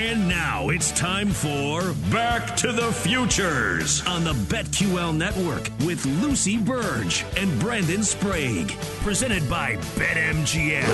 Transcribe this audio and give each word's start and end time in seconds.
And 0.00 0.28
now 0.28 0.68
it's 0.68 0.92
time 0.92 1.28
for 1.28 1.92
Back 2.12 2.54
to 2.58 2.70
the 2.70 2.92
Futures 2.92 4.06
on 4.06 4.22
the 4.22 4.32
BetQL 4.32 5.12
Network 5.16 5.68
with 5.84 6.06
Lucy 6.22 6.56
Burge 6.56 7.24
and 7.36 7.58
Brandon 7.58 8.04
Sprague. 8.04 8.70
Presented 9.02 9.50
by 9.50 9.74
BetMGM. 9.96 10.84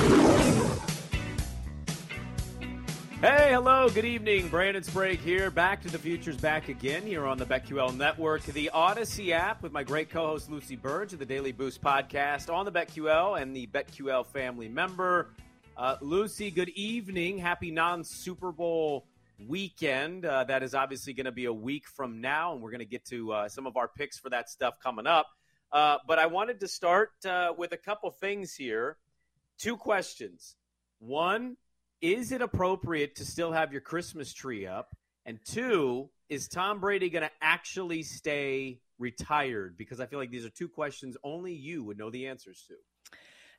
Hey, 3.21 3.51
hello, 3.53 3.91
good 3.91 4.07
evening. 4.07 4.48
Brandon 4.48 4.82
Sprague 4.82 5.21
here. 5.21 5.50
Back 5.50 5.82
to 5.82 5.91
the 5.91 5.98
Futures, 5.98 6.39
back 6.39 6.71
again 6.71 7.02
here 7.02 7.27
on 7.27 7.36
the 7.36 7.45
BetQL 7.45 7.95
Network, 7.95 8.43
the 8.45 8.71
Odyssey 8.71 9.34
app 9.34 9.62
with 9.62 9.73
my 9.73 9.82
great 9.82 10.09
co 10.09 10.29
host 10.29 10.50
Lucy 10.50 10.77
Burge 10.77 11.12
of 11.12 11.18
the 11.18 11.27
Daily 11.27 11.52
Boost 11.52 11.82
podcast 11.82 12.50
on 12.50 12.64
the 12.64 12.73
BetQL 12.73 13.39
and 13.39 13.55
the 13.55 13.66
BetQL 13.66 14.25
family 14.25 14.68
member. 14.68 15.29
Uh, 15.77 15.96
Lucy, 16.00 16.52
good 16.52 16.68
evening. 16.68 17.36
Happy 17.36 17.72
non 17.72 18.04
Super 18.04 18.52
Bowl 18.52 19.09
weekend. 19.48 20.24
Uh, 20.24 20.45
that 20.45 20.62
is 20.62 20.73
obviously 20.73 21.12
going 21.12 21.24
to 21.24 21.32
be 21.32 21.46
a 21.46 21.52
week 21.52 21.88
from 21.88 22.20
now, 22.20 22.52
and 22.52 22.62
we're 22.62 22.70
going 22.70 22.78
to 22.78 22.84
get 22.84 23.05
to 23.06 23.32
uh, 23.32 23.48
some 23.48 23.66
of 23.66 23.77
our 23.77 23.88
picks 23.88 24.16
for 24.16 24.30
that 24.30 24.48
stuff 24.48 24.74
coming 24.80 25.09
up. 25.09 25.27
Uh, 25.73 25.96
but 26.06 26.20
I 26.20 26.27
wanted 26.27 26.60
to 26.60 26.68
start 26.68 27.10
uh, 27.27 27.52
with 27.59 27.73
a 27.73 27.77
couple 27.77 28.12
things 28.12 28.55
here. 28.55 28.98
Two 29.59 29.77
questions. 29.77 30.55
One, 31.01 31.56
is 32.01 32.30
it 32.30 32.41
appropriate 32.41 33.16
to 33.16 33.24
still 33.24 33.51
have 33.51 33.73
your 33.73 33.80
Christmas 33.80 34.32
tree 34.32 34.68
up? 34.68 34.95
And 35.27 35.41
two, 35.45 36.09
is 36.29 36.46
Tom 36.46 36.79
Brady 36.79 37.10
going 37.10 37.24
to 37.24 37.32
actually 37.43 38.04
stay 38.04 38.79
retired? 39.01 39.77
Because 39.77 39.98
I 39.98 40.06
feel 40.06 40.20
like 40.20 40.30
these 40.30 40.45
are 40.45 40.51
two 40.51 40.68
questions 40.68 41.16
only 41.24 41.52
you 41.52 41.82
would 41.82 41.98
know 41.98 42.10
the 42.10 42.29
answers 42.29 42.65
to. 42.68 42.74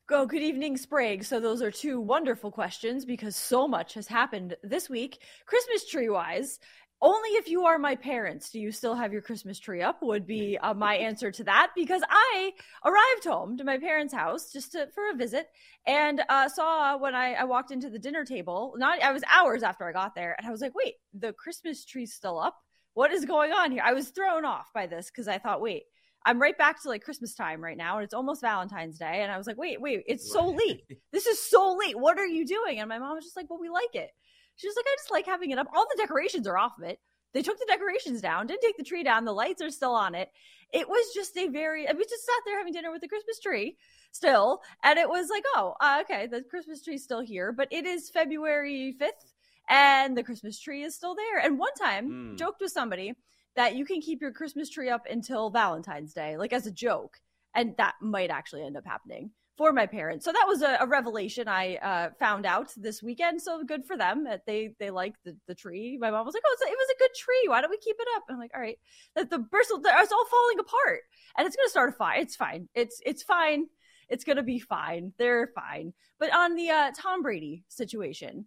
Go, 0.08 0.28
good 0.28 0.44
evening, 0.44 0.78
Sprague. 0.78 1.24
So, 1.24 1.40
those 1.40 1.64
are 1.64 1.72
two 1.72 2.00
wonderful 2.00 2.52
questions 2.52 3.06
because 3.06 3.36
so 3.36 3.68
much 3.68 3.96
has 3.96 4.06
happened 4.06 4.56
this 4.62 4.88
week, 4.88 5.18
Christmas 5.48 5.90
tree 5.90 6.10
wise. 6.10 6.60
Only 7.02 7.30
if 7.30 7.50
you 7.50 7.66
are 7.66 7.80
my 7.80 7.96
parents 7.96 8.52
do 8.52 8.60
you 8.60 8.72
still 8.72 8.94
have 8.94 9.12
your 9.12 9.24
Christmas 9.24 9.58
tree 9.58 9.82
up, 9.82 10.04
would 10.04 10.28
be 10.28 10.60
uh, 10.60 10.76
my 10.76 10.94
answer 11.10 11.32
to 11.32 11.44
that. 11.46 11.72
Because 11.76 12.04
I 12.08 12.52
arrived 12.86 13.26
home 13.26 13.58
to 13.58 13.64
my 13.64 13.80
parents' 13.80 14.14
house 14.14 14.52
just 14.54 14.74
to, 14.74 14.90
for 14.94 15.10
a 15.10 15.16
visit 15.16 15.48
and 15.88 16.22
uh, 16.30 16.50
saw 16.50 16.96
when 16.98 17.16
I, 17.16 17.34
I 17.34 17.46
walked 17.46 17.72
into 17.72 17.90
the 17.90 17.98
dinner 17.98 18.26
table, 18.26 18.76
not 18.78 19.02
I 19.02 19.12
was 19.12 19.24
hours 19.28 19.64
after 19.64 19.90
I 19.90 19.92
got 19.92 20.14
there, 20.14 20.36
and 20.38 20.48
I 20.48 20.52
was 20.52 20.62
like, 20.62 20.76
wait, 20.76 20.94
the 21.16 21.34
Christmas 21.34 21.84
tree's 21.84 22.14
still 22.14 22.38
up? 22.38 22.56
What 22.94 23.12
is 23.12 23.26
going 23.26 23.54
on 23.54 23.72
here? 23.72 23.82
I 23.84 23.94
was 23.94 24.10
thrown 24.10 24.46
off 24.46 24.68
by 24.72 24.86
this 24.86 25.10
because 25.10 25.28
I 25.28 25.40
thought, 25.40 25.62
wait, 25.62 25.86
I'm 26.26 26.42
right 26.42 26.58
back 26.58 26.82
to 26.82 26.90
like 26.90 27.04
Christmas 27.04 27.36
time 27.36 27.64
right 27.64 27.78
now, 27.78 27.98
and 27.98 28.04
it's 28.04 28.14
almost 28.14 28.42
Valentine's 28.42 28.98
Day. 28.98 29.22
And 29.22 29.32
I 29.32 29.38
was 29.38 29.46
like, 29.46 29.58
wait, 29.58 29.80
wait, 29.80 30.04
it's 30.08 30.32
so 30.32 30.50
late. 30.50 30.82
This 31.12 31.28
is 31.28 31.42
so 31.42 31.78
late. 31.80 31.98
What 31.98 32.18
are 32.18 32.26
you 32.26 32.46
doing? 32.46 32.80
And 32.80 32.90
my 32.90 33.00
mom 33.00 33.16
was 33.16 33.24
just 33.24 33.38
like, 33.38 33.50
well, 33.50 33.60
we 33.60 33.70
like 33.70 33.94
it. 33.94 34.10
She's 34.56 34.76
like, 34.76 34.86
I 34.88 34.96
just 34.98 35.12
like 35.12 35.26
having 35.26 35.52
it 35.52 35.58
up. 35.58 35.68
All 35.74 35.86
the 35.86 36.02
decorations 36.02 36.48
are 36.48 36.58
off 36.58 36.74
of 36.78 36.90
it. 36.90 37.00
They 37.34 37.42
took 37.42 37.60
the 37.60 37.66
decorations 37.68 38.22
down, 38.22 38.48
didn't 38.48 38.62
take 38.62 38.78
the 38.78 38.84
tree 38.84 39.04
down. 39.04 39.26
The 39.26 39.34
lights 39.34 39.62
are 39.62 39.70
still 39.70 39.94
on 39.94 40.16
it. 40.16 40.30
It 40.72 40.88
was 40.88 41.14
just 41.14 41.36
a 41.38 41.50
very, 41.50 41.88
I 41.88 41.92
we 41.92 42.04
just 42.04 42.26
sat 42.26 42.42
there 42.46 42.58
having 42.58 42.72
dinner 42.72 42.92
with 42.92 43.02
the 43.02 43.10
Christmas 43.10 43.40
tree 43.40 43.78
still. 44.12 44.62
And 44.84 44.98
it 44.98 45.10
was 45.10 45.30
like, 45.30 45.44
oh, 45.54 45.76
uh, 45.82 46.02
okay, 46.04 46.28
the 46.28 46.44
Christmas 46.50 46.82
tree's 46.82 47.04
still 47.04 47.22
here, 47.22 47.52
but 47.52 47.68
it 47.72 47.86
is 47.86 48.10
February 48.10 48.96
5th 49.00 49.34
and 49.70 50.18
the 50.18 50.24
Christmas 50.24 50.60
tree 50.60 50.84
is 50.84 50.96
still 50.96 51.14
there. 51.14 51.40
And 51.40 51.60
one 51.60 51.74
time, 51.74 52.10
mm. 52.10 52.38
joked 52.38 52.62
with 52.62 52.72
somebody, 52.72 53.14
that 53.56 53.76
you 53.76 53.86
can 53.86 54.02
keep 54.02 54.22
your 54.22 54.32
Christmas 54.32 54.70
tree 54.70 54.90
up 54.90 55.06
until 55.10 55.50
Valentine's 55.50 56.14
Day, 56.14 56.38
like 56.38 56.54
as 56.54 56.68
a 56.68 56.72
joke. 56.72 57.20
And 57.54 57.76
that 57.78 57.96
might 58.02 58.30
actually 58.30 58.64
end 58.64 58.76
up 58.76 58.86
happening 58.86 59.32
for 59.58 59.72
my 59.72 59.86
parents. 59.86 60.26
So 60.26 60.32
that 60.32 60.46
was 60.48 60.62
a, 60.62 60.78
a 60.82 60.88
revelation 60.88 61.48
I 61.48 61.76
uh, 61.78 62.10
found 62.20 62.46
out 62.46 62.74
this 62.76 63.02
weekend. 63.02 63.42
So 63.42 63.64
good 63.64 63.86
for 63.86 63.98
them 63.98 64.26
that 64.26 64.46
they 64.46 64.76
they 64.80 64.90
like 64.90 65.16
the, 65.24 65.38
the 65.48 65.56
tree. 65.56 65.98
My 66.00 66.12
mom 66.12 66.26
was 66.26 66.34
like, 66.34 66.44
"Oh, 66.46 66.56
it 66.60 66.78
was 66.78 66.90
a 66.90 67.00
good 67.00 67.16
tree. 67.16 67.46
Why 67.48 67.62
don't 67.62 67.70
we 67.70 67.78
keep 67.78 67.96
it 68.00 68.08
up?" 68.16 68.24
And 68.28 68.36
I'm 68.36 68.40
like, 68.40 68.52
"All 68.54 68.62
right." 68.62 68.78
That 69.16 69.30
the 69.30 69.40
bristle, 69.40 69.82
it's 69.84 70.12
all 70.12 70.26
falling 70.26 70.60
apart, 70.60 71.02
and 71.38 71.48
it's 71.48 71.56
gonna 71.56 71.70
start 71.70 71.90
a 71.90 71.94
fire. 71.94 72.20
It's 72.20 72.36
fine. 72.36 72.68
It's 72.76 73.02
it's 73.06 73.24
fine. 73.24 73.68
It's 74.10 74.24
gonna 74.24 74.44
be 74.44 74.60
fine. 74.60 75.14
They're 75.18 75.48
fine. 75.56 75.94
But 76.20 76.34
on 76.34 76.56
the 76.56 76.70
uh, 76.70 76.92
Tom 76.98 77.22
Brady 77.22 77.64
situation, 77.70 78.46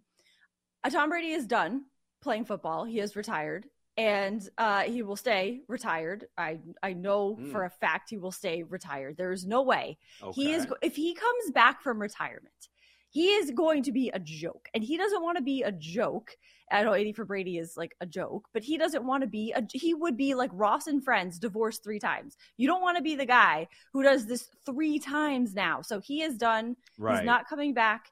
uh, 0.83 0.89
Tom 0.89 1.09
Brady 1.09 1.31
is 1.31 1.47
done 1.47 1.85
playing 2.21 2.45
football. 2.45 2.85
He 2.85 2.99
has 2.99 3.15
retired 3.15 3.65
and 3.99 4.49
uh, 4.57 4.83
he 4.83 5.03
will 5.03 5.17
stay 5.17 5.61
retired. 5.67 6.25
I 6.37 6.59
I 6.81 6.93
know 6.93 7.37
mm. 7.39 7.51
for 7.51 7.65
a 7.65 7.69
fact 7.69 8.09
he 8.09 8.17
will 8.17 8.31
stay 8.31 8.63
retired. 8.63 9.17
There 9.17 9.33
is 9.33 9.45
no 9.45 9.61
way 9.61 9.97
okay. 10.23 10.41
he 10.41 10.53
is 10.53 10.65
if 10.81 10.95
he 10.95 11.13
comes 11.13 11.51
back 11.53 11.81
from 11.81 12.01
retirement, 12.01 12.69
he 13.09 13.33
is 13.33 13.51
going 13.51 13.83
to 13.83 13.91
be 13.91 14.09
a 14.09 14.19
joke, 14.19 14.69
and 14.73 14.83
he 14.83 14.95
doesn't 14.97 15.21
want 15.21 15.37
to 15.37 15.43
be 15.43 15.63
a 15.63 15.71
joke. 15.73 16.31
I 16.71 16.83
know 16.83 16.93
80 16.93 17.13
for 17.13 17.25
Brady 17.25 17.57
is 17.57 17.75
like 17.75 17.95
a 17.99 18.05
joke, 18.05 18.47
but 18.53 18.63
he 18.63 18.77
doesn't 18.77 19.03
want 19.03 19.23
to 19.23 19.27
be 19.27 19.51
a. 19.51 19.63
He 19.73 19.93
would 19.93 20.15
be 20.15 20.33
like 20.33 20.51
Ross 20.53 20.87
and 20.87 21.03
Friends, 21.03 21.37
divorced 21.37 21.83
three 21.83 21.99
times. 21.99 22.37
You 22.55 22.67
don't 22.67 22.81
want 22.81 22.95
to 22.95 23.03
be 23.03 23.15
the 23.15 23.25
guy 23.25 23.67
who 23.91 24.01
does 24.01 24.27
this 24.27 24.49
three 24.65 24.97
times 24.97 25.53
now. 25.53 25.81
So 25.81 25.99
he 25.99 26.21
is 26.21 26.37
done. 26.37 26.77
Right. 26.97 27.17
He's 27.17 27.25
not 27.25 27.49
coming 27.49 27.73
back 27.73 28.11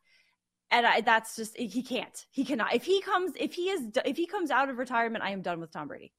and 0.72 0.86
I, 0.86 1.02
that's 1.02 1.36
just 1.36 1.58
he 1.58 1.82
can't. 1.82 2.26
He 2.32 2.44
cannot. 2.44 2.74
If 2.76 2.84
he 2.84 3.02
comes 3.02 3.34
if 3.36 3.54
he 3.54 3.70
is 3.70 3.90
if 4.06 4.18
he 4.18 4.26
comes 4.26 4.52
out 4.52 4.70
of 4.70 4.78
retirement 4.78 5.24
i 5.24 5.32
am 5.32 5.42
done 5.42 5.60
with 5.60 5.72
tom 5.72 5.88
brady. 5.88 6.14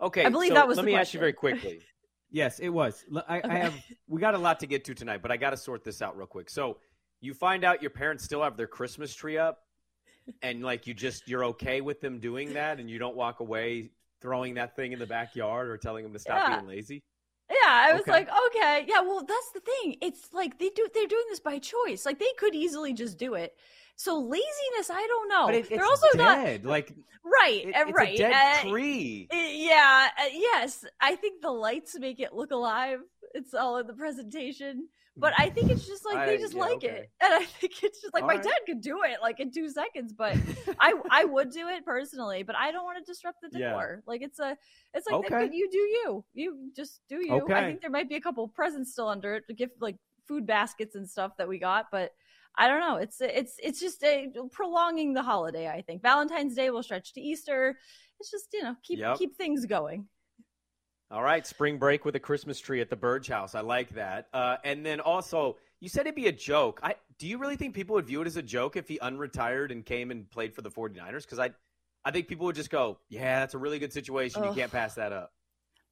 Okay 0.00 0.24
i 0.24 0.28
believe 0.28 0.48
so 0.48 0.54
that 0.54 0.68
was 0.68 0.76
let 0.76 0.86
me 0.86 0.92
question. 0.92 1.00
ask 1.00 1.14
you 1.14 1.20
very 1.20 1.32
quickly. 1.32 1.80
Yes 2.34 2.60
it 2.60 2.70
was. 2.70 3.04
I, 3.28 3.40
okay. 3.40 3.48
I, 3.50 3.58
have 3.58 3.74
we 4.08 4.18
got 4.18 4.34
a 4.34 4.38
lot 4.38 4.58
to 4.60 4.66
get 4.66 4.86
to 4.86 4.94
tonight 4.94 5.20
but 5.20 5.30
i 5.30 5.36
got 5.36 5.50
to 5.50 5.56
sort 5.58 5.84
this 5.84 6.00
out 6.00 6.16
real 6.16 6.26
quick. 6.26 6.48
So 6.48 6.78
you 7.20 7.34
find 7.34 7.62
out 7.62 7.82
your 7.82 7.90
parents 7.90 8.24
still 8.24 8.42
have 8.42 8.56
their 8.56 8.66
christmas 8.66 9.14
tree 9.14 9.36
up 9.36 9.64
and 10.40 10.62
like 10.62 10.86
you 10.86 10.94
just 10.94 11.28
you're 11.28 11.44
okay 11.44 11.82
with 11.82 12.00
them 12.00 12.18
doing 12.18 12.54
that 12.54 12.80
and 12.80 12.88
you 12.88 12.98
don't 12.98 13.16
walk 13.16 13.40
away 13.40 13.90
throwing 14.22 14.54
that 14.54 14.74
thing 14.76 14.92
in 14.92 14.98
the 14.98 15.06
backyard 15.06 15.68
or 15.68 15.76
telling 15.76 16.04
them 16.04 16.12
to 16.14 16.18
stop 16.18 16.48
yeah. 16.48 16.56
being 16.56 16.68
lazy 16.68 17.02
yeah, 17.52 17.88
I 17.88 17.92
was 17.92 18.02
okay. 18.02 18.12
like, 18.12 18.28
okay, 18.48 18.84
yeah. 18.88 19.00
Well, 19.00 19.24
that's 19.26 19.50
the 19.52 19.60
thing. 19.60 19.96
It's 20.00 20.32
like 20.32 20.58
they 20.58 20.70
do. 20.70 20.88
They're 20.92 21.06
doing 21.06 21.24
this 21.28 21.40
by 21.40 21.58
choice. 21.58 22.06
Like 22.06 22.18
they 22.18 22.32
could 22.38 22.54
easily 22.54 22.92
just 22.92 23.18
do 23.18 23.34
it. 23.34 23.54
So 23.96 24.18
laziness, 24.18 24.90
I 24.90 25.06
don't 25.06 25.28
know. 25.28 25.46
But 25.46 25.54
it, 25.54 25.68
they're 25.68 25.84
also 25.84 26.06
dead. 26.16 26.64
Not, 26.64 26.70
like 26.70 26.92
right, 27.24 27.66
it, 27.66 27.74
it's 27.76 27.92
right. 27.92 28.14
A 28.14 28.18
dead 28.18 28.66
uh, 28.66 28.68
tree. 28.70 29.28
Yeah. 29.32 30.08
Uh, 30.18 30.24
yes, 30.32 30.84
I 31.00 31.16
think 31.16 31.42
the 31.42 31.50
lights 31.50 31.98
make 31.98 32.20
it 32.20 32.32
look 32.32 32.50
alive. 32.50 33.00
It's 33.34 33.54
all 33.54 33.78
in 33.78 33.86
the 33.86 33.92
presentation. 33.92 34.88
But 35.14 35.34
I 35.36 35.50
think 35.50 35.70
it's 35.70 35.86
just 35.86 36.06
like 36.06 36.16
I, 36.16 36.26
they 36.26 36.38
just 36.38 36.54
yeah, 36.54 36.60
like 36.60 36.76
okay. 36.76 36.86
it, 36.86 37.10
and 37.20 37.34
I 37.34 37.44
think 37.44 37.82
it's 37.82 38.00
just 38.00 38.14
like 38.14 38.22
All 38.22 38.28
my 38.28 38.36
right. 38.36 38.42
dad 38.42 38.58
could 38.64 38.80
do 38.80 39.02
it 39.04 39.18
like 39.20 39.40
in 39.40 39.50
two 39.50 39.68
seconds, 39.68 40.12
but 40.12 40.36
I 40.80 40.94
I 41.10 41.24
would 41.24 41.50
do 41.50 41.68
it 41.68 41.84
personally, 41.84 42.42
but 42.42 42.56
I 42.56 42.72
don't 42.72 42.84
want 42.84 43.04
to 43.04 43.04
disrupt 43.04 43.42
the 43.42 43.48
decor. 43.48 43.96
Yeah. 43.98 44.10
Like 44.10 44.22
it's 44.22 44.38
a 44.38 44.56
it's 44.94 45.06
like 45.06 45.30
okay. 45.30 45.50
you 45.52 45.68
do 45.70 45.78
you, 45.78 46.24
you 46.32 46.70
just 46.74 47.00
do 47.08 47.16
you. 47.16 47.34
Okay. 47.42 47.52
I 47.52 47.64
think 47.64 47.82
there 47.82 47.90
might 47.90 48.08
be 48.08 48.16
a 48.16 48.20
couple 48.22 48.48
presents 48.48 48.92
still 48.92 49.08
under 49.08 49.34
it 49.34 49.46
to 49.48 49.54
give 49.54 49.70
like 49.80 49.96
food 50.26 50.46
baskets 50.46 50.94
and 50.94 51.08
stuff 51.08 51.36
that 51.36 51.46
we 51.46 51.58
got, 51.58 51.86
but 51.92 52.12
I 52.56 52.68
don't 52.68 52.80
know. 52.80 52.96
It's 52.96 53.20
it's 53.20 53.56
it's 53.62 53.80
just 53.80 54.02
a 54.04 54.30
prolonging 54.50 55.12
the 55.12 55.22
holiday. 55.22 55.68
I 55.68 55.82
think 55.82 56.00
Valentine's 56.00 56.54
Day 56.54 56.70
will 56.70 56.82
stretch 56.82 57.12
to 57.14 57.20
Easter. 57.20 57.78
It's 58.18 58.30
just 58.30 58.48
you 58.52 58.62
know 58.62 58.76
keep 58.82 58.98
yep. 58.98 59.18
keep 59.18 59.36
things 59.36 59.66
going. 59.66 60.06
All 61.12 61.22
right, 61.22 61.46
spring 61.46 61.76
break 61.76 62.06
with 62.06 62.16
a 62.16 62.20
Christmas 62.20 62.58
tree 62.58 62.80
at 62.80 62.88
the 62.88 62.96
Burge 62.96 63.28
House. 63.28 63.54
I 63.54 63.60
like 63.60 63.90
that. 63.90 64.28
Uh, 64.32 64.56
and 64.64 64.84
then 64.84 64.98
also, 64.98 65.58
you 65.78 65.90
said 65.90 66.02
it'd 66.02 66.14
be 66.14 66.26
a 66.26 66.32
joke. 66.32 66.80
I, 66.82 66.94
do 67.18 67.28
you 67.28 67.36
really 67.36 67.56
think 67.56 67.74
people 67.74 67.96
would 67.96 68.06
view 68.06 68.22
it 68.22 68.26
as 68.26 68.38
a 68.38 68.42
joke 68.42 68.76
if 68.76 68.88
he 68.88 68.98
unretired 68.98 69.70
and 69.72 69.84
came 69.84 70.10
and 70.10 70.30
played 70.30 70.54
for 70.54 70.62
the 70.62 70.70
49ers? 70.70 71.22
Because 71.22 71.38
I, 71.38 71.50
I 72.02 72.12
think 72.12 72.28
people 72.28 72.46
would 72.46 72.56
just 72.56 72.70
go, 72.70 72.98
"Yeah, 73.10 73.40
that's 73.40 73.52
a 73.52 73.58
really 73.58 73.78
good 73.78 73.92
situation. 73.92 74.42
Ugh. 74.42 74.48
You 74.48 74.62
can't 74.62 74.72
pass 74.72 74.94
that 74.94 75.12
up." 75.12 75.34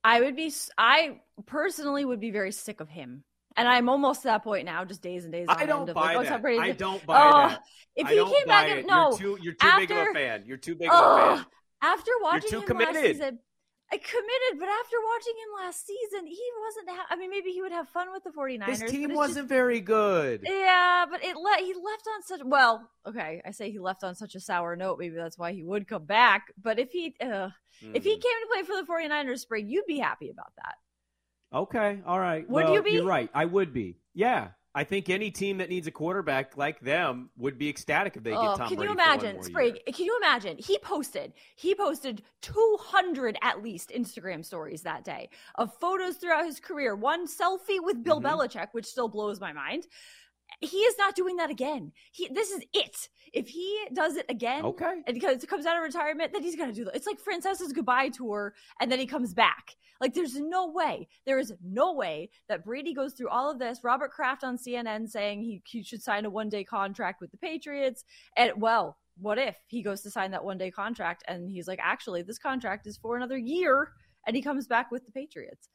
I 0.03 0.23
would 0.23 0.37
be. 0.37 0.51
I 0.79 1.21
personally 1.45 2.07
would 2.07 2.21
be 2.21 2.31
very 2.31 2.53
sick 2.53 2.81
of 2.81 2.89
him. 2.89 3.23
And 3.57 3.69
I'm 3.69 3.91
almost 3.91 4.23
to 4.23 4.29
that 4.29 4.43
point 4.43 4.65
now, 4.65 4.87
just 4.87 5.03
days 5.03 5.25
and 5.25 5.33
days. 5.33 5.47
I 5.51 5.67
don't 5.67 5.93
buy 5.93 6.15
like, 6.15 6.29
that. 6.29 6.45
I 6.45 6.71
don't 6.71 7.05
buy 7.05 7.21
oh, 7.21 7.49
that. 7.49 7.63
If 7.95 8.09
he 8.09 8.17
came 8.17 8.47
back, 8.47 8.71
and, 8.71 8.87
no, 8.87 9.11
you're 9.11 9.19
too, 9.19 9.39
you're 9.43 9.55
too 9.55 9.67
after, 9.67 9.87
big 9.87 9.91
of 9.91 10.07
a 10.09 10.13
fan. 10.15 10.45
You're 10.47 10.57
too 10.57 10.77
big 10.77 10.89
of 10.89 10.95
a 10.95 11.37
fan. 11.37 11.47
After 11.83 12.11
watching 12.23 12.53
you're 12.53 12.61
too 12.61 12.67
him 12.67 12.67
committed. 12.69 12.95
last 12.95 13.05
season, 13.05 13.39
I 13.93 13.97
committed, 13.97 14.61
but 14.61 14.69
after 14.69 14.97
watching 15.13 15.35
him 15.35 15.65
last 15.65 15.85
season, 15.85 16.27
he 16.27 16.41
wasn't. 16.65 16.91
Ha- 16.91 17.07
I 17.11 17.17
mean, 17.17 17.29
maybe 17.29 17.51
he 17.51 17.61
would 17.61 17.73
have 17.73 17.89
fun 17.89 18.13
with 18.13 18.23
the 18.23 18.31
49ers. 18.31 18.67
His 18.67 18.91
team 18.91 19.15
wasn't 19.15 19.39
just, 19.39 19.49
very 19.49 19.81
good. 19.81 20.43
Yeah, 20.45 21.07
but 21.11 21.25
it 21.25 21.35
le- 21.37 21.59
he 21.59 21.75
left 21.75 22.07
on 22.15 22.23
such. 22.23 22.41
Well, 22.45 22.89
okay, 23.05 23.43
I 23.45 23.51
say 23.51 23.73
he 23.73 23.81
left 23.81 24.05
on 24.05 24.15
such 24.15 24.37
a 24.37 24.41
sour 24.41 24.77
note. 24.77 24.99
Maybe 25.01 25.17
that's 25.17 25.37
why 25.37 25.53
he 25.53 25.65
would 25.65 25.89
come 25.89 26.05
back. 26.05 26.53
But 26.63 26.79
if 26.79 26.93
he 26.93 27.17
uh, 27.21 27.25
mm. 27.25 27.51
if 27.95 28.05
he 28.05 28.15
hmm. 28.15 28.21
came 28.21 28.21
to 28.21 28.49
play 28.53 28.63
for 28.63 28.77
the 28.77 28.87
49ers 28.87 29.41
spring, 29.41 29.69
you'd 29.69 29.87
be 29.87 29.99
happy 29.99 30.31
about 30.31 30.53
that. 30.57 30.75
Okay, 31.53 32.01
all 32.07 32.21
right. 32.21 32.49
Would 32.49 32.65
well, 32.65 32.75
you 32.75 32.83
be? 32.83 32.93
You're 32.93 33.05
right. 33.05 33.29
I 33.35 33.45
would 33.45 33.73
be. 33.73 33.97
Yeah, 34.15 34.51
I 34.75 34.85
think 34.85 35.11
any 35.11 35.33
team 35.33 35.59
that 35.59 35.69
needs 35.69 35.89
a 35.89 35.91
quarterback 35.91 36.57
like 36.57 36.81
them 36.81 37.31
would 37.37 37.59
be 37.59 37.69
ecstatic 37.69 38.17
if 38.17 38.23
they 38.23 38.33
oh, 38.33 38.41
get 38.41 38.57
Tom 38.57 38.69
can 38.69 38.77
Brady. 38.77 38.77
Can 38.77 38.85
you 38.87 38.93
imagine, 38.93 39.43
Sprague? 39.43 39.81
Can 39.87 40.05
you 40.07 40.17
imagine? 40.23 40.57
He 40.59 40.79
posted, 40.79 41.33
he 41.57 41.75
posted 41.75 42.23
200 42.43 43.37
at 43.43 43.63
least 43.63 43.91
Instagram 43.91 44.45
stories 44.45 44.83
that 44.83 45.05
day 45.05 45.29
of 45.57 45.75
photos 45.81 46.17
throughout 46.17 46.45
his 46.45 46.61
career. 46.61 46.95
One 46.95 47.27
selfie 47.27 47.83
with 47.83 48.05
Bill 48.05 48.21
mm-hmm. 48.21 48.41
Belichick, 48.41 48.69
which 48.73 48.87
still 48.87 49.09
blows 49.09 49.41
my 49.41 49.53
mind. 49.53 49.89
He 50.61 50.79
is 50.79 50.97
not 50.99 51.15
doing 51.15 51.37
that 51.37 51.51
again. 51.51 51.93
He 52.13 52.29
this 52.29 52.51
is 52.51 52.63
it. 52.73 53.09
If 53.33 53.49
he 53.49 53.79
does 53.93 54.17
it 54.17 54.27
again, 54.29 54.65
okay, 54.65 55.03
and 55.07 55.15
because 55.15 55.43
it 55.43 55.49
comes 55.49 55.67
out 55.67 55.77
of 55.77 55.83
retirement, 55.83 56.33
then 56.33 56.43
he's 56.43 56.57
gonna 56.57 56.73
do 56.73 56.85
that. 56.85 56.97
It's 56.97 57.07
like 57.07 57.21
Francesa's 57.21 57.73
goodbye 57.73 58.09
tour, 58.09 58.55
and 58.81 58.91
then 58.91 58.99
he 58.99 59.07
comes 59.07 59.35
back. 59.35 59.77
Like 60.01 60.15
there's 60.15 60.37
no 60.37 60.69
way, 60.69 61.09
there 61.27 61.39
is 61.39 61.53
no 61.63 61.93
way 61.93 62.31
that 62.49 62.65
Brady 62.65 62.95
goes 62.95 63.13
through 63.13 63.29
all 63.29 63.51
of 63.51 63.59
this. 63.59 63.81
Robert 63.85 64.11
Kraft 64.11 64.43
on 64.43 64.57
CNN 64.57 65.09
saying 65.09 65.43
he, 65.43 65.63
he 65.67 65.83
should 65.83 66.03
sign 66.03 66.25
a 66.25 66.31
one 66.31 66.49
day 66.49 66.65
contract 66.65 67.21
with 67.21 67.31
the 67.31 67.37
Patriots, 67.37 68.05
and 68.37 68.53
well, 68.57 68.97
what 69.21 69.39
if 69.39 69.57
he 69.67 69.83
goes 69.83 70.01
to 70.03 70.11
sign 70.11 70.31
that 70.31 70.45
one 70.45 70.59
day 70.59 70.71
contract 70.71 71.23
and 71.29 71.51
he's 71.51 71.69
like, 71.69 71.81
actually, 71.83 72.23
this 72.23 72.39
contract 72.39 72.87
is 72.87 72.97
for 72.97 73.17
another 73.17 73.37
year, 73.37 73.93
and 74.27 74.35
he 74.35 74.43
comes 74.43 74.67
back 74.67 74.91
with 74.91 75.05
the 75.05 75.13
Patriots? 75.13 75.69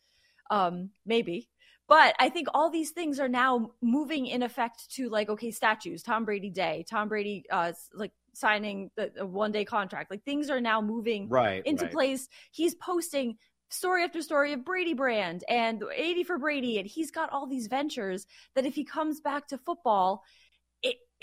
Um, 0.51 0.91
maybe 1.05 1.49
but 1.87 2.15
I 2.19 2.29
think 2.29 2.47
all 2.53 2.69
these 2.69 2.91
things 2.91 3.19
are 3.19 3.29
now 3.29 3.71
moving 3.81 4.25
in 4.25 4.41
effect 4.41 4.91
to 4.95 5.09
like, 5.09 5.29
okay, 5.29 5.51
statues, 5.51 6.01
Tom 6.01 6.25
Brady 6.25 6.49
Day, 6.49 6.85
Tom 6.89 7.07
Brady, 7.07 7.45
uh, 7.51 7.73
like 7.93 8.11
signing 8.33 8.89
the, 8.95 9.25
one 9.25 9.51
day 9.51 9.65
contract. 9.65 10.09
Like 10.09 10.23
things 10.23 10.49
are 10.49 10.61
now 10.61 10.81
moving 10.81 11.29
right, 11.29 11.65
into 11.65 11.85
right. 11.85 11.93
place. 11.93 12.27
He's 12.51 12.75
posting 12.75 13.37
story 13.69 14.03
after 14.03 14.21
story 14.21 14.53
of 14.53 14.63
Brady 14.65 14.93
brand 14.93 15.43
and 15.49 15.83
80 15.95 16.23
for 16.23 16.37
Brady. 16.37 16.79
And 16.79 16.87
he's 16.87 17.11
got 17.11 17.31
all 17.31 17.47
these 17.47 17.67
ventures 17.67 18.25
that 18.55 18.65
if 18.65 18.75
he 18.75 18.83
comes 18.83 19.19
back 19.19 19.47
to 19.47 19.57
football, 19.57 20.23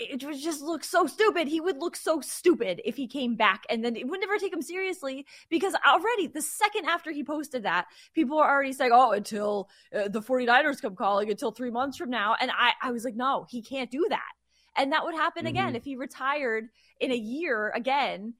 it 0.09 0.23
would 0.23 0.37
just 0.37 0.61
look 0.61 0.83
so 0.83 1.07
stupid. 1.07 1.47
He 1.47 1.61
would 1.61 1.77
look 1.77 1.95
so 1.95 2.21
stupid 2.21 2.81
if 2.85 2.95
he 2.95 3.07
came 3.07 3.35
back 3.35 3.63
and 3.69 3.83
then 3.83 3.95
it 3.95 4.07
would 4.07 4.19
never 4.19 4.37
take 4.37 4.53
him 4.53 4.61
seriously 4.61 5.25
because 5.49 5.75
already 5.87 6.27
the 6.27 6.41
second 6.41 6.85
after 6.85 7.11
he 7.11 7.23
posted 7.23 7.63
that, 7.63 7.85
people 8.13 8.39
are 8.39 8.49
already 8.49 8.73
saying, 8.73 8.91
oh, 8.93 9.11
until 9.11 9.69
uh, 9.95 10.07
the 10.07 10.21
49ers 10.21 10.81
come 10.81 10.95
calling, 10.95 11.29
until 11.29 11.51
three 11.51 11.71
months 11.71 11.97
from 11.97 12.09
now. 12.09 12.35
And 12.39 12.51
I, 12.51 12.73
I 12.81 12.91
was 12.91 13.03
like, 13.03 13.15
no, 13.15 13.45
he 13.49 13.61
can't 13.61 13.91
do 13.91 14.05
that. 14.09 14.31
And 14.75 14.91
that 14.91 15.03
would 15.03 15.15
happen 15.15 15.45
mm-hmm. 15.45 15.55
again 15.55 15.75
if 15.75 15.83
he 15.83 15.95
retired 15.95 16.69
in 16.99 17.11
a 17.11 17.15
year 17.15 17.71
again. 17.75 18.33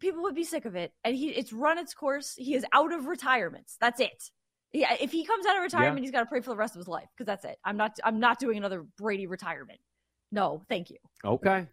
People 0.00 0.22
would 0.22 0.34
be 0.34 0.42
sick 0.42 0.64
of 0.64 0.74
it, 0.74 0.92
and 1.04 1.14
he 1.14 1.28
it's 1.28 1.52
run 1.52 1.78
its 1.78 1.94
course. 1.94 2.34
He 2.36 2.56
is 2.56 2.66
out 2.72 2.92
of 2.92 3.06
retirements. 3.06 3.76
That's 3.80 4.00
it. 4.00 4.30
Yeah, 4.72 4.96
if 5.00 5.12
he 5.12 5.24
comes 5.24 5.46
out 5.46 5.56
of 5.56 5.62
retirement, 5.62 5.98
yeah. 5.98 6.02
he's 6.02 6.10
got 6.10 6.20
to 6.20 6.26
pray 6.26 6.40
for 6.40 6.50
the 6.50 6.56
rest 6.56 6.74
of 6.74 6.80
his 6.80 6.88
life 6.88 7.06
because 7.14 7.26
that's 7.26 7.44
it. 7.44 7.56
I'm 7.64 7.76
not. 7.76 7.96
I'm 8.02 8.18
not 8.18 8.40
doing 8.40 8.56
another 8.56 8.84
Brady 8.98 9.28
retirement. 9.28 9.78
No, 10.32 10.62
thank 10.68 10.90
you. 10.90 10.96
Okay. 11.24 11.66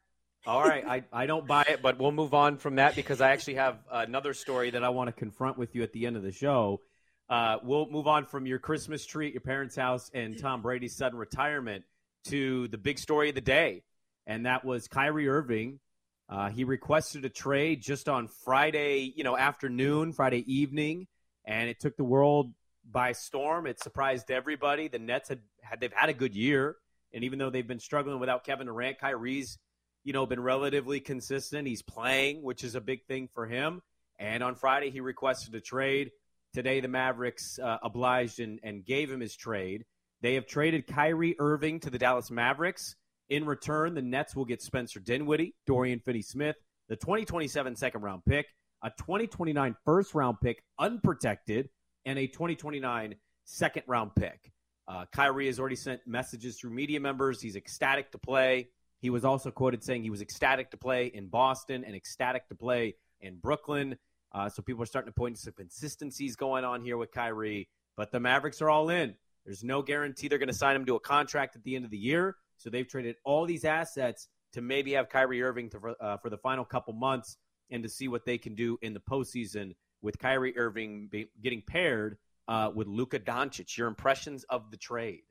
All 0.46 0.64
right. 0.64 0.86
I, 0.86 1.04
I 1.12 1.26
don't 1.26 1.48
buy 1.48 1.64
it, 1.64 1.82
but 1.82 2.00
we'll 2.00 2.12
move 2.12 2.34
on 2.34 2.58
from 2.58 2.76
that 2.76 2.96
because 2.96 3.22
I 3.22 3.32
actually 3.32 3.56
have 3.56 3.80
another 3.92 4.34
story 4.34 4.70
that 4.72 4.84
I 4.84 4.90
want 4.90 5.08
to 5.08 5.14
confront 5.14 5.58
with 5.58 5.76
you 5.76 5.84
at 5.84 5.94
the 5.94 6.06
end 6.06 6.18
of 6.18 6.24
the 6.24 6.32
show. 6.32 6.82
Uh, 7.30 7.58
we'll 7.64 7.90
move 7.90 8.08
on 8.08 8.26
from 8.26 8.46
your 8.46 8.60
Christmas 8.60 9.06
tree 9.06 9.28
at 9.28 9.34
your 9.34 9.42
parents' 9.42 9.76
house 9.76 10.10
and 10.14 10.38
Tom 10.40 10.62
Brady's 10.62 10.96
sudden 10.96 11.18
retirement 11.18 11.84
to 12.26 12.68
the 12.68 12.78
big 12.78 13.00
story 13.00 13.30
of 13.30 13.36
the 13.36 13.42
day. 13.42 13.84
And 14.28 14.46
that 14.46 14.66
was 14.66 14.88
Kyrie 14.88 15.28
Irving. 15.28 15.80
Uh, 16.28 16.50
he 16.50 16.64
requested 16.64 17.26
a 17.26 17.30
trade 17.30 17.82
just 17.82 18.08
on 18.08 18.28
Friday, 18.28 19.14
you 19.16 19.24
know, 19.24 19.36
afternoon, 19.36 20.14
Friday 20.14 20.44
evening, 20.52 21.08
and 21.46 21.70
it 21.70 21.80
took 21.80 21.98
the 21.98 22.04
world 22.04 22.54
by 22.90 23.14
storm. 23.14 23.66
It 23.66 23.80
surprised 23.80 24.30
everybody. 24.30 24.88
The 24.88 25.00
Nets 25.00 25.30
had, 25.30 25.40
had 25.62 25.80
they've 25.80 25.94
had 25.94 26.10
a 26.10 26.14
good 26.14 26.36
year. 26.36 26.76
And 27.14 27.24
even 27.24 27.40
though 27.40 27.50
they've 27.50 27.68
been 27.68 27.80
struggling 27.80 28.20
without 28.20 28.44
Kevin 28.44 28.68
Durant, 28.68 29.00
Kyrie's, 29.00 29.58
you 30.04 30.14
know, 30.14 30.26
been 30.26 30.42
relatively 30.42 31.00
consistent. 31.00 31.68
He's 31.68 31.82
playing, 31.82 32.44
which 32.44 32.64
is 32.64 32.76
a 32.76 32.82
big 32.82 33.06
thing 33.06 33.30
for 33.34 33.46
him. 33.46 33.82
And 34.18 34.44
on 34.44 34.56
Friday, 34.56 34.92
he 34.92 35.02
requested 35.02 35.56
a 35.56 35.62
trade. 35.62 36.12
Today, 36.54 36.80
the 36.80 36.88
Mavericks 36.88 37.60
uh, 37.60 37.78
obliged 37.82 38.40
and, 38.40 38.60
and 38.64 38.86
gave 38.86 39.12
him 39.12 39.20
his 39.20 39.36
trade. 39.36 39.86
They 40.22 40.34
have 40.34 40.46
traded 40.46 40.88
Kyrie 40.88 41.36
Irving 41.40 41.80
to 41.82 41.90
the 41.90 41.98
Dallas 41.98 42.30
Mavericks. 42.30 42.96
In 43.30 43.46
return, 43.46 43.94
the 43.94 44.02
Nets 44.02 44.36
will 44.36 44.46
get 44.46 44.62
Spencer 44.62 45.00
Dinwiddie, 45.00 45.56
Dorian 45.68 46.00
Finney 46.00 46.24
Smith, 46.24 46.56
the 46.90 46.96
2027 46.96 47.76
second 47.76 48.02
round 48.02 48.26
pick, 48.26 48.48
a 48.84 48.90
2029 48.90 49.76
first 49.86 50.16
round 50.16 50.38
pick 50.42 50.64
unprotected, 50.80 51.70
and 52.06 52.18
a 52.18 52.28
2029 52.28 53.16
second 53.46 53.84
round 53.88 54.12
pick. 54.16 54.52
Uh, 54.90 55.06
Kyrie 55.12 55.46
has 55.46 55.60
already 55.60 55.76
sent 55.76 56.02
messages 56.08 56.60
through 56.60 56.72
media 56.72 57.00
members. 57.00 57.40
He's 57.40 57.56
ecstatic 57.56 58.12
to 58.12 58.18
play. 58.18 58.70
He 59.00 59.12
was 59.12 59.24
also 59.24 59.52
quoted 59.52 59.84
saying 59.84 60.02
he 60.02 60.10
was 60.10 60.22
ecstatic 60.22 60.72
to 60.72 60.78
play 60.78 61.06
in 61.08 61.28
Boston 61.28 61.84
and 61.84 61.96
ecstatic 61.96 62.50
to 62.50 62.56
play 62.56 62.96
in 63.22 63.38
Brooklyn. 63.38 63.98
Uh, 64.32 64.50
so 64.50 64.64
people 64.64 64.82
are 64.82 64.88
starting 64.88 65.12
to 65.12 65.16
point 65.16 65.36
to 65.36 65.42
some 65.42 65.54
consistencies 65.54 66.36
going 66.36 66.66
on 66.66 66.82
here 66.82 66.98
with 66.98 67.12
Kyrie. 67.12 67.70
But 67.96 68.12
the 68.12 68.20
Mavericks 68.20 68.62
are 68.62 68.70
all 68.70 68.90
in. 68.90 69.14
There's 69.46 69.64
no 69.64 69.84
guarantee 69.84 70.28
they're 70.28 70.40
going 70.40 70.48
to 70.48 70.54
sign 70.54 70.76
him 70.76 70.86
to 70.88 70.96
a 70.96 71.00
contract 71.00 71.56
at 71.56 71.64
the 71.64 71.76
end 71.76 71.86
of 71.86 71.92
the 71.92 71.98
year. 71.98 72.36
So 72.58 72.70
they've 72.70 72.88
traded 72.88 73.16
all 73.24 73.46
these 73.46 73.66
assets 73.66 74.28
to 74.54 74.62
maybe 74.62 74.94
have 74.94 75.08
Kyrie 75.08 75.44
Irving 75.44 75.70
to, 75.70 75.96
uh, 76.02 76.18
for 76.18 76.30
the 76.30 76.38
final 76.38 76.66
couple 76.66 76.94
months 76.94 77.38
and 77.70 77.84
to 77.84 77.90
see 77.90 78.08
what 78.08 78.26
they 78.26 78.38
can 78.38 78.56
do 78.56 78.80
in 78.82 78.94
the 78.94 79.00
postseason 79.00 79.76
with 80.02 80.18
Kyrie 80.18 80.58
Irving 80.58 81.08
be, 81.12 81.30
getting 81.42 81.62
paired 81.62 82.18
uh, 82.50 82.72
with 82.74 82.88
Luka 82.88 83.20
Doncic. 83.20 83.78
Your 83.78 83.88
impressions 83.88 84.44
of 84.46 84.72
the 84.72 84.78
trade? 84.78 85.22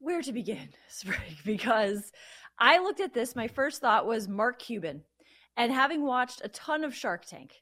Where 0.00 0.20
to 0.20 0.32
begin, 0.32 0.68
Sprague? 0.88 1.38
Because 1.44 2.12
I 2.58 2.78
looked 2.80 3.00
at 3.00 3.14
this. 3.14 3.34
My 3.34 3.48
first 3.48 3.80
thought 3.80 4.06
was 4.06 4.28
Mark 4.28 4.58
Cuban, 4.58 5.02
and 5.56 5.72
having 5.72 6.04
watched 6.04 6.42
a 6.44 6.48
ton 6.48 6.84
of 6.84 6.94
Shark 6.94 7.24
Tank, 7.24 7.54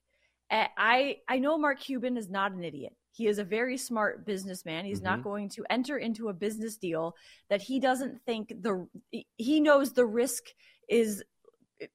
eh, 0.51 0.67
I 0.77 1.19
I 1.29 1.39
know 1.39 1.57
Mark 1.59 1.79
Cuban 1.81 2.17
is 2.17 2.29
not 2.29 2.53
an 2.53 2.65
idiot. 2.65 2.95
He 3.13 3.27
is 3.27 3.39
a 3.39 3.45
very 3.45 3.79
smart 3.79 4.27
businessman. 4.27 4.85
He's 4.85 4.99
mm-hmm. 4.99 5.07
not 5.07 5.23
going 5.23 5.49
to 5.51 5.65
enter 5.71 5.99
into 5.99 6.29
a 6.29 6.35
business 6.35 6.77
deal 6.77 7.15
that 7.49 7.63
he 7.63 7.79
doesn't 7.79 8.21
think 8.27 8.49
the 8.49 8.87
he 9.37 9.61
knows 9.61 9.93
the 9.93 10.07
risk 10.07 10.45
is 10.89 11.23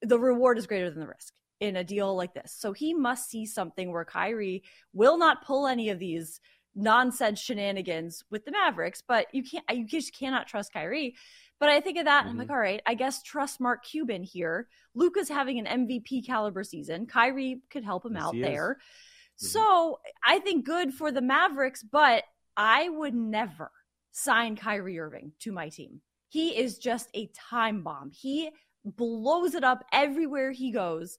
the 0.00 0.18
reward 0.18 0.58
is 0.58 0.68
greater 0.68 0.90
than 0.90 1.00
the 1.00 1.08
risk 1.08 1.34
in 1.62 1.76
a 1.76 1.84
deal 1.84 2.16
like 2.16 2.34
this. 2.34 2.52
So 2.58 2.72
he 2.72 2.92
must 2.92 3.30
see 3.30 3.46
something 3.46 3.92
where 3.92 4.04
Kyrie 4.04 4.64
will 4.92 5.16
not 5.16 5.46
pull 5.46 5.68
any 5.68 5.90
of 5.90 6.00
these 6.00 6.40
nonsense 6.74 7.38
shenanigans 7.38 8.24
with 8.30 8.44
the 8.44 8.50
Mavericks, 8.50 9.00
but 9.06 9.28
you 9.32 9.44
can't 9.44 9.64
you 9.70 9.86
just 9.86 10.12
cannot 10.12 10.48
trust 10.48 10.72
Kyrie. 10.72 11.14
But 11.60 11.68
I 11.68 11.80
think 11.80 11.98
of 11.98 12.06
that 12.06 12.22
mm-hmm. 12.22 12.30
I'm 12.30 12.38
like, 12.38 12.46
mm-hmm. 12.48 12.54
all 12.54 12.58
right, 12.58 12.82
I 12.84 12.94
guess 12.94 13.22
trust 13.22 13.60
Mark 13.60 13.84
Cuban 13.84 14.24
here. 14.24 14.66
Luka's 14.96 15.28
having 15.28 15.64
an 15.64 15.86
MVP 15.86 16.26
caliber 16.26 16.64
season. 16.64 17.06
Kyrie 17.06 17.62
could 17.70 17.84
help 17.84 18.04
him 18.04 18.14
yes, 18.14 18.24
out 18.24 18.34
there. 18.34 18.78
Mm-hmm. 18.80 19.46
So 19.46 20.00
I 20.24 20.40
think 20.40 20.66
good 20.66 20.92
for 20.92 21.12
the 21.12 21.22
Mavericks, 21.22 21.84
but 21.84 22.24
I 22.56 22.88
would 22.88 23.14
never 23.14 23.70
sign 24.10 24.56
Kyrie 24.56 24.98
Irving 24.98 25.30
to 25.40 25.52
my 25.52 25.68
team. 25.68 26.00
He 26.28 26.58
is 26.58 26.78
just 26.78 27.08
a 27.14 27.30
time 27.50 27.84
bomb. 27.84 28.10
He 28.10 28.50
blows 28.84 29.54
it 29.54 29.62
up 29.62 29.84
everywhere 29.92 30.50
he 30.50 30.72
goes 30.72 31.18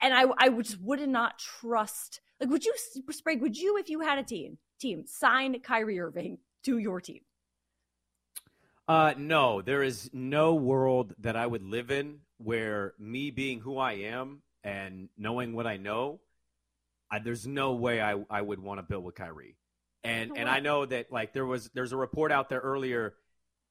and 0.00 0.14
I 0.14 0.24
I 0.38 0.48
just 0.50 0.80
would 0.80 1.06
not 1.08 1.38
trust. 1.38 2.20
Like, 2.40 2.50
would 2.50 2.64
you, 2.64 2.74
Sprague? 3.10 3.42
Would 3.42 3.56
you, 3.56 3.78
if 3.78 3.88
you 3.88 4.00
had 4.00 4.18
a 4.18 4.22
team, 4.22 4.58
team 4.80 5.04
sign 5.06 5.58
Kyrie 5.60 5.98
Irving 5.98 6.38
to 6.64 6.78
your 6.78 7.00
team? 7.00 7.22
Uh, 8.86 9.12
no, 9.18 9.60
there 9.60 9.82
is 9.82 10.08
no 10.12 10.54
world 10.54 11.14
that 11.18 11.36
I 11.36 11.46
would 11.46 11.62
live 11.62 11.90
in 11.90 12.20
where 12.38 12.94
me 12.98 13.30
being 13.30 13.60
who 13.60 13.76
I 13.76 13.92
am 13.92 14.42
and 14.64 15.08
knowing 15.18 15.54
what 15.54 15.66
I 15.66 15.76
know, 15.76 16.20
I, 17.10 17.18
there's 17.18 17.46
no 17.46 17.74
way 17.74 18.00
I, 18.00 18.16
I 18.30 18.40
would 18.40 18.60
want 18.60 18.78
to 18.78 18.82
build 18.82 19.04
with 19.04 19.14
Kyrie. 19.14 19.56
And 20.04 20.38
and 20.38 20.48
I 20.48 20.60
know 20.60 20.86
that 20.86 21.12
like 21.12 21.32
there 21.32 21.44
was 21.44 21.70
there's 21.74 21.92
a 21.92 21.96
report 21.96 22.30
out 22.30 22.48
there 22.48 22.60
earlier, 22.60 23.14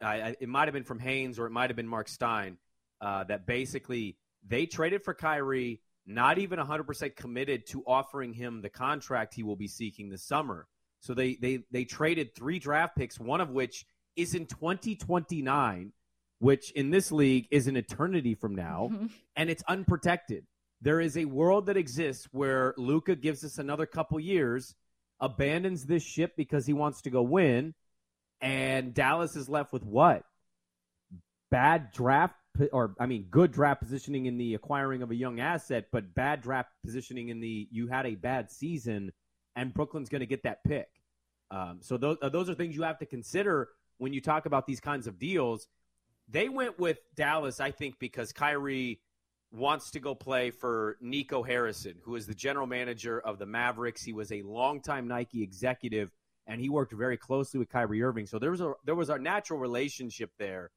uh, 0.01 0.33
it 0.39 0.49
might 0.49 0.65
have 0.65 0.73
been 0.73 0.83
from 0.83 0.99
Haynes 0.99 1.39
or 1.39 1.47
it 1.47 1.51
might 1.51 1.69
have 1.69 1.77
been 1.77 1.87
Marc 1.87 2.09
Stein, 2.09 2.57
uh, 3.01 3.23
that 3.23 3.47
basically 3.47 4.17
they 4.45 4.65
traded 4.65 5.03
for 5.03 5.13
Kyrie 5.13 5.81
not 6.07 6.37
even 6.37 6.57
100% 6.57 7.15
committed 7.15 7.67
to 7.67 7.83
offering 7.85 8.33
him 8.33 8.61
the 8.61 8.69
contract 8.69 9.33
he 9.33 9.43
will 9.43 9.57
be 9.57 9.67
seeking 9.67 10.09
this 10.09 10.23
summer. 10.23 10.65
So 11.01 11.13
they 11.13 11.35
they 11.35 11.59
they 11.69 11.83
traded 11.83 12.33
three 12.33 12.57
draft 12.57 12.95
picks, 12.95 13.19
one 13.19 13.41
of 13.41 13.51
which 13.51 13.85
is 14.15 14.33
in 14.33 14.47
2029, 14.47 15.91
which 16.39 16.71
in 16.71 16.89
this 16.89 17.11
league 17.11 17.47
is 17.51 17.67
an 17.67 17.77
eternity 17.77 18.33
from 18.33 18.55
now, 18.55 18.89
mm-hmm. 18.91 19.07
and 19.35 19.49
it's 19.49 19.63
unprotected. 19.67 20.45
There 20.81 20.99
is 20.99 21.17
a 21.17 21.25
world 21.25 21.67
that 21.67 21.77
exists 21.77 22.27
where 22.31 22.73
Luka 22.77 23.15
gives 23.15 23.43
us 23.43 23.57
another 23.57 23.85
couple 23.85 24.19
years, 24.19 24.75
abandons 25.19 25.85
this 25.85 26.03
ship 26.03 26.33
because 26.37 26.65
he 26.65 26.73
wants 26.73 27.01
to 27.01 27.09
go 27.09 27.21
win, 27.21 27.73
and 28.41 28.93
Dallas 28.93 29.35
is 29.35 29.49
left 29.49 29.73
with 29.73 29.83
what? 29.83 30.23
Bad 31.49 31.91
draft 31.91 32.35
or 32.71 32.95
I 32.99 33.05
mean, 33.05 33.27
good 33.29 33.51
draft 33.51 33.81
positioning 33.81 34.25
in 34.25 34.37
the 34.37 34.55
acquiring 34.55 35.01
of 35.01 35.11
a 35.11 35.15
young 35.15 35.39
asset, 35.39 35.85
but 35.91 36.13
bad 36.13 36.41
draft 36.41 36.69
positioning 36.83 37.29
in 37.29 37.39
the 37.39 37.67
you 37.71 37.87
had 37.87 38.05
a 38.05 38.15
bad 38.15 38.51
season, 38.51 39.11
and 39.55 39.73
Brooklyn's 39.73 40.09
going 40.09 40.21
to 40.21 40.27
get 40.27 40.43
that 40.43 40.63
pick. 40.63 40.87
Um, 41.51 41.79
so 41.81 41.97
those 41.97 42.17
uh, 42.21 42.29
those 42.29 42.49
are 42.49 42.55
things 42.55 42.75
you 42.75 42.83
have 42.83 42.99
to 42.99 43.05
consider 43.05 43.69
when 43.97 44.13
you 44.13 44.21
talk 44.21 44.45
about 44.45 44.67
these 44.67 44.79
kinds 44.79 45.07
of 45.07 45.19
deals. 45.19 45.67
They 46.29 46.49
went 46.49 46.77
with 46.77 46.99
Dallas, 47.15 47.59
I 47.59 47.71
think, 47.71 47.99
because 47.99 48.33
Kyrie 48.33 48.99
wants 49.51 49.91
to 49.91 49.99
go 49.99 50.13
play 50.13 50.51
for 50.51 50.97
Nico 50.99 51.41
Harrison, 51.41 51.95
who 52.03 52.15
is 52.15 52.27
the 52.27 52.35
general 52.35 52.67
manager 52.67 53.19
of 53.19 53.39
the 53.39 53.45
Mavericks. 53.45 54.03
He 54.03 54.11
was 54.11 54.31
a 54.31 54.41
longtime 54.41 55.07
Nike 55.07 55.41
executive, 55.41 56.11
and 56.45 56.59
he 56.59 56.69
worked 56.69 56.93
very 56.93 57.15
closely 57.15 57.59
with 57.59 57.69
Kyrie 57.69 58.03
Irving. 58.03 58.25
So 58.25 58.39
there 58.39 58.51
was 58.51 58.61
a 58.61 58.73
there 58.85 58.95
was 58.95 59.09
a 59.09 59.17
natural 59.17 59.59
relationship 59.59 60.31
there 60.37 60.71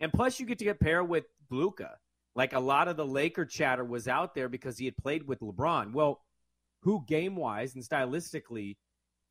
And 0.00 0.12
plus, 0.12 0.38
you 0.38 0.46
get 0.46 0.58
to 0.58 0.64
get 0.64 0.80
paired 0.80 1.08
with 1.08 1.24
Luka. 1.50 1.96
Like 2.34 2.52
a 2.52 2.60
lot 2.60 2.88
of 2.88 2.96
the 2.96 3.06
Laker 3.06 3.44
chatter 3.44 3.84
was 3.84 4.06
out 4.06 4.34
there 4.34 4.48
because 4.48 4.78
he 4.78 4.84
had 4.84 4.96
played 4.96 5.26
with 5.26 5.40
LeBron. 5.40 5.92
Well, 5.92 6.20
who 6.82 7.04
game 7.06 7.34
wise 7.34 7.74
and 7.74 7.82
stylistically 7.82 8.76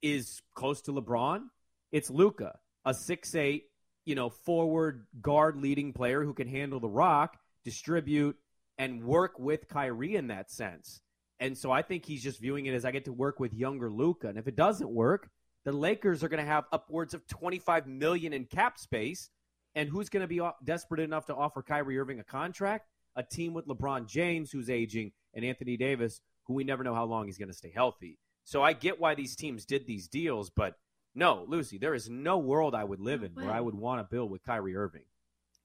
is 0.01 0.41
close 0.55 0.81
to 0.83 0.91
LeBron? 0.91 1.43
It's 1.91 2.09
Luka, 2.09 2.59
a 2.85 2.93
six 2.93 3.33
eight, 3.35 3.65
you 4.05 4.15
know, 4.15 4.29
forward 4.29 5.07
guard 5.21 5.57
leading 5.57 5.93
player 5.93 6.23
who 6.23 6.33
can 6.33 6.47
handle 6.47 6.79
the 6.79 6.89
rock, 6.89 7.37
distribute, 7.63 8.35
and 8.77 9.03
work 9.03 9.39
with 9.39 9.67
Kyrie 9.69 10.15
in 10.15 10.27
that 10.27 10.51
sense. 10.51 11.01
And 11.39 11.57
so 11.57 11.71
I 11.71 11.81
think 11.83 12.05
he's 12.05 12.23
just 12.23 12.39
viewing 12.39 12.65
it 12.65 12.73
as 12.73 12.83
I 12.83 12.91
get 12.91 13.05
to 13.05 13.13
work 13.13 13.39
with 13.39 13.53
younger 13.53 13.89
Luka. 13.89 14.27
And 14.27 14.37
if 14.37 14.47
it 14.47 14.55
doesn't 14.55 14.89
work, 14.89 15.29
the 15.65 15.71
Lakers 15.71 16.23
are 16.23 16.29
going 16.29 16.43
to 16.43 16.49
have 16.49 16.65
upwards 16.71 17.13
of 17.13 17.27
25 17.27 17.87
million 17.87 18.33
in 18.33 18.45
cap 18.45 18.79
space. 18.79 19.29
And 19.77 19.87
who's 19.87 20.09
going 20.09 20.21
to 20.21 20.27
be 20.27 20.41
desperate 20.63 20.99
enough 20.99 21.27
to 21.27 21.35
offer 21.35 21.61
Kyrie 21.61 21.99
Irving 21.99 22.19
a 22.19 22.23
contract? 22.23 22.87
a 23.17 23.23
team 23.23 23.53
with 23.53 23.67
LeBron 23.67 24.07
James, 24.07 24.51
who's 24.51 24.69
aging, 24.69 25.11
and 25.33 25.43
Anthony 25.43 25.75
Davis, 25.75 26.21
who 26.45 26.53
we 26.53 26.63
never 26.63 26.83
know 26.83 26.93
how 26.93 27.03
long 27.03 27.25
he's 27.25 27.39
going 27.39 27.49
to 27.49 27.57
stay 27.57 27.71
healthy. 27.73 28.19
So 28.45 28.63
I 28.63 28.71
get 28.71 29.01
why 29.01 29.15
these 29.15 29.35
teams 29.35 29.65
did 29.65 29.85
these 29.85 30.07
deals, 30.07 30.49
but 30.49 30.75
no, 31.15 31.43
Lucy, 31.47 31.79
there 31.79 31.95
is 31.95 32.09
no 32.09 32.37
world 32.37 32.75
I 32.75 32.83
would 32.83 33.01
live 33.01 33.23
in 33.23 33.31
where 33.31 33.51
I 33.51 33.59
would 33.59 33.73
want 33.73 33.99
to 33.99 34.15
build 34.15 34.29
with 34.29 34.43
Kyrie 34.43 34.75
Irving. 34.75 35.05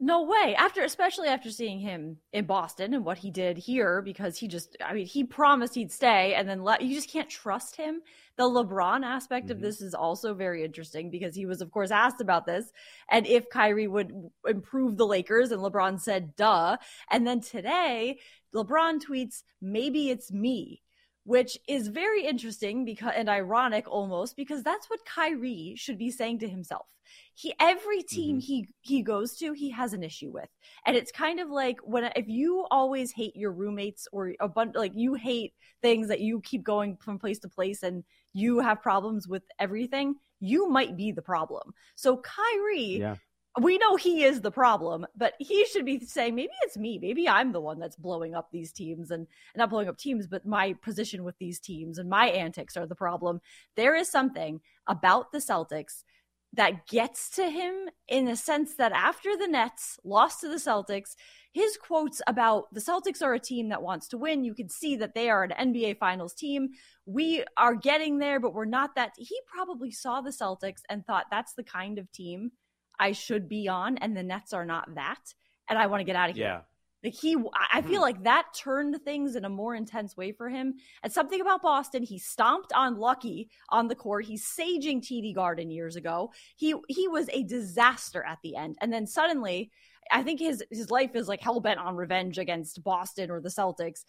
No 0.05 0.23
way. 0.23 0.57
After, 0.59 0.83
especially 0.83 1.29
after 1.29 1.49
seeing 1.49 1.79
him 1.79 2.17
in 2.33 2.45
Boston 2.45 2.93
and 2.93 3.05
what 3.05 3.19
he 3.19 3.31
did 3.31 3.57
here, 3.57 4.03
because 4.03 4.37
he 4.37 4.49
just, 4.49 4.77
I 4.85 4.95
mean, 4.95 5.07
he 5.07 5.23
promised 5.23 5.77
he'd 5.77 5.93
stay 5.93 6.35
and 6.35 6.49
then 6.49 6.65
let, 6.65 6.83
you 6.83 6.93
just 6.93 7.09
can't 7.09 7.29
trust 7.29 7.77
him. 7.77 8.03
The 8.37 8.43
LeBron 8.43 9.05
aspect 9.05 9.47
mm-hmm. 9.47 9.53
of 9.53 9.61
this 9.61 9.81
is 9.81 9.95
also 9.95 10.35
very 10.35 10.65
interesting 10.65 11.09
because 11.09 11.37
he 11.37 11.47
was, 11.47 11.61
of 11.61 11.71
course, 11.71 11.93
asked 11.93 12.21
about 12.21 12.47
this 12.47 12.73
and 13.13 13.29
if 13.29 13.49
Kyrie 13.49 13.87
would 13.87 14.13
improve 14.45 14.97
the 14.97 15.07
Lakers, 15.07 15.53
and 15.53 15.63
LeBron 15.63 16.01
said, 16.01 16.35
duh. 16.35 16.79
And 17.09 17.25
then 17.25 17.41
today, 17.41 18.19
LeBron 18.53 19.01
tweets, 19.05 19.45
maybe 19.61 20.11
it's 20.11 20.33
me 20.33 20.83
which 21.25 21.57
is 21.69 21.87
very 21.87 22.27
interesting 22.27 22.85
because 22.85 23.13
and 23.15 23.29
ironic 23.29 23.89
almost 23.89 24.37
because 24.37 24.63
that's 24.63 24.91
what 24.91 25.05
Kyrie 25.05 25.75
should 25.77 25.97
be 25.97 26.11
saying 26.11 26.41
to 26.41 26.49
himself. 26.49 26.87
He 27.35 27.55
every 27.61 28.03
team 28.03 28.37
mm-hmm. 28.37 28.41
he 28.41 28.69
he 28.81 29.03
goes 29.03 29.37
to, 29.39 29.53
he 29.53 29.71
has 29.71 29.93
an 29.93 30.03
issue 30.03 30.31
with. 30.31 30.49
And 30.87 30.97
it's 30.97 31.13
kind 31.13 31.41
of 31.41 31.49
like 31.49 31.79
when 31.83 32.05
if 32.17 32.29
you 32.29 32.67
always 32.71 33.13
hate 33.13 33.37
your 33.37 33.53
roommates 33.53 34.07
or 34.13 34.35
a 34.41 34.49
bunch 34.49 34.75
like 34.75 34.93
you 34.95 35.15
hate 35.15 35.55
things 35.81 36.09
that 36.09 36.21
you 36.21 36.41
keep 36.41 36.63
going 36.63 36.97
from 36.97 37.19
place 37.19 37.39
to 37.41 37.49
place 37.49 37.83
and 37.83 38.05
you 38.33 38.61
have 38.61 38.83
problems 38.83 39.29
with 39.29 39.43
everything, 39.59 40.15
you 40.41 40.69
might 40.69 40.97
be 40.97 41.13
the 41.13 41.23
problem. 41.23 41.73
So 41.95 42.19
Kyrie 42.19 42.99
yeah 42.99 43.17
we 43.61 43.77
know 43.77 43.97
he 43.97 44.25
is 44.25 44.41
the 44.41 44.51
problem, 44.51 45.07
but 45.15 45.35
he 45.39 45.67
should 45.67 45.85
be 45.85 46.01
saying 46.01 46.35
maybe 46.35 46.53
it's 46.63 46.79
me. 46.79 46.99
Maybe 46.99 47.29
I'm 47.29 47.53
the 47.53 47.61
one 47.61 47.79
that's 47.79 47.97
blowing 47.97 48.35
up 48.35 48.51
these 48.51 48.73
teams 48.73 49.11
and, 49.11 49.21
and 49.21 49.59
not 49.59 49.69
blowing 49.69 49.89
up 49.89 49.99
teams, 49.99 50.27
but 50.27 50.47
my 50.47 50.73
position 50.81 51.23
with 51.23 51.37
these 51.39 51.61
teams 51.61 51.99
and 51.99 52.09
my 52.09 52.29
antics 52.29 52.79
are 52.79 52.87
the 52.87 52.95
problem. 52.95 53.41
There 53.77 53.95
is 53.95 54.11
something 54.11 54.61
about 54.87 55.33
the 55.33 55.39
Celtics 55.39 56.05
that 56.55 56.87
gets 56.87 57.31
to 57.31 57.49
him 57.49 57.89
in 58.09 58.27
the 58.27 58.37
sense 58.37 58.75
that 58.75 58.93
after 58.93 59.37
the 59.37 59.49
Nets 59.49 59.99
lost 60.05 60.41
to 60.43 60.49
the 60.49 60.57
Celtics, 60.57 61.15
his 61.51 61.77
quotes 61.77 62.21
about 62.27 62.73
the 62.73 62.81
Celtics 62.81 63.23
are 63.23 63.35
a 63.35 63.41
team 63.41 63.71
that 63.71 63.83
wants 63.83 64.09
to 64.09 64.19
win. 64.19 64.45
You 64.45 64.55
can 64.55 64.69
see 64.69 64.97
that 64.97 65.15
they 65.15 65.31
are 65.31 65.45
an 65.45 65.71
NBA 65.71 65.99
Finals 65.99 66.35
team. 66.35 66.71
We 67.07 67.45
are 67.57 67.75
getting 67.75 68.19
there, 68.19 68.39
but 68.39 68.55
we're 68.55 68.65
not 68.67 68.95
that. 68.97 69.13
He 69.17 69.37
probably 69.47 69.91
saw 69.91 70.21
the 70.21 70.31
Celtics 70.31 70.83
and 70.89 71.07
thought 71.07 71.27
that's 71.31 71.55
the 71.55 71.65
kind 71.65 71.99
of 71.99 72.11
team 72.13 72.53
I 72.99 73.13
should 73.13 73.49
be 73.49 73.69
on, 73.69 73.97
and 73.99 74.17
the 74.17 74.23
Nets 74.23 74.53
are 74.53 74.67
not 74.67 74.95
that, 74.95 75.35
and 75.69 75.79
I 75.79 75.87
want 75.87 76.01
to 76.01 76.05
get 76.05 76.17
out 76.17 76.31
of 76.31 76.37
here. 76.37 76.45
Yeah. 76.45 76.61
Like 77.05 77.15
he, 77.15 77.37
I 77.71 77.83
feel 77.83 77.97
hmm. 77.97 78.03
like 78.03 78.23
that 78.25 78.47
turned 78.57 78.97
things 79.05 79.35
in 79.35 79.45
a 79.45 79.49
more 79.49 79.75
intense 79.75 80.17
way 80.17 80.31
for 80.31 80.49
him. 80.49 80.75
And 81.03 81.13
something 81.13 81.41
about 81.41 81.63
Boston, 81.63 82.03
he 82.05 82.19
stomped 82.19 82.73
on 82.73 82.97
Lucky 82.97 83.51
on 83.71 83.89
the 83.89 83.97
court. 83.97 84.25
He's 84.25 84.45
saging 84.45 85.01
TD 85.01 85.35
Garden 85.35 85.71
years 85.71 85.97
ago. 85.97 86.33
He 86.57 86.75
he 86.89 87.09
was 87.09 87.29
a 87.33 87.43
disaster 87.43 88.25
at 88.25 88.39
the 88.43 88.55
end, 88.55 88.77
and 88.81 88.93
then 88.93 89.07
suddenly, 89.07 89.73
I 90.13 90.23
think 90.23 90.39
his 90.39 90.63
his 90.71 90.91
life 90.91 91.17
is 91.17 91.27
like 91.27 91.41
hell 91.41 91.61
bent 91.61 91.81
on 91.81 91.97
revenge 91.97 92.39
against 92.39 92.85
Boston 92.85 93.31
or 93.31 93.41
the 93.41 93.49
Celtics. 93.49 94.05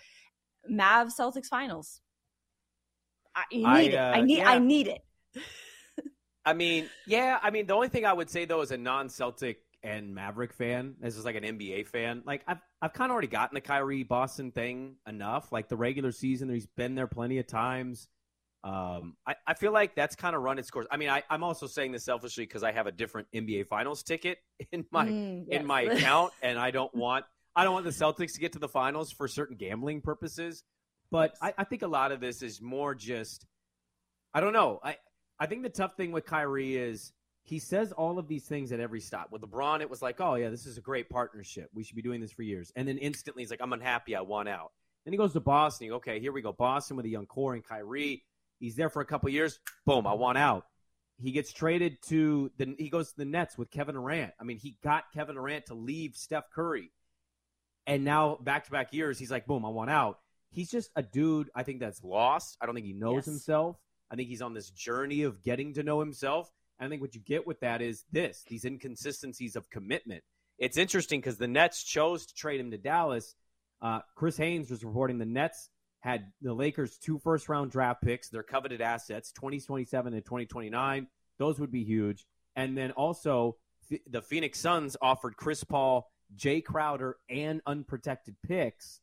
Mavs 0.70 1.20
Celtics 1.20 1.48
finals. 1.48 2.00
I 3.36 3.44
need 3.52 3.66
I, 3.66 3.72
uh, 3.72 3.82
it. 3.82 3.98
I 3.98 4.22
need. 4.22 4.38
Yeah. 4.38 4.50
I 4.50 4.60
need 4.60 4.88
it. 4.88 5.02
I 6.46 6.54
mean, 6.54 6.90
yeah. 7.08 7.40
I 7.42 7.50
mean, 7.50 7.66
the 7.66 7.74
only 7.74 7.88
thing 7.88 8.06
I 8.06 8.14
would 8.14 8.30
say 8.30 8.46
though, 8.46 8.62
as 8.62 8.72
a 8.72 8.78
non-Celtic 8.78 9.60
and 9.84 10.16
Maverick 10.16 10.54
fan, 10.54 10.96
this 11.00 11.18
is 11.18 11.26
like 11.26 11.36
an 11.36 11.44
NBA 11.44 11.88
fan, 11.88 12.24
like 12.26 12.44
I've 12.48 12.62
I've 12.82 12.94
kind 12.94 13.12
of 13.12 13.14
already 13.14 13.28
gotten 13.28 13.56
the 13.56 13.62
Kyrie 13.62 14.04
Boston 14.04 14.52
thing 14.52 14.96
enough. 15.08 15.52
Like 15.52 15.68
the 15.68 15.76
regular 15.76 16.12
season, 16.12 16.50
he's 16.50 16.68
been 16.68 16.96
there 16.96 17.08
plenty 17.08 17.38
of 17.40 17.48
times. 17.48 18.08
Um, 18.64 19.18
I, 19.28 19.36
I 19.46 19.54
feel 19.56 19.74
like 19.74 19.94
that's 19.94 20.16
kind 20.16 20.36
of 20.36 20.42
run 20.42 20.58
its 20.58 20.70
course. 20.70 20.88
I 20.90 20.96
mean, 20.96 21.10
I, 21.10 21.24
I'm 21.30 21.44
also 21.44 21.68
saying 21.68 21.92
this 21.92 22.06
selfishly 22.06 22.46
because 22.46 22.64
I 22.64 22.72
have 22.72 22.88
a 22.88 22.94
different 22.94 23.28
NBA 23.36 23.68
Finals 23.68 24.04
ticket 24.04 24.38
in 24.72 24.86
my 24.90 25.06
mm, 25.06 25.46
yes. 25.48 25.60
in 25.60 25.68
my 25.68 25.82
account, 25.82 26.34
and 26.42 26.58
I 26.58 26.72
don't 26.72 26.94
want 26.96 27.26
I 27.56 27.64
don't 27.64 27.74
want 27.74 27.86
the 27.86 27.92
Celtics 27.92 28.34
to 28.34 28.40
get 28.40 28.54
to 28.54 28.60
the 28.60 28.70
finals 28.70 29.12
for 29.12 29.28
certain 29.28 29.58
gambling 29.58 30.02
purposes. 30.02 30.64
But 31.12 31.36
I, 31.42 31.54
I 31.58 31.64
think 31.66 31.82
a 31.82 31.88
lot 31.88 32.12
of 32.12 32.22
this 32.22 32.42
is 32.42 32.62
more 32.62 32.96
just 32.96 33.46
I 34.34 34.40
don't 34.40 34.54
know. 34.54 34.80
I 34.84 34.96
I 35.40 35.46
think 35.46 35.64
the 35.64 35.70
tough 35.70 35.98
thing 35.98 36.14
with 36.14 36.26
Kyrie 36.26 36.78
is 36.78 37.12
he 37.44 37.60
says 37.60 37.92
all 37.92 38.18
of 38.20 38.28
these 38.28 38.46
things 38.46 38.72
at 38.72 38.80
every 38.80 39.02
stop. 39.02 39.32
With 39.32 39.42
LeBron, 39.42 39.82
it 39.82 39.90
was 39.90 40.02
like, 40.02 40.22
oh, 40.22 40.36
yeah, 40.36 40.50
this 40.50 40.66
is 40.66 40.78
a 40.78 40.82
great 40.82 41.10
partnership. 41.10 41.70
We 41.74 41.84
should 41.84 41.96
be 41.96 42.02
doing 42.02 42.22
this 42.22 42.32
for 42.32 42.44
years. 42.44 42.72
And 42.76 42.88
then 42.88 42.98
instantly 42.98 43.44
he's 43.44 43.52
like, 43.52 43.62
I'm 43.62 43.74
unhappy. 43.74 44.16
I 44.16 44.22
want 44.22 44.48
out. 44.48 44.72
Then 45.04 45.14
he 45.14 45.18
goes 45.18 45.34
to 45.34 45.42
Boston. 45.42 45.90
Go, 45.90 45.96
okay, 45.96 46.20
here 46.20 46.32
we 46.32 46.42
go. 46.42 46.54
Boston 46.54 46.96
with 46.96 47.06
a 47.06 47.10
young 47.10 47.26
core 47.26 47.54
and 47.54 47.64
Kyrie. 47.64 48.24
He's 48.60 48.76
there 48.76 48.90
for 48.90 49.02
a 49.02 49.06
couple 49.06 49.30
years. 49.30 49.60
Boom, 49.86 50.08
I 50.08 50.14
want 50.14 50.38
out. 50.38 50.66
He 51.22 51.32
gets 51.32 51.52
traded 51.52 51.98
to 52.08 52.50
the 52.58 52.76
he 52.78 52.90
goes 52.90 53.12
to 53.12 53.18
the 53.18 53.26
Nets 53.26 53.58
with 53.58 53.70
Kevin 53.70 53.96
Durant. 53.96 54.32
I 54.40 54.46
mean, 54.46 54.58
he 54.58 54.78
got 54.84 55.12
Kevin 55.14 55.36
Durant 55.36 55.68
to 55.68 55.74
leave 55.74 56.16
Steph 56.16 56.50
Curry. 56.54 56.92
And 57.86 58.06
now 58.06 58.38
back 58.42 58.66
to 58.66 58.72
back 58.72 58.94
years, 58.94 59.20
he's 59.20 59.30
like, 59.30 59.46
boom, 59.46 59.66
I 59.66 59.70
want 59.70 59.90
out. 59.90 60.20
He's 60.50 60.72
just 60.72 60.92
a 60.96 61.04
dude, 61.04 61.50
I 61.54 61.64
think, 61.64 61.82
that's 61.82 62.04
lost. 62.04 62.58
I 62.62 62.66
don't 62.66 62.76
think 62.76 62.88
he 62.88 62.94
knows 62.94 63.18
yes. 63.18 63.26
himself. 63.26 63.78
I 64.10 64.16
think 64.16 64.30
he's 64.30 64.42
on 64.42 64.54
this 64.54 64.70
journey 64.70 65.24
of 65.24 65.44
getting 65.44 65.74
to 65.74 65.84
know 65.84 66.00
himself. 66.00 66.50
I 66.80 66.88
think 66.88 67.02
what 67.02 67.16
you 67.16 67.22
get 67.22 67.48
with 67.48 67.60
that 67.62 67.82
is 67.82 68.04
this 68.12 68.44
these 68.48 68.66
inconsistencies 68.66 69.56
of 69.56 69.70
commitment. 69.70 70.24
It's 70.58 70.78
interesting 70.78 71.20
because 71.20 71.38
the 71.38 71.48
Nets 71.48 71.84
chose 71.84 72.26
to 72.26 72.36
trade 72.36 72.60
him 72.60 72.72
to 72.72 72.78
Dallas. 72.78 73.36
Uh, 73.82 74.00
Chris 74.16 74.38
Haynes 74.38 74.70
was 74.70 74.84
reporting 74.84 75.18
the 75.18 75.26
Nets 75.26 75.70
had 76.00 76.32
the 76.42 76.54
Lakers 76.54 76.98
two 76.98 77.20
first 77.20 77.48
round 77.50 77.72
draft 77.72 78.02
picks, 78.02 78.30
their 78.30 78.44
coveted 78.44 78.82
assets, 78.82 79.32
2027 79.32 80.14
and 80.14 80.26
2029. 80.26 81.08
Those 81.40 81.60
would 81.60 81.72
be 81.72 81.84
huge. 81.84 82.26
And 82.56 82.78
then 82.78 82.92
also, 82.92 83.58
the 84.08 84.22
Phoenix 84.22 84.60
Suns 84.60 84.96
offered 85.02 85.36
Chris 85.38 85.64
Paul, 85.64 86.12
Jae 86.36 86.64
Crowder, 86.64 87.18
and 87.30 87.62
unprotected 87.66 88.36
picks 88.46 89.02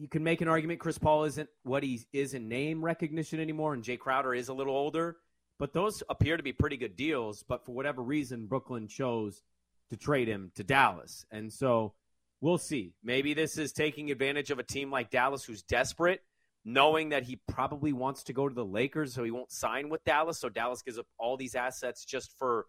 you 0.00 0.08
can 0.08 0.24
make 0.24 0.40
an 0.40 0.48
argument 0.48 0.80
Chris 0.80 0.96
Paul 0.96 1.24
isn't 1.24 1.50
what 1.62 1.82
he 1.82 2.00
is 2.10 2.32
in 2.32 2.48
name 2.48 2.82
recognition 2.82 3.38
anymore, 3.38 3.74
and 3.74 3.84
Jae 3.84 3.98
Crowder 3.98 4.34
is 4.34 4.48
a 4.48 4.54
little 4.54 4.74
older. 4.74 5.18
But 5.60 5.74
those 5.74 6.02
appear 6.08 6.38
to 6.38 6.42
be 6.42 6.54
pretty 6.54 6.78
good 6.78 6.96
deals. 6.96 7.44
But 7.46 7.66
for 7.66 7.72
whatever 7.72 8.02
reason, 8.02 8.46
Brooklyn 8.46 8.88
chose 8.88 9.42
to 9.90 9.96
trade 9.96 10.26
him 10.26 10.50
to 10.56 10.64
Dallas. 10.64 11.26
And 11.30 11.52
so 11.52 11.92
we'll 12.40 12.58
see. 12.58 12.94
Maybe 13.04 13.34
this 13.34 13.58
is 13.58 13.72
taking 13.72 14.10
advantage 14.10 14.50
of 14.50 14.58
a 14.58 14.64
team 14.64 14.90
like 14.90 15.10
Dallas 15.10 15.44
who's 15.44 15.62
desperate, 15.62 16.22
knowing 16.64 17.10
that 17.10 17.24
he 17.24 17.40
probably 17.46 17.92
wants 17.92 18.22
to 18.24 18.32
go 18.32 18.48
to 18.48 18.54
the 18.54 18.64
Lakers, 18.64 19.12
so 19.12 19.22
he 19.22 19.30
won't 19.30 19.52
sign 19.52 19.90
with 19.90 20.02
Dallas. 20.04 20.38
So 20.38 20.48
Dallas 20.48 20.80
gives 20.80 20.98
up 20.98 21.06
all 21.18 21.36
these 21.36 21.54
assets 21.54 22.06
just 22.06 22.36
for 22.38 22.64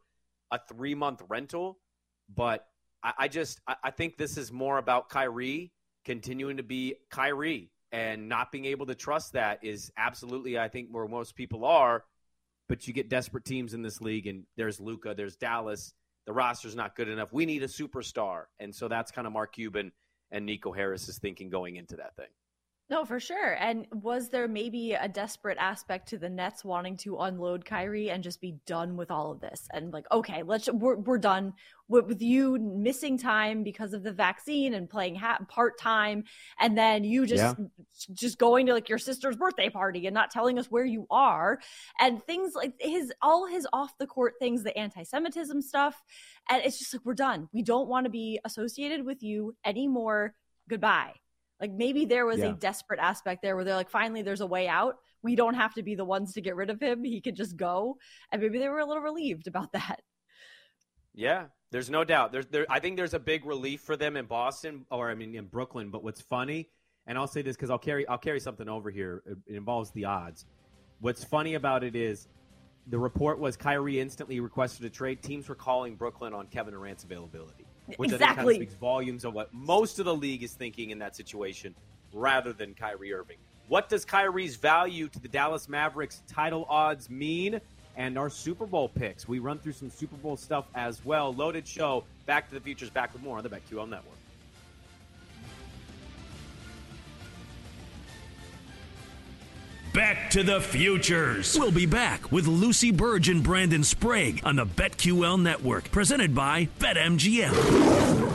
a 0.52 0.60
three 0.68 0.94
month 0.94 1.22
rental. 1.30 1.80
But 2.36 2.68
I, 3.02 3.14
I 3.20 3.28
just 3.30 3.62
I, 3.66 3.76
I 3.86 3.92
think 3.92 4.18
this 4.18 4.38
is 4.38 4.52
more 4.52 4.78
about 4.78 5.08
Kyrie 5.08 5.72
continuing 6.04 6.58
to 6.58 6.64
be 6.64 6.96
Kyrie 7.10 7.72
and 7.94 8.28
not 8.28 8.52
being 8.52 8.66
able 8.66 8.88
to 8.88 8.96
trust 8.96 9.34
that 9.34 9.64
is 9.64 9.94
absolutely, 9.98 10.60
I 10.60 10.68
think, 10.68 10.90
where 10.92 11.08
most 11.08 11.36
people 11.36 11.64
are. 11.64 12.04
But 12.72 12.88
you 12.88 12.94
get 12.94 13.10
desperate 13.10 13.44
teams 13.44 13.74
in 13.74 13.82
this 13.82 14.00
league, 14.00 14.28
and 14.28 14.46
there's 14.56 14.80
Luka, 14.80 15.13
there's 15.13 15.36
Dallas. 15.36 15.94
The 16.25 16.32
roster's 16.32 16.74
not 16.74 16.96
good 16.96 17.10
enough. 17.10 17.34
We 17.34 17.46
need 17.46 17.63
a 17.63 17.68
superstar, 17.68 18.44
and 18.62 18.74
so 18.74 18.88
that's 18.88 19.12
kind 19.12 19.28
of 19.28 19.34
Mark 19.34 19.56
Cuban 19.56 19.92
and 20.32 20.46
Nico 20.46 20.72
Harris 20.72 21.10
is 21.10 21.20
thinking 21.20 21.50
going 21.50 21.75
into 21.75 21.98
that 21.98 22.16
thing. 22.16 22.30
No, 22.92 23.06
for 23.06 23.22
sure. 23.22 23.54
And 23.54 23.88
was 23.94 24.28
there 24.28 24.50
maybe 24.50 24.92
a 24.92 25.08
desperate 25.08 25.58
aspect 25.58 26.10
to 26.10 26.18
the 26.18 26.30
Nets 26.30 26.66
wanting 26.66 26.98
to 26.98 27.20
unload 27.20 27.64
Kyrie 27.64 28.10
and 28.10 28.22
just 28.22 28.42
be 28.42 28.58
done 28.66 28.98
with 28.98 29.10
all 29.10 29.32
of 29.32 29.40
this? 29.40 29.70
And 29.72 29.94
like, 29.94 30.12
okay, 30.12 30.44
let's 30.44 30.70
we're 30.70 30.98
we're 30.98 31.18
done 31.18 31.54
with, 31.88 32.08
with 32.08 32.22
you 32.22 32.60
missing 32.60 33.18
time 33.18 33.64
because 33.64 33.94
of 33.94 34.04
the 34.04 34.12
vaccine 34.12 34.74
and 34.74 34.90
playing 34.90 35.16
ha- 35.16 35.40
part 35.48 35.80
time, 35.80 36.26
and 36.60 36.78
then 36.78 37.06
you 37.06 37.26
just 37.26 37.58
yeah. 37.58 37.66
just 38.14 38.38
going 38.38 38.66
to 38.66 38.74
like 38.74 38.90
your 38.90 38.98
sister's 38.98 39.38
birthday 39.38 39.70
party 39.70 40.06
and 40.06 40.14
not 40.14 40.30
telling 40.30 40.60
us 40.60 40.70
where 40.70 40.84
you 40.84 41.08
are, 41.10 41.62
and 41.98 42.22
things 42.22 42.56
like 42.56 42.74
his 42.78 43.14
all 43.22 43.48
his 43.48 43.66
off 43.72 43.98
the 44.00 44.08
court 44.08 44.34
things, 44.38 44.64
the 44.64 44.78
anti 44.78 45.04
Semitism 45.04 45.62
stuff, 45.62 46.04
and 46.50 46.62
it's 46.66 46.78
just 46.78 46.94
like 46.94 47.06
we're 47.06 47.14
done. 47.14 47.48
We 47.54 47.62
don't 47.62 47.88
want 47.88 48.04
to 48.04 48.10
be 48.10 48.42
associated 48.44 49.06
with 49.06 49.24
you 49.24 49.56
anymore. 49.64 50.36
Goodbye 50.68 51.14
like 51.62 51.72
maybe 51.72 52.06
there 52.06 52.25
was 52.25 52.39
yeah. 52.39 52.48
a 52.48 52.53
desperate 52.53 53.00
aspect 53.00 53.44
there 53.44 53.56
where 53.56 53.63
they're 53.63 53.75
like, 53.75 53.91
finally, 53.91 54.24
there's 54.24 54.41
a 54.41 54.48
way 54.48 54.68
out. 54.68 54.96
We 55.22 55.36
don't 55.36 55.53
have 55.53 55.75
to 55.75 55.84
be 55.84 55.94
the 55.94 56.03
ones 56.03 56.34
to 56.34 56.41
get 56.41 56.56
rid 56.56 56.72
of 56.72 56.82
him. 56.82 57.03
He 57.03 57.22
could 57.22 57.36
just 57.36 57.56
go. 57.56 57.98
And 58.32 58.41
maybe 58.41 58.58
they 58.58 58.68
were 58.68 58.80
a 58.80 58.86
little 58.86 59.03
relieved 59.03 59.48
about 59.48 59.72
that. 59.74 60.01
Yeah, 61.13 61.46
there's 61.72 61.89
no 61.89 62.03
doubt. 62.03 62.32
There's 62.32 62.48
there. 62.48 62.65
I 62.70 62.80
think 62.80 62.98
there's 62.98 63.13
a 63.13 63.20
big 63.20 63.46
relief 63.46 63.82
for 63.82 63.96
them 63.96 64.18
in 64.18 64.25
Boston, 64.25 64.86
or 64.89 65.12
I 65.12 65.13
mean 65.13 65.36
in 65.36 65.46
Brooklyn. 65.46 65.91
But 65.91 66.03
what's 66.03 66.22
funny, 66.22 66.70
and 67.06 67.18
I'll 67.18 67.27
say 67.27 67.41
this 67.41 67.56
because 67.56 67.70
I'll 67.70 67.77
carry 67.77 68.08
I'll 68.08 68.18
carry 68.18 68.39
something 68.39 68.68
over 68.68 68.89
here. 68.89 69.22
It, 69.25 69.38
it 69.46 69.56
involves 69.58 69.91
the 69.91 70.06
odds. 70.06 70.46
What's 71.01 71.24
funny 71.24 71.56
about 71.56 71.84
it 71.84 71.96
is 71.96 72.30
the 72.88 72.98
report 72.98 73.39
was 73.39 73.58
Kyrie 73.58 74.00
instantly 74.00 74.39
requested 74.39 74.86
a 74.86 74.89
trade. 74.89 75.22
Teams 75.22 75.50
were 75.50 75.56
calling 75.56 75.96
Brooklyn 75.96 76.34
on 76.34 76.48
Kevin 76.48 76.74
Durant's 76.74 77.03
availability 77.03 77.65
which 77.98 78.12
exactly. 78.12 78.26
I 78.26 78.28
think 78.28 78.38
kind 78.38 78.50
of 78.50 78.56
speaks 78.56 78.74
volumes 78.76 79.26
of 79.26 79.34
what 79.34 79.54
most 79.54 80.00
of 80.00 80.06
the 80.06 80.16
league 80.16 80.44
is 80.44 80.54
thinking 80.54 80.90
in 80.90 81.00
that 81.00 81.16
situation, 81.16 81.76
rather 82.14 82.54
than 82.54 82.74
Kyrie 82.74 83.14
Irving. 83.14 83.38
What 83.68 83.88
does 83.88 84.04
Kyrie's 84.04 84.58
value 84.58 85.08
to 85.08 85.20
the 85.20 85.28
Dallas 85.28 85.70
Mavericks 85.70 86.22
title 86.28 86.66
odds 86.70 87.10
mean? 87.10 87.62
And 87.98 88.18
our 88.18 88.30
Super 88.30 88.66
Bowl 88.66 88.88
picks. 88.90 89.28
We 89.28 89.40
run 89.40 89.60
through 89.60 89.74
some 89.74 89.90
Super 89.90 90.16
Bowl 90.16 90.38
stuff 90.38 90.66
as 90.76 91.04
well. 91.04 91.34
Loaded 91.34 91.68
show. 91.68 92.06
Back 92.26 92.48
to 92.48 92.56
the 92.56 92.62
Futures. 92.62 92.90
Back 92.90 93.14
with 93.14 93.22
more 93.22 93.38
on 93.38 93.44
the 93.44 93.50
BetQL 93.50 93.88
Network. 93.88 94.18
Back 100.01 100.31
to 100.31 100.41
the 100.41 100.60
Futures. 100.60 101.55
We'll 101.60 101.72
be 101.72 101.86
back 101.86 102.31
with 102.31 102.48
Lucy 102.48 102.89
Burge 102.89 103.29
and 103.29 103.43
Brandon 103.43 103.84
Sprague 103.84 104.41
on 104.43 104.55
the 104.55 104.65
BetQL 104.65 105.39
Network, 105.39 105.91
presented 105.91 106.34
by 106.34 106.70
BetMGM. 106.79 108.31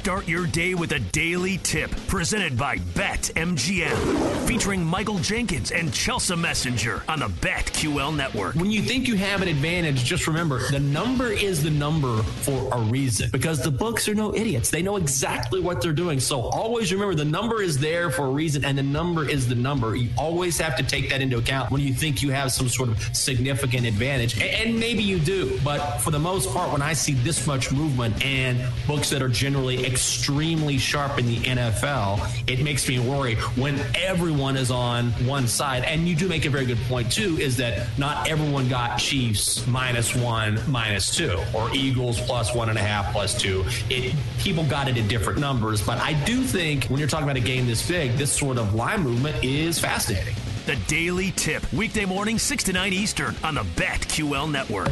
Start 0.00 0.26
your 0.26 0.46
day 0.46 0.72
with 0.74 0.92
a 0.92 0.98
daily 0.98 1.58
tip 1.58 1.90
presented 2.06 2.56
by 2.56 2.78
BetMGM, 2.78 4.48
featuring 4.48 4.82
Michael 4.82 5.18
Jenkins 5.18 5.72
and 5.72 5.92
Chelsea 5.92 6.34
Messenger 6.36 7.02
on 7.06 7.18
the 7.18 7.26
BetQL 7.26 8.16
network. 8.16 8.54
When 8.54 8.70
you 8.70 8.80
think 8.80 9.06
you 9.06 9.16
have 9.16 9.42
an 9.42 9.48
advantage, 9.48 10.02
just 10.02 10.26
remember 10.26 10.66
the 10.70 10.80
number 10.80 11.30
is 11.30 11.62
the 11.62 11.68
number 11.68 12.22
for 12.22 12.72
a 12.72 12.80
reason 12.80 13.28
because 13.30 13.62
the 13.62 13.70
books 13.70 14.08
are 14.08 14.14
no 14.14 14.34
idiots. 14.34 14.70
They 14.70 14.80
know 14.80 14.96
exactly 14.96 15.60
what 15.60 15.82
they're 15.82 15.92
doing. 15.92 16.18
So 16.18 16.40
always 16.40 16.94
remember 16.94 17.14
the 17.14 17.26
number 17.26 17.60
is 17.60 17.76
there 17.78 18.10
for 18.10 18.24
a 18.24 18.30
reason 18.30 18.64
and 18.64 18.78
the 18.78 18.82
number 18.82 19.28
is 19.28 19.48
the 19.48 19.54
number. 19.54 19.96
You 19.96 20.08
always 20.16 20.56
have 20.60 20.78
to 20.78 20.82
take 20.82 21.10
that 21.10 21.20
into 21.20 21.36
account 21.36 21.70
when 21.70 21.82
you 21.82 21.92
think 21.92 22.22
you 22.22 22.30
have 22.30 22.52
some 22.52 22.70
sort 22.70 22.88
of 22.88 23.14
significant 23.14 23.84
advantage. 23.86 24.40
And 24.40 24.80
maybe 24.80 25.02
you 25.02 25.18
do, 25.18 25.60
but 25.62 25.98
for 25.98 26.10
the 26.10 26.18
most 26.18 26.48
part, 26.54 26.72
when 26.72 26.80
I 26.80 26.94
see 26.94 27.12
this 27.12 27.46
much 27.46 27.70
movement 27.70 28.24
and 28.24 28.66
books 28.86 29.10
that 29.10 29.20
are 29.20 29.28
generally 29.28 29.89
extremely 29.90 30.78
sharp 30.78 31.18
in 31.18 31.26
the 31.26 31.38
NFL, 31.38 32.26
it 32.46 32.62
makes 32.62 32.88
me 32.88 32.98
worry 32.98 33.34
when 33.56 33.80
everyone 33.94 34.56
is 34.56 34.70
on 34.70 35.10
one 35.26 35.48
side. 35.48 35.84
And 35.84 36.08
you 36.08 36.14
do 36.14 36.28
make 36.28 36.44
a 36.44 36.50
very 36.50 36.66
good 36.66 36.80
point, 36.88 37.10
too, 37.10 37.36
is 37.38 37.56
that 37.58 37.86
not 37.98 38.28
everyone 38.28 38.68
got 38.68 38.98
Chiefs 38.98 39.66
minus 39.66 40.14
one, 40.14 40.58
minus 40.68 41.14
two, 41.14 41.38
or 41.54 41.70
Eagles 41.74 42.20
plus 42.20 42.54
one 42.54 42.68
and 42.68 42.78
a 42.78 42.82
half, 42.82 43.12
plus 43.12 43.38
two. 43.40 43.64
It, 43.88 44.14
people 44.38 44.64
got 44.64 44.88
it 44.88 44.96
in 44.96 45.08
different 45.08 45.38
numbers. 45.38 45.84
But 45.84 45.98
I 45.98 46.12
do 46.24 46.42
think 46.42 46.84
when 46.86 46.98
you're 46.98 47.08
talking 47.08 47.24
about 47.24 47.36
a 47.36 47.40
game 47.40 47.66
this 47.66 47.86
big, 47.86 48.12
this 48.12 48.32
sort 48.32 48.58
of 48.58 48.74
line 48.74 49.02
movement 49.02 49.42
is 49.42 49.78
fascinating. 49.78 50.34
The 50.66 50.76
Daily 50.86 51.32
Tip, 51.32 51.72
weekday 51.72 52.04
morning, 52.04 52.38
6 52.38 52.64
to 52.64 52.72
9 52.72 52.92
Eastern 52.92 53.34
on 53.42 53.54
the 53.54 53.62
BetQL 53.62 54.50
Network. 54.50 54.90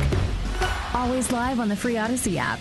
Always 0.94 1.31
live 1.31 1.61
on 1.61 1.68
the 1.68 1.77
free 1.77 1.96
Odyssey 1.96 2.38
app. 2.38 2.59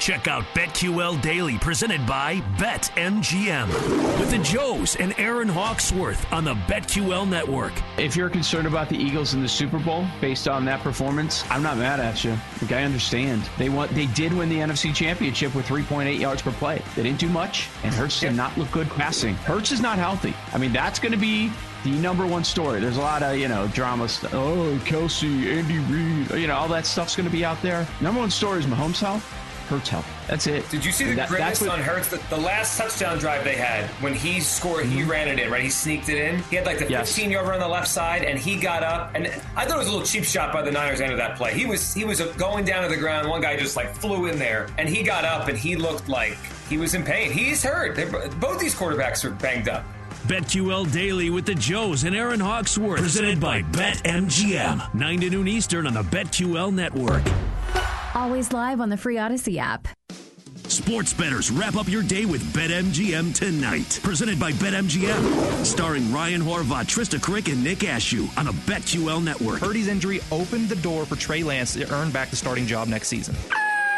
Check 0.00 0.28
out 0.28 0.44
BetQL 0.54 1.20
Daily 1.20 1.58
presented 1.58 2.06
by 2.06 2.36
BetMGM 2.56 3.68
with 4.18 4.30
the 4.30 4.38
Joes 4.38 4.96
and 4.96 5.14
Erin 5.18 5.46
Hawksworth 5.46 6.32
on 6.32 6.42
the 6.42 6.54
BetQL 6.54 7.28
network. 7.28 7.74
If 7.98 8.16
you're 8.16 8.30
concerned 8.30 8.66
about 8.66 8.88
the 8.88 8.96
Eagles 8.96 9.34
in 9.34 9.42
the 9.42 9.48
Super 9.48 9.78
Bowl 9.78 10.06
based 10.18 10.48
on 10.48 10.64
that 10.64 10.80
performance, 10.80 11.44
I'm 11.50 11.62
not 11.62 11.76
mad 11.76 12.00
at 12.00 12.24
you. 12.24 12.34
Like 12.62 12.72
I 12.72 12.82
understand. 12.84 13.42
They 13.58 13.68
want 13.68 13.90
they 13.90 14.06
did 14.06 14.32
win 14.32 14.48
the 14.48 14.56
NFC 14.56 14.94
championship 14.94 15.54
with 15.54 15.66
3.8 15.66 16.18
yards 16.18 16.40
per 16.40 16.52
play. 16.52 16.80
They 16.96 17.02
didn't 17.02 17.20
do 17.20 17.28
much, 17.28 17.68
and 17.84 17.92
Hurts 17.92 18.20
did 18.20 18.34
not 18.34 18.56
look 18.56 18.70
good 18.70 18.88
passing. 18.88 19.34
Hurts 19.34 19.70
is 19.70 19.82
not 19.82 19.98
healthy. 19.98 20.32
I 20.54 20.58
mean, 20.58 20.72
that's 20.72 20.98
going 20.98 21.12
to 21.12 21.18
be 21.18 21.52
the 21.84 21.90
number 21.90 22.26
one 22.26 22.44
story. 22.44 22.80
There's 22.80 22.96
a 22.96 23.02
lot 23.02 23.22
of, 23.22 23.36
you 23.36 23.48
know, 23.48 23.66
drama 23.68 24.08
stuff. 24.08 24.32
Oh, 24.32 24.80
Kelce, 24.84 25.58
Andy 25.58 25.78
Reid, 25.78 26.40
you 26.40 26.46
know, 26.46 26.54
all 26.54 26.68
that 26.68 26.86
stuff's 26.86 27.16
going 27.16 27.28
to 27.28 27.32
be 27.32 27.44
out 27.44 27.60
there. 27.60 27.86
Number 28.00 28.20
one 28.20 28.30
story 28.30 28.60
is 28.60 28.66
Mahomes' 28.66 29.00
health. 29.00 29.39
Hurts 29.70 29.88
help. 29.88 30.04
That's 30.26 30.48
it. 30.48 30.68
Did 30.68 30.84
you 30.84 30.90
see 30.90 31.04
the 31.04 31.14
that, 31.14 31.28
grimace 31.28 31.60
what, 31.60 31.70
on 31.70 31.78
Hurts? 31.78 32.08
The, 32.08 32.20
the, 32.28 32.36
last 32.36 32.76
touchdown 32.76 33.18
drive 33.18 33.44
they 33.44 33.54
had 33.54 33.84
when 34.02 34.12
he 34.12 34.40
scored, 34.40 34.84
mm-hmm. 34.84 34.96
he 34.96 35.02
ran 35.04 35.28
it 35.28 35.38
in, 35.38 35.48
right? 35.48 35.62
He 35.62 35.70
sneaked 35.70 36.08
it 36.08 36.18
in. 36.18 36.42
He 36.50 36.56
had 36.56 36.66
like 36.66 36.80
the 36.80 36.86
15 36.86 36.90
yes. 36.90 37.16
yard 37.16 37.54
on 37.54 37.60
the 37.60 37.68
left 37.68 37.86
side, 37.86 38.24
and 38.24 38.36
he 38.36 38.56
got 38.56 38.82
up. 38.82 39.12
And 39.14 39.28
I 39.28 39.64
thought 39.64 39.76
it 39.76 39.78
was 39.78 39.86
a 39.86 39.92
little 39.92 40.04
cheap 40.04 40.24
shot 40.24 40.52
by 40.52 40.62
the 40.62 40.72
Niners 40.72 41.00
end 41.00 41.12
of 41.12 41.18
that 41.18 41.36
play. 41.36 41.54
He 41.54 41.66
was 41.66 41.94
he 41.94 42.04
was 42.04 42.20
going 42.20 42.64
down 42.64 42.82
to 42.82 42.88
the 42.88 42.96
ground. 42.96 43.28
One 43.28 43.40
guy 43.40 43.56
just 43.56 43.76
like 43.76 43.94
flew 43.94 44.26
in 44.26 44.40
there, 44.40 44.66
and 44.76 44.88
he 44.88 45.04
got 45.04 45.24
up, 45.24 45.46
and 45.46 45.56
he 45.56 45.76
looked 45.76 46.08
like 46.08 46.36
he 46.68 46.76
was 46.76 46.94
in 46.94 47.04
pain. 47.04 47.30
He's 47.30 47.62
hurt. 47.62 47.94
They're, 47.94 48.28
both 48.40 48.58
these 48.58 48.74
quarterbacks 48.74 49.24
are 49.24 49.30
banged 49.30 49.68
up. 49.68 49.84
BetQL 50.26 50.92
Daily 50.92 51.30
with 51.30 51.46
the 51.46 51.54
Joes 51.54 52.02
and 52.02 52.16
Erin 52.16 52.40
Hawksworth. 52.40 53.00
Presented 53.00 53.40
by 53.40 53.62
BetMGM. 53.62 54.94
9 54.94 55.20
to 55.20 55.30
noon 55.30 55.48
Eastern 55.48 55.86
on 55.86 55.94
the 55.94 56.02
BetQL 56.02 56.72
network. 56.72 57.22
Always 58.14 58.52
live 58.52 58.80
on 58.80 58.88
the 58.88 58.96
free 58.96 59.18
Odyssey 59.18 59.58
app. 59.58 59.86
Sports 60.66 61.12
betters 61.12 61.50
wrap 61.50 61.76
up 61.76 61.88
your 61.88 62.02
day 62.02 62.24
with 62.24 62.42
BetMGM 62.52 63.34
tonight. 63.34 64.00
Presented 64.02 64.38
by 64.38 64.52
BetMGM. 64.52 65.64
Starring 65.64 66.12
Ryan 66.12 66.40
Horvath, 66.40 66.86
Trysta 66.86 67.18
Krick, 67.18 67.52
and 67.52 67.62
Nick 67.62 67.78
Ashooh 67.78 68.36
on 68.36 68.46
the 68.46 68.52
BetQL 68.52 69.22
network. 69.22 69.60
Purdy's 69.60 69.88
injury 69.88 70.20
opened 70.32 70.68
the 70.68 70.76
door 70.76 71.06
for 71.06 71.16
Trey 71.16 71.42
Lance 71.42 71.74
to 71.74 71.92
earn 71.92 72.10
back 72.10 72.30
the 72.30 72.36
starting 72.36 72.66
job 72.66 72.88
next 72.88 73.08
season. 73.08 73.34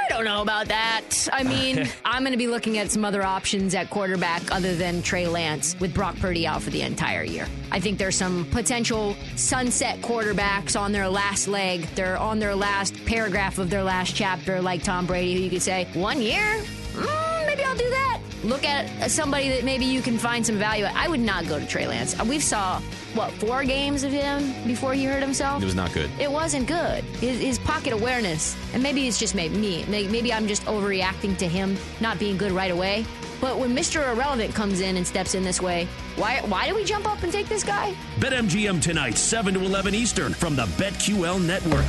I 0.05 0.09
don't 0.09 0.25
know 0.25 0.43
about 0.43 0.67
that. 0.69 1.29
I 1.33 1.43
mean, 1.43 1.89
I'm 2.05 2.23
going 2.23 2.33
to 2.33 2.39
be 2.39 2.49
looking 2.49 2.79
at 2.79 2.91
some 2.91 3.05
other 3.05 3.23
options 3.23 3.75
at 3.75 3.91
quarterback 3.91 4.51
other 4.51 4.75
than 4.75 5.03
Trey 5.03 5.27
Lance 5.27 5.79
with 5.81 5.95
Brock 5.95 6.17
Purdy 6.17 6.47
out 6.47 6.63
for 6.63 6.71
the 6.71 6.83
entire 6.83 7.23
year. 7.23 7.47
I 7.71 7.81
think 7.81 7.99
there's 7.99 8.17
some 8.17 8.45
potential 8.51 9.17
sunset 9.37 10.01
quarterbacks 10.01 10.79
on 10.79 10.93
their 10.93 11.09
last 11.09 11.49
leg. 11.49 11.83
They're 11.95 12.17
on 12.17 12.39
their 12.39 12.55
last 12.55 12.95
paragraph 13.07 13.59
of 13.59 13.71
their 13.71 13.83
last 13.83 14.15
chapter, 14.15 14.61
like 14.61 14.83
Tom 14.83 15.07
Brady, 15.07 15.35
who 15.35 15.41
you 15.41 15.51
could 15.51 15.63
say, 15.63 15.89
one 15.95 16.21
year? 16.21 16.63
Mm, 16.93 17.32
maybe 17.47 17.63
I'll 17.63 17.77
do 17.77 17.91
that 17.91 18.21
look 18.45 18.65
at 18.65 19.11
somebody 19.11 19.49
that 19.51 19.65
maybe 19.65 19.85
you 19.85 20.03
can 20.03 20.19
find 20.19 20.45
some 20.45 20.57
value 20.57 20.85
at. 20.85 20.95
I 20.95 21.09
would 21.09 21.21
not 21.21 21.47
go 21.47 21.59
to 21.59 21.67
Trey 21.67 21.87
Lance. 21.87 22.19
Uh, 22.19 22.25
we 22.25 22.39
saw 22.39 22.81
what 23.15 23.31
four 23.33 23.65
games 23.65 24.05
of 24.05 24.13
him 24.13 24.53
before 24.67 24.95
he 24.95 25.05
hurt 25.05 25.23
himself. 25.23 25.63
It 25.63 25.67
was 25.67 25.75
not 25.75 25.93
good. 25.93 26.11
It 26.19 26.31
wasn't 26.31 26.67
good. 26.67 27.05
His, 27.21 27.41
his 27.41 27.59
pocket 27.59 27.93
awareness, 27.93 28.57
and 28.73 28.83
maybe 28.83 29.07
it's 29.07 29.19
just 29.19 29.35
maybe 29.35 29.57
me. 29.57 29.85
Maybe 29.89 30.33
I'm 30.33 30.47
just 30.47 30.65
overreacting 30.65 31.37
to 31.39 31.49
him 31.49 31.77
not 32.01 32.19
being 32.19 32.37
good 32.37 32.53
right 32.53 32.71
away. 32.71 33.05
But 33.41 33.59
when 33.59 33.75
Mr. 33.75 34.13
Irrelevant 34.13 34.55
comes 34.55 34.81
in 34.81 34.97
and 34.97 35.05
steps 35.05 35.35
in 35.35 35.43
this 35.43 35.61
way, 35.61 35.89
why 36.17 36.41
why 36.43 36.69
do 36.69 36.75
we 36.75 36.85
jump 36.85 37.11
up 37.11 37.23
and 37.23 37.33
take 37.33 37.49
this 37.49 37.65
guy? 37.65 37.95
BetMGM 38.19 38.81
tonight, 38.81 39.17
7 39.19 39.55
to 39.55 39.61
11 39.61 39.95
Eastern 39.95 40.33
from 40.33 40.57
the 40.57 40.65
BetQL 40.79 41.45
network. 41.45 41.87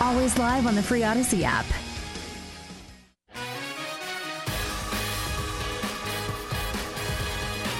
Always 0.00 0.38
live 0.38 0.66
on 0.66 0.74
the 0.74 0.82
free 0.82 1.02
Odyssey 1.02 1.44
app. 1.44 1.66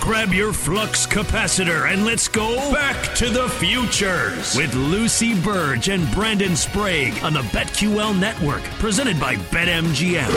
Grab 0.06 0.32
your 0.32 0.52
flux 0.52 1.04
capacitor 1.04 1.92
and 1.92 2.04
let's 2.04 2.28
go 2.28 2.54
back 2.72 3.12
to 3.16 3.28
the 3.28 3.48
futures 3.48 4.54
with 4.54 4.72
Lucy 4.72 5.34
Burge 5.40 5.88
and 5.88 6.08
Brandon 6.14 6.54
Sprague 6.54 7.20
on 7.24 7.32
the 7.32 7.40
BetQL 7.40 8.16
network, 8.16 8.62
presented 8.78 9.18
by 9.18 9.34
BetMGM. 9.34 10.28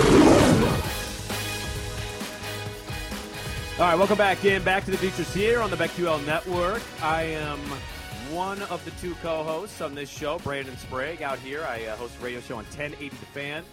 All 3.78 3.86
right, 3.86 3.96
welcome 3.96 4.18
back 4.18 4.44
in. 4.44 4.64
Back 4.64 4.86
to 4.86 4.92
the 4.92 4.98
features 4.98 5.32
here 5.36 5.62
on 5.62 5.70
the 5.70 5.78
BetQL 5.78 6.26
Network. 6.26 6.82
I 7.04 7.26
am 7.26 7.60
one 8.32 8.64
of 8.64 8.84
the 8.86 8.92
two 9.00 9.14
co-hosts 9.22 9.82
on 9.82 9.94
this 9.94 10.10
show, 10.10 10.40
Brandon 10.40 10.76
Sprague, 10.78 11.22
out 11.22 11.38
here. 11.38 11.64
I 11.64 11.86
uh, 11.86 11.96
host 11.96 12.16
a 12.20 12.26
radio 12.26 12.42
show 12.42 12.56
on 12.56 12.66
1080 12.66 13.10
The 13.10 13.16
Fan, 13.28 13.64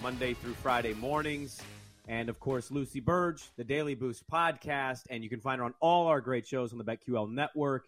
Monday 0.00 0.32
through 0.32 0.54
Friday 0.54 0.94
mornings. 0.94 1.60
And, 2.06 2.28
of 2.28 2.38
course, 2.38 2.70
Lucy 2.70 3.00
Burge, 3.00 3.42
the 3.56 3.64
Daily 3.64 3.94
Boost 3.94 4.28
podcast. 4.30 5.02
And 5.08 5.24
you 5.24 5.30
can 5.30 5.40
find 5.40 5.58
her 5.58 5.64
on 5.64 5.74
all 5.80 6.06
our 6.06 6.20
great 6.20 6.46
shows 6.46 6.72
on 6.72 6.78
the 6.78 6.84
BetQL 6.84 7.30
Network. 7.30 7.86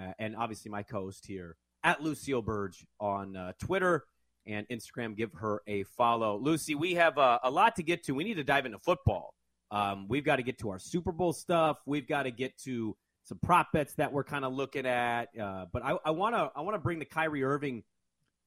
Uh, 0.00 0.12
and 0.18 0.36
obviously 0.36 0.70
my 0.70 0.82
co-host 0.82 1.26
here 1.26 1.56
at 1.82 2.02
Lucille 2.02 2.42
Burge 2.42 2.86
on 3.00 3.36
uh, 3.36 3.52
Twitter 3.60 4.04
and 4.46 4.66
Instagram. 4.68 5.16
Give 5.16 5.32
her 5.34 5.62
a 5.66 5.82
follow. 5.84 6.38
Lucy, 6.38 6.74
we 6.74 6.94
have 6.94 7.18
uh, 7.18 7.38
a 7.42 7.50
lot 7.50 7.76
to 7.76 7.82
get 7.82 8.04
to. 8.04 8.14
We 8.14 8.24
need 8.24 8.34
to 8.34 8.44
dive 8.44 8.66
into 8.66 8.78
football. 8.78 9.34
Um, 9.70 10.06
we've 10.08 10.24
got 10.24 10.36
to 10.36 10.42
get 10.42 10.58
to 10.60 10.70
our 10.70 10.78
Super 10.78 11.12
Bowl 11.12 11.32
stuff. 11.32 11.78
We've 11.84 12.08
got 12.08 12.22
to 12.22 12.30
get 12.30 12.56
to 12.64 12.96
some 13.24 13.38
prop 13.42 13.72
bets 13.72 13.94
that 13.94 14.12
we're 14.12 14.24
kind 14.24 14.44
of 14.44 14.54
looking 14.54 14.86
at. 14.86 15.28
Uh, 15.38 15.66
but 15.72 15.82
I 15.82 16.10
want 16.10 16.34
to 16.34 16.50
I 16.56 16.62
want 16.62 16.74
to 16.74 16.78
bring 16.78 16.98
the 16.98 17.04
Kyrie 17.04 17.44
Irving 17.44 17.82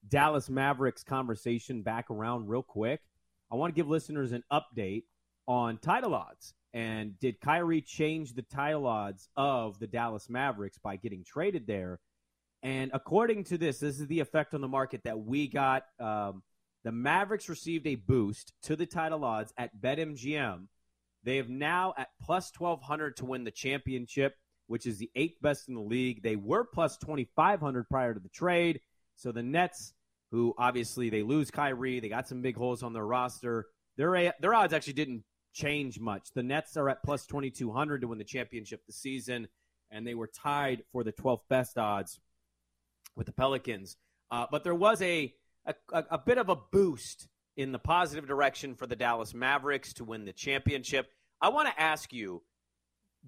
Dallas 0.08 0.50
Mavericks 0.50 1.04
conversation 1.04 1.84
back 1.84 2.10
around 2.10 2.48
real 2.48 2.64
quick. 2.64 3.02
I 3.52 3.56
want 3.56 3.74
to 3.74 3.80
give 3.80 3.88
listeners 3.88 4.32
an 4.32 4.44
update 4.52 5.04
on 5.52 5.78
title 5.78 6.16
odds. 6.16 6.54
And 6.74 7.20
did 7.20 7.42
Kyrie 7.42 7.82
change 7.82 8.34
the 8.34 8.44
title 8.44 8.88
odds 8.88 9.28
of 9.36 9.80
the 9.80 9.88
Dallas 9.88 10.30
Mavericks 10.30 10.78
by 10.78 10.96
getting 10.96 11.24
traded 11.26 11.68
there? 11.68 12.00
And 12.64 12.92
according 12.94 13.46
to 13.46 13.58
this, 13.58 13.80
this 13.80 14.00
is 14.00 14.08
the 14.08 14.20
effect 14.20 14.54
on 14.54 14.62
the 14.62 14.68
market 14.68 15.02
that 15.04 15.20
we 15.20 15.48
got. 15.48 15.84
Um, 16.00 16.44
the 16.84 16.92
Mavericks 16.92 17.50
received 17.50 17.88
a 17.88 17.96
boost 17.96 18.54
to 18.64 18.76
the 18.76 18.86
title 18.86 19.26
odds 19.26 19.54
at 19.58 19.82
BetMGM 19.82 20.68
they 21.24 21.38
have 21.38 21.50
now 21.50 21.94
at 21.98 22.10
plus 22.22 22.52
1200 22.58 23.18
to 23.18 23.26
win 23.26 23.44
the 23.44 23.52
championship, 23.52 24.36
which 24.68 24.86
is 24.86 24.98
the 24.98 25.12
eighth 25.16 25.42
best 25.42 25.68
in 25.68 25.76
the 25.76 25.82
league. 25.82 26.24
They 26.24 26.36
were 26.36 26.64
plus 26.64 26.98
2500 26.98 27.88
prior 27.90 28.14
to 28.14 28.20
the 28.20 28.30
trade. 28.30 28.82
So 29.16 29.32
the 29.32 29.44
Nets, 29.44 29.94
who 30.32 30.56
obviously 30.58 31.10
they 31.10 31.22
lose 31.22 31.52
Kyrie, 31.52 32.00
they 32.00 32.10
got 32.10 32.28
some 32.28 32.42
big 32.42 32.58
holes 32.58 32.82
on 32.82 32.94
their 32.94 33.06
roster. 33.06 33.68
Their 33.98 34.34
their 34.40 34.54
odds 34.56 34.74
actually 34.74 34.94
didn't 34.94 35.24
change 35.54 36.00
much. 36.00 36.30
The 36.34 36.44
Nets 36.44 36.78
are 36.78 36.90
at 36.90 37.04
plus 37.04 37.26
2200 37.26 38.02
to 38.02 38.08
win 38.08 38.18
the 38.18 38.24
championship 38.24 38.86
this 38.86 38.98
season, 38.98 39.48
and 39.90 40.06
they 40.06 40.14
were 40.14 40.28
tied 40.28 40.84
for 40.92 41.04
the 41.04 41.12
12th 41.12 41.48
best 41.50 41.78
odds 41.78 42.20
with 43.16 43.28
the 43.28 43.34
Pelicans. 43.34 43.98
Uh, 44.30 44.46
but 44.50 44.64
there 44.64 44.76
was 44.76 45.02
a, 45.02 45.34
a 45.66 45.76
a 45.92 46.18
bit 46.18 46.38
of 46.38 46.50
a 46.50 46.56
boost 46.56 47.28
in 47.58 47.72
the 47.72 47.80
positive 47.80 48.28
direction 48.28 48.76
for 48.76 48.88
the 48.88 48.96
Dallas 48.96 49.34
Mavericks 49.34 49.94
to 49.94 50.06
win 50.06 50.26
the 50.26 50.34
championship. 50.34 51.10
I 51.42 51.50
want 51.50 51.68
to 51.68 51.82
ask 51.82 52.14
you 52.14 52.44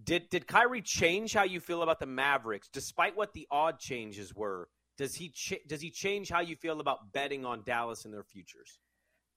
did 0.02 0.30
did 0.30 0.48
Kyrie 0.48 0.82
change 0.82 1.34
how 1.34 1.44
you 1.44 1.60
feel 1.60 1.84
about 1.84 2.00
the 2.00 2.06
Mavericks 2.06 2.70
despite 2.72 3.16
what 3.16 3.34
the 3.34 3.48
odd 3.52 3.80
changes 3.80 4.34
were? 4.34 4.70
Does 4.98 5.16
he 5.16 5.30
ch- 5.30 5.62
does 5.68 5.82
he 5.82 5.92
change 5.92 6.30
how 6.30 6.42
you 6.42 6.56
feel 6.56 6.80
about 6.80 7.12
betting 7.12 7.46
on 7.46 7.64
Dallas 7.64 8.06
and 8.06 8.14
their 8.14 8.24
futures? 8.24 8.80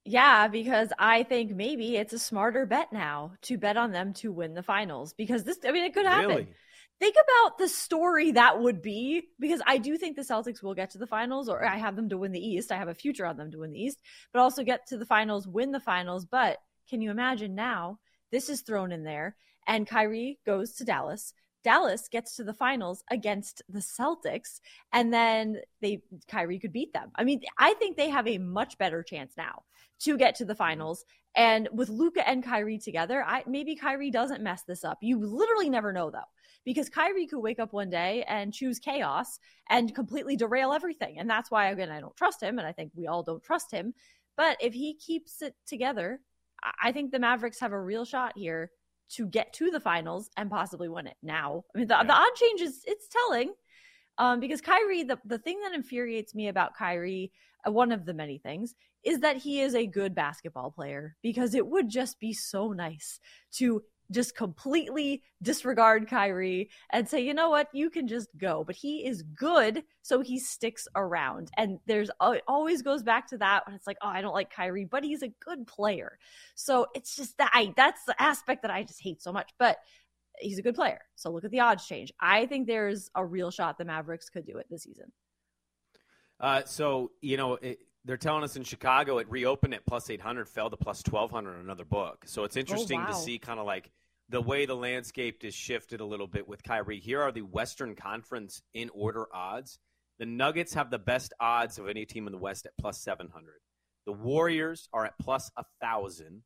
Yeah, 0.07 0.49
because 0.49 0.93
I 0.99 1.25
think 1.25 1.53
maybe 1.53 1.97
it's 1.97 2.13
a 2.13 2.19
smarter 2.19 2.65
bet 2.65 2.93
now 2.93 3.33
to 3.43 3.59
bet 3.59 3.77
on 3.77 3.93
them 3.93 4.13
to 4.15 4.33
win 4.33 4.55
the 4.55 4.63
finals 4.63 5.13
because 5.13 5.45
this 5.45 5.59
I 5.67 5.73
mean 5.73 5.85
it 5.85 5.95
could 5.95 6.07
happen. 6.07 6.29
Really? 6.29 6.49
think 6.99 7.15
about 7.15 7.59
the 7.59 7.69
story 7.69 8.33
that 8.33 8.61
would 8.61 8.81
be 8.81 9.29
because 9.39 9.61
I 9.67 9.79
do 9.79 9.97
think 9.97 10.17
the 10.17 10.23
Celtics 10.23 10.63
will 10.63 10.75
get 10.75 10.91
to 10.91 10.99
the 10.99 11.07
finals, 11.07 11.49
or 11.49 11.65
I 11.65 11.77
have 11.77 11.97
them 11.97 12.09
to 12.09 12.19
win 12.19 12.33
the 12.33 12.41
East. 12.41 12.73
I 12.73 12.79
have 12.79 12.89
a 12.89 12.95
future 12.95 13.27
on 13.27 13.37
them 13.37 13.51
to 13.53 13.59
win 13.59 13.73
the 13.73 13.81
East, 13.81 13.99
but 14.33 14.41
also 14.41 14.63
get 14.63 14.87
to 14.89 14.99
the 14.99 15.07
finals, 15.07 15.47
win 15.47 15.73
the 15.73 15.81
finals. 15.81 16.25
But 16.25 16.59
can 16.89 17.01
you 17.01 17.11
imagine 17.11 17.55
now 17.55 17.99
this 18.33 18.49
is 18.49 18.63
thrown 18.63 18.93
in 18.93 19.05
there 19.05 19.37
and 19.67 19.87
Kyrie 19.87 20.39
goes 20.47 20.75
to 20.75 20.85
Dallas? 20.85 21.35
Dallas 21.67 22.07
gets 22.07 22.37
to 22.37 22.45
the 22.45 22.55
finals 22.55 23.03
against 23.11 23.61
the 23.69 23.81
Celtics, 23.81 24.61
and 24.93 25.13
then 25.13 25.59
they 25.83 26.01
Kyrie 26.29 26.61
could 26.61 26.73
beat 26.73 26.93
them. 26.93 27.11
I 27.17 27.25
mean, 27.25 27.41
I 27.59 27.75
think 27.75 27.97
they 27.97 28.09
have 28.09 28.29
a 28.29 28.39
much 28.39 28.79
better 28.79 29.03
chance 29.03 29.33
now 29.37 29.65
to 30.03 30.17
get 30.17 30.37
to 30.37 30.45
the 30.45 30.53
mm-hmm. 30.53 30.59
finals. 30.59 31.05
And 31.35 31.69
with 31.73 31.89
Luka 31.89 32.27
and 32.27 32.45
Kyrie 32.45 32.79
together, 32.79 33.25
I 33.27 33.43
maybe 33.49 33.75
Kyrie 33.75 34.13
doesn't 34.13 34.45
mess 34.45 34.63
this 34.63 34.85
up. 34.85 34.99
You 35.03 35.19
literally 35.19 35.69
never 35.69 35.93
know 35.93 36.09
though 36.09 36.31
because 36.65 36.89
Kyrie 36.89 37.27
could 37.27 37.41
wake 37.41 37.59
up 37.59 37.73
one 37.73 37.91
day 37.91 38.25
and 38.29 38.55
choose 38.55 38.79
chaos 38.79 39.41
and 39.69 39.93
completely 39.93 40.37
derail 40.37 40.73
everything. 40.73 41.19
And 41.19 41.29
that's 41.29 41.51
why, 41.51 41.71
again, 41.71 41.91
I 41.91 41.99
don't 41.99 42.17
trust 42.17 42.41
him. 42.41 42.61
And 42.61 42.69
I 42.69 42.71
think 42.71 42.93
we 42.95 43.09
all 43.09 43.25
don't 43.25 43.43
trust 43.43 43.73
him. 43.73 43.93
But 44.37 44.57
if 44.61 44.73
he 44.73 44.95
keeps 44.95 45.43
it 45.43 45.57
together, 45.67 46.21
I 46.81 46.93
think 46.93 47.11
the 47.11 47.19
Mavericks 47.19 47.59
have 47.59 47.73
a 47.73 47.81
real 47.81 48.05
shot 48.05 48.35
here 48.37 48.71
to 49.09 49.27
get 49.27 49.53
to 49.55 49.71
the 49.71 49.81
finals 49.81 50.31
and 50.37 50.51
possibly 50.51 50.89
win 50.89 51.07
it 51.07 51.17
now. 51.23 51.65
I 51.75 51.79
mean, 51.79 51.89
the, 51.89 51.95
yeah. 51.95 52.05
the 52.05 52.13
odd 52.13 52.35
change 52.35 52.61
is 52.61 52.83
it's 52.87 53.09
telling. 53.09 53.53
Um, 54.19 54.41
because 54.41 54.61
Kyrie, 54.61 55.05
the, 55.05 55.19
the 55.27 55.39
thing 55.39 55.61
that 55.61 55.75
infuriates 55.75 56.35
me 56.35 56.49
about 56.49 56.75
Kyrie, 56.75 57.33
uh, 57.67 57.71
one 57.71 57.93
of 57.93 58.07
the 58.07 58.15
many 58.15 58.39
things, 58.39 58.75
is 59.05 59.21
that 59.21 59.37
he 59.37 59.61
is 59.61 59.75
a 59.75 59.87
good 59.87 60.15
basketball 60.15 60.71
player 60.71 61.17
because 61.23 61.55
it 61.55 61.67
would 61.67 61.89
just 61.89 62.19
be 62.19 62.33
so 62.33 62.73
nice 62.73 63.21
to 63.53 63.83
just 64.11 64.37
completely 64.37 65.23
disregard 65.43 66.09
Kyrie 66.09 66.71
and 66.91 67.09
say, 67.09 67.21
you 67.21 67.35
know 67.35 67.51
what, 67.51 67.69
you 67.73 67.91
can 67.91 68.07
just 68.07 68.29
go. 68.37 68.65
But 68.65 68.77
he 68.77 69.07
is 69.07 69.23
good, 69.23 69.83
so 70.03 70.21
he 70.21 70.39
sticks 70.39 70.87
around. 70.95 71.51
And 71.57 71.79
there's 71.87 72.11
it 72.23 72.43
always 72.47 72.83
goes 72.83 73.03
back 73.03 73.29
to 73.29 73.39
that 73.39 73.67
when 73.67 73.75
it's 73.75 73.87
like, 73.87 73.99
oh, 74.03 74.09
I 74.09 74.21
don't 74.21 74.35
like 74.35 74.53
Kyrie, 74.53 74.85
but 74.85 75.05
he's 75.05 75.23
a 75.23 75.33
good 75.45 75.67
player. 75.67 76.19
So 76.55 76.87
it's 76.95 77.17
just 77.17 77.37
that 77.39 77.51
I 77.53 77.73
that's 77.77 78.05
the 78.05 78.21
aspect 78.21 78.63
that 78.63 78.71
I 78.71 78.83
just 78.83 79.03
hate 79.03 79.23
so 79.23 79.33
much. 79.33 79.51
But 79.59 79.79
he's 80.39 80.59
a 80.59 80.63
good 80.63 80.75
player. 80.75 81.01
So 81.15 81.31
look 81.31 81.45
at 81.45 81.51
the 81.51 81.61
odds 81.61 81.87
change. 81.87 82.13
I 82.21 82.47
think 82.47 82.67
there's 82.67 83.11
a 83.15 83.25
real 83.25 83.51
shot 83.51 83.79
the 83.79 83.85
Mavericks 83.85 84.29
could 84.29 84.47
do 84.47 84.59
it 84.59 84.67
this 84.71 84.85
season. 84.85 85.13
Uh, 86.41 86.63
so 86.65 87.13
you 87.21 87.37
know. 87.37 87.55
It, 87.55 87.81
they're 88.07 88.17
telling 88.17 88.45
us 88.45 88.57
in 88.57 88.63
Chicago 88.63 89.19
it 89.19 89.29
reopened 89.29 89.75
at 89.75 89.85
plus 89.85 90.09
800, 90.09 90.49
fell 90.49 90.71
to 90.71 90.77
plus 90.77 91.03
1200 91.05 91.55
on 91.55 91.61
another 91.61 91.85
book. 91.85 92.25
So 92.27 92.45
it's 92.45 92.57
interesting 92.57 93.01
oh, 93.01 93.05
wow. 93.05 93.09
to 93.09 93.15
see 93.15 93.39
kind 93.39 93.59
of 93.59 93.67
like 93.67 93.91
the 94.29 94.41
way 94.41 94.65
the 94.65 94.77
landscape 94.77 95.45
is 95.45 95.55
shifted 95.55 96.01
a 96.01 96.05
little 96.05 96.29
bit 96.29 96.49
with 96.49 96.63
Kyrie. 96.63 97.01
Here 97.01 97.21
are 97.21 97.33
the 97.33 97.43
Western 97.43 97.97
Conference 97.97 98.63
in 98.75 98.91
order 98.95 99.27
odds. 99.35 99.79
The 100.19 100.27
Nuggets 100.27 100.75
have 100.75 100.91
the 100.91 100.99
best 100.99 101.35
odds 101.41 101.79
of 101.79 101.89
any 101.89 102.07
team 102.07 102.27
in 102.27 102.33
the 102.33 102.39
West 102.39 102.65
at 102.65 102.73
plus 102.81 103.01
700. 103.01 103.55
The 104.07 104.13
Warriors 104.13 104.89
are 104.93 105.05
at 105.05 105.15
plus 105.21 105.51
1,000. 105.57 106.43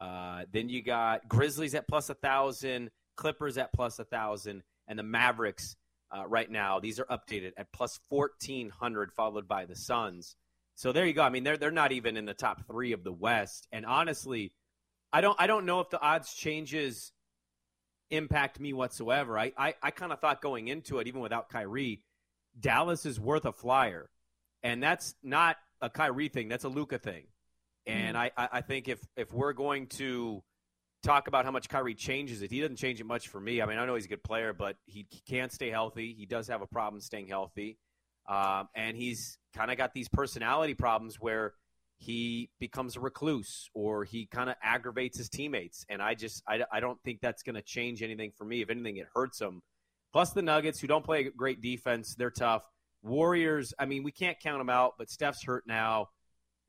Uh, 0.00 0.44
then 0.52 0.68
you 0.68 0.82
got 0.82 1.26
Grizzlies 1.26 1.74
at 1.74 1.88
plus 1.88 2.10
1,000, 2.10 2.90
Clippers 3.16 3.56
at 3.56 3.72
plus 3.72 3.98
1,000, 3.98 4.62
and 4.88 4.98
the 4.98 5.02
Mavericks 5.02 5.74
uh, 6.14 6.26
right 6.26 6.50
now, 6.50 6.78
these 6.78 7.00
are 7.00 7.06
updated 7.06 7.52
at 7.56 7.72
plus 7.72 7.98
1,400, 8.10 9.12
followed 9.12 9.48
by 9.48 9.64
the 9.64 9.74
Suns 9.74 10.36
so 10.74 10.92
there 10.92 11.06
you 11.06 11.12
go. 11.12 11.22
I 11.22 11.28
mean, 11.30 11.44
they're 11.44 11.56
they're 11.56 11.70
not 11.70 11.92
even 11.92 12.16
in 12.16 12.24
the 12.24 12.34
top 12.34 12.66
three 12.66 12.92
of 12.92 13.04
the 13.04 13.12
West. 13.12 13.68
And 13.72 13.86
honestly, 13.86 14.52
I 15.12 15.20
don't 15.20 15.36
I 15.40 15.46
don't 15.46 15.66
know 15.66 15.80
if 15.80 15.90
the 15.90 16.00
odds 16.00 16.34
changes 16.34 17.12
impact 18.10 18.60
me 18.60 18.72
whatsoever. 18.72 19.38
I 19.38 19.52
I, 19.56 19.74
I 19.82 19.90
kind 19.90 20.12
of 20.12 20.20
thought 20.20 20.40
going 20.40 20.68
into 20.68 20.98
it, 20.98 21.06
even 21.06 21.20
without 21.20 21.48
Kyrie, 21.48 22.02
Dallas 22.58 23.06
is 23.06 23.20
worth 23.20 23.44
a 23.44 23.52
flyer, 23.52 24.08
and 24.62 24.82
that's 24.82 25.14
not 25.22 25.56
a 25.80 25.90
Kyrie 25.90 26.28
thing. 26.28 26.48
That's 26.48 26.64
a 26.64 26.68
Luka 26.68 26.98
thing. 26.98 27.24
And 27.86 28.16
mm. 28.16 28.30
I 28.36 28.48
I 28.52 28.60
think 28.60 28.88
if 28.88 29.00
if 29.16 29.32
we're 29.32 29.52
going 29.52 29.88
to 29.88 30.42
talk 31.02 31.28
about 31.28 31.44
how 31.44 31.50
much 31.50 31.68
Kyrie 31.68 31.94
changes 31.94 32.42
it, 32.42 32.50
he 32.50 32.60
doesn't 32.60 32.76
change 32.76 33.00
it 33.00 33.06
much 33.06 33.28
for 33.28 33.40
me. 33.40 33.60
I 33.60 33.66
mean, 33.66 33.78
I 33.78 33.86
know 33.86 33.94
he's 33.96 34.04
a 34.04 34.08
good 34.08 34.22
player, 34.22 34.52
but 34.52 34.76
he, 34.86 35.06
he 35.10 35.20
can't 35.28 35.52
stay 35.52 35.68
healthy. 35.68 36.14
He 36.16 36.26
does 36.26 36.46
have 36.48 36.62
a 36.62 36.66
problem 36.66 37.00
staying 37.00 37.26
healthy. 37.26 37.78
Um, 38.28 38.68
and 38.74 38.96
he's 38.96 39.38
kind 39.54 39.70
of 39.70 39.76
got 39.76 39.92
these 39.94 40.08
personality 40.08 40.74
problems 40.74 41.16
where 41.16 41.54
he 41.98 42.50
becomes 42.58 42.96
a 42.96 43.00
recluse 43.00 43.68
or 43.74 44.04
he 44.04 44.26
kind 44.26 44.50
of 44.50 44.56
aggravates 44.62 45.18
his 45.18 45.28
teammates. 45.28 45.84
And 45.88 46.02
I 46.02 46.14
just, 46.14 46.42
I, 46.48 46.64
I 46.72 46.80
don't 46.80 46.98
think 47.04 47.20
that's 47.20 47.42
going 47.42 47.54
to 47.54 47.62
change 47.62 48.02
anything 48.02 48.32
for 48.36 48.44
me. 48.44 48.60
If 48.60 48.70
anything, 48.70 48.96
it 48.96 49.06
hurts 49.14 49.40
him. 49.40 49.62
Plus 50.12 50.32
the 50.32 50.42
Nuggets, 50.42 50.80
who 50.80 50.86
don't 50.86 51.04
play 51.04 51.26
a 51.26 51.30
great 51.30 51.60
defense, 51.62 52.14
they're 52.16 52.30
tough. 52.30 52.68
Warriors, 53.02 53.72
I 53.78 53.86
mean, 53.86 54.02
we 54.02 54.12
can't 54.12 54.38
count 54.38 54.58
them 54.58 54.68
out, 54.68 54.94
but 54.98 55.10
Steph's 55.10 55.42
hurt 55.42 55.64
now. 55.66 56.08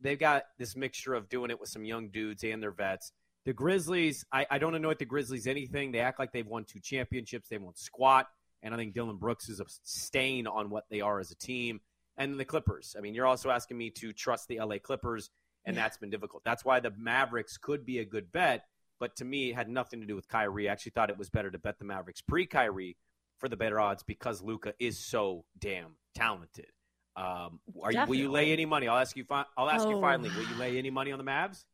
They've 0.02 0.20
got 0.20 0.44
this 0.58 0.76
mixture 0.76 1.14
of 1.14 1.30
doing 1.30 1.52
it 1.52 1.60
with 1.60 1.70
some 1.70 1.86
young 1.86 2.10
dudes 2.10 2.44
and 2.44 2.62
their 2.62 2.72
vets. 2.72 3.12
The 3.46 3.54
Grizzlies, 3.54 4.26
I, 4.32 4.46
I 4.50 4.58
don't 4.58 4.76
annoy 4.76 4.96
the 4.96 5.06
Grizzlies 5.06 5.48
anything. 5.48 5.92
They 5.92 6.00
act 6.00 6.20
like 6.20 6.32
they've 6.32 6.48
won 6.48 6.64
two 6.64 6.80
championships. 6.80 7.50
They 7.50 7.58
won't 7.58 7.78
squat. 7.78 8.28
And 8.64 8.74
I 8.74 8.78
think 8.78 8.94
Dillon 8.94 9.18
Brooks 9.18 9.50
is 9.50 9.60
a 9.60 9.66
stain 9.84 10.48
on 10.48 10.70
what 10.70 10.86
they 10.90 11.02
are 11.02 11.20
as 11.20 11.32
a 11.32 11.36
team. 11.36 11.82
And 12.18 12.40
the 12.40 12.46
Clippers. 12.46 12.96
I 12.98 13.02
mean, 13.02 13.14
you're 13.14 13.26
also 13.26 13.50
asking 13.50 13.78
me 13.78 13.90
to 13.92 14.14
trust 14.14 14.48
the 14.48 14.60
LA 14.60 14.78
Clippers, 14.78 15.30
and 15.66 15.76
yeah. 15.76 15.84
that's 15.84 15.98
been 15.98 16.10
difficult. 16.10 16.44
That's 16.46 16.64
why 16.64 16.80
the 16.80 16.94
Mavericks 16.98 17.58
could 17.58 17.86
be 17.86 18.00
a 18.00 18.06
good 18.06 18.32
bet. 18.32 18.66
But 19.00 19.16
to 19.18 19.26
me, 19.26 19.50
it 19.50 19.56
had 19.56 19.68
nothing 19.68 20.00
to 20.02 20.06
do 20.06 20.16
with 20.16 20.28
Kyrie. 20.28 20.70
I 20.70 20.72
actually 20.72 20.92
thought 20.92 21.10
it 21.10 21.18
was 21.18 21.30
better 21.30 21.52
to 21.52 21.58
bet 21.58 21.80
the 21.80 21.86
Mavericks 21.86 22.22
pre 22.22 22.46
Kyrie 22.46 22.98
for 23.40 23.50
the 23.50 23.58
better 23.58 23.80
odds 23.80 24.04
because 24.04 24.42
Luka 24.42 24.74
is 24.80 24.98
so 24.98 25.44
damn 25.60 25.96
talented. 26.16 26.68
Um, 27.16 27.60
are 27.82 27.92
you, 27.92 28.06
will 28.06 28.16
you 28.16 28.32
lay 28.32 28.52
any 28.52 28.66
money? 28.66 28.88
I'll 28.88 29.00
ask 29.00 29.16
you. 29.18 29.24
Fi- 29.24 29.46
I'll 29.58 29.70
ask 29.70 29.86
oh. 29.86 29.92
you 29.92 30.02
finally. 30.02 30.30
Will 30.30 30.48
you 30.48 30.56
lay 30.56 30.78
any 30.78 30.90
money 30.90 31.12
on 31.12 31.18
the 31.18 31.26
Mavs? 31.26 31.66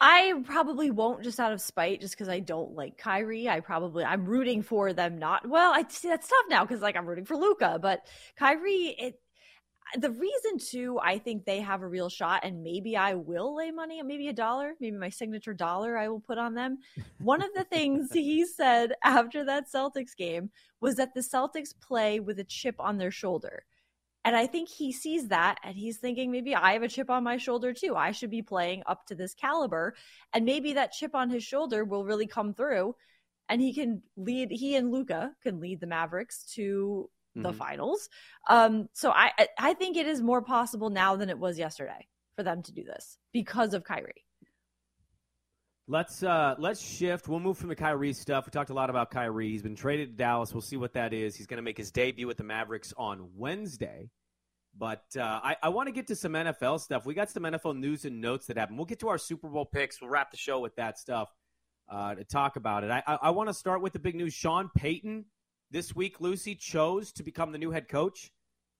I 0.00 0.32
probably 0.44 0.90
won't 0.90 1.22
just 1.22 1.38
out 1.38 1.52
of 1.52 1.60
spite, 1.60 2.00
just 2.00 2.14
because 2.14 2.28
I 2.28 2.40
don't 2.40 2.74
like 2.74 2.96
Kyrie. 2.96 3.48
I 3.48 3.60
probably 3.60 4.02
I'm 4.02 4.24
rooting 4.24 4.62
for 4.62 4.92
them 4.94 5.18
not. 5.18 5.46
Well, 5.46 5.72
I 5.74 5.84
see 5.88 6.08
that's 6.08 6.28
tough 6.28 6.46
now 6.48 6.64
because 6.64 6.80
like 6.80 6.96
I'm 6.96 7.06
rooting 7.06 7.26
for 7.26 7.36
Luka, 7.36 7.78
but 7.80 8.06
Kyrie. 8.36 8.96
It 8.98 9.20
the 9.96 10.10
reason 10.10 10.58
too, 10.58 11.00
I 11.02 11.18
think 11.18 11.44
they 11.44 11.60
have 11.60 11.82
a 11.82 11.88
real 11.88 12.08
shot, 12.08 12.44
and 12.44 12.62
maybe 12.62 12.96
I 12.96 13.14
will 13.14 13.56
lay 13.56 13.70
money, 13.70 14.00
maybe 14.02 14.28
a 14.28 14.32
dollar, 14.32 14.74
maybe 14.80 14.96
my 14.96 15.08
signature 15.08 15.54
dollar 15.54 15.96
I 15.96 16.08
will 16.08 16.20
put 16.20 16.38
on 16.38 16.54
them. 16.54 16.78
One 17.18 17.42
of 17.42 17.52
the 17.54 17.64
things 17.64 18.10
he 18.12 18.46
said 18.46 18.92
after 19.02 19.44
that 19.44 19.64
Celtics 19.72 20.16
game 20.16 20.50
was 20.80 20.96
that 20.96 21.14
the 21.14 21.20
Celtics 21.20 21.74
play 21.80 22.20
with 22.20 22.38
a 22.38 22.44
chip 22.44 22.76
on 22.78 22.98
their 22.98 23.10
shoulder. 23.10 23.64
And 24.24 24.36
I 24.36 24.46
think 24.46 24.68
he 24.68 24.92
sees 24.92 25.28
that 25.28 25.58
and 25.64 25.76
he's 25.76 25.98
thinking 25.98 26.30
maybe 26.30 26.54
I 26.54 26.74
have 26.74 26.82
a 26.82 26.88
chip 26.88 27.08
on 27.08 27.24
my 27.24 27.38
shoulder 27.38 27.72
too. 27.72 27.96
I 27.96 28.12
should 28.12 28.30
be 28.30 28.42
playing 28.42 28.82
up 28.86 29.06
to 29.06 29.14
this 29.14 29.34
caliber. 29.34 29.94
And 30.32 30.44
maybe 30.44 30.74
that 30.74 30.92
chip 30.92 31.14
on 31.14 31.30
his 31.30 31.42
shoulder 31.42 31.84
will 31.84 32.04
really 32.04 32.26
come 32.26 32.52
through 32.52 32.94
and 33.48 33.60
he 33.60 33.72
can 33.72 34.02
lead, 34.16 34.50
he 34.50 34.76
and 34.76 34.92
Luka 34.92 35.32
can 35.42 35.58
lead 35.58 35.80
the 35.80 35.86
Mavericks 35.86 36.44
to 36.54 37.08
the 37.34 37.50
mm-hmm. 37.50 37.58
finals. 37.58 38.08
Um, 38.48 38.88
so 38.92 39.10
I, 39.10 39.32
I 39.58 39.74
think 39.74 39.96
it 39.96 40.06
is 40.06 40.20
more 40.20 40.42
possible 40.42 40.90
now 40.90 41.16
than 41.16 41.30
it 41.30 41.38
was 41.38 41.58
yesterday 41.58 42.06
for 42.36 42.42
them 42.42 42.62
to 42.62 42.72
do 42.72 42.84
this 42.84 43.18
because 43.32 43.72
of 43.72 43.84
Kyrie. 43.84 44.24
Let's 45.90 46.22
uh, 46.22 46.54
let's 46.58 46.80
shift. 46.80 47.26
We'll 47.26 47.40
move 47.40 47.58
from 47.58 47.68
the 47.68 47.74
Kyrie 47.74 48.12
stuff. 48.12 48.46
We 48.46 48.52
talked 48.52 48.70
a 48.70 48.74
lot 48.74 48.90
about 48.90 49.10
Kyrie. 49.10 49.48
He's 49.50 49.62
been 49.62 49.74
traded 49.74 50.10
to 50.10 50.14
Dallas. 50.16 50.54
We'll 50.54 50.60
see 50.60 50.76
what 50.76 50.92
that 50.92 51.12
is. 51.12 51.34
He's 51.34 51.48
going 51.48 51.56
to 51.56 51.64
make 51.64 51.76
his 51.76 51.90
debut 51.90 52.28
with 52.28 52.36
the 52.36 52.44
Mavericks 52.44 52.94
on 52.96 53.30
Wednesday. 53.34 54.08
But 54.78 55.02
uh, 55.16 55.40
I, 55.42 55.56
I 55.60 55.70
want 55.70 55.88
to 55.88 55.92
get 55.92 56.06
to 56.06 56.14
some 56.14 56.34
NFL 56.34 56.78
stuff. 56.78 57.06
We 57.06 57.14
got 57.14 57.28
some 57.28 57.42
NFL 57.42 57.76
news 57.76 58.04
and 58.04 58.20
notes 58.20 58.46
that 58.46 58.56
happen. 58.56 58.76
We'll 58.76 58.86
get 58.86 59.00
to 59.00 59.08
our 59.08 59.18
Super 59.18 59.48
Bowl 59.48 59.64
picks. 59.64 60.00
We'll 60.00 60.10
wrap 60.10 60.30
the 60.30 60.36
show 60.36 60.60
with 60.60 60.76
that 60.76 60.96
stuff 60.96 61.28
uh, 61.88 62.14
to 62.14 62.22
talk 62.22 62.54
about 62.54 62.84
it. 62.84 62.92
I, 62.92 63.02
I, 63.04 63.18
I 63.22 63.30
want 63.30 63.48
to 63.48 63.54
start 63.54 63.82
with 63.82 63.92
the 63.92 63.98
big 63.98 64.14
news. 64.14 64.32
Sean 64.32 64.70
Payton 64.72 65.24
this 65.72 65.92
week, 65.92 66.20
Lucy 66.20 66.54
chose 66.54 67.10
to 67.14 67.24
become 67.24 67.50
the 67.50 67.58
new 67.58 67.72
head 67.72 67.88
coach 67.88 68.30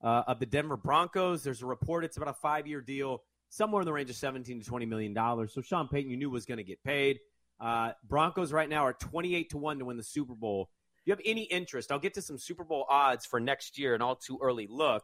uh, 0.00 0.22
of 0.28 0.38
the 0.38 0.46
Denver 0.46 0.76
Broncos. 0.76 1.42
There's 1.42 1.62
a 1.62 1.66
report 1.66 2.04
it's 2.04 2.18
about 2.18 2.28
a 2.28 2.34
five 2.34 2.68
year 2.68 2.80
deal 2.80 3.24
somewhere 3.50 3.82
in 3.82 3.86
the 3.86 3.92
range 3.92 4.08
of 4.08 4.16
17 4.16 4.60
to 4.60 4.66
20 4.66 4.86
million 4.86 5.12
dollars. 5.12 5.52
So 5.52 5.60
Sean 5.60 5.88
Payton, 5.88 6.10
you 6.10 6.16
knew 6.16 6.30
was 6.30 6.46
going 6.46 6.58
to 6.58 6.64
get 6.64 6.82
paid. 6.82 7.18
Uh, 7.60 7.92
Broncos 8.08 8.52
right 8.52 8.68
now 8.68 8.86
are 8.86 8.94
28 8.94 9.50
to 9.50 9.58
one 9.58 9.78
to 9.78 9.84
win 9.84 9.98
the 9.98 10.02
Super 10.02 10.34
Bowl. 10.34 10.70
You 11.04 11.12
have 11.12 11.20
any 11.24 11.42
interest, 11.42 11.92
I'll 11.92 11.98
get 11.98 12.14
to 12.14 12.22
some 12.22 12.38
Super 12.38 12.64
Bowl 12.64 12.86
odds 12.88 13.26
for 13.26 13.40
next 13.40 13.78
year, 13.78 13.94
an 13.94 14.00
all 14.00 14.16
too 14.16 14.38
early 14.40 14.66
look. 14.70 15.02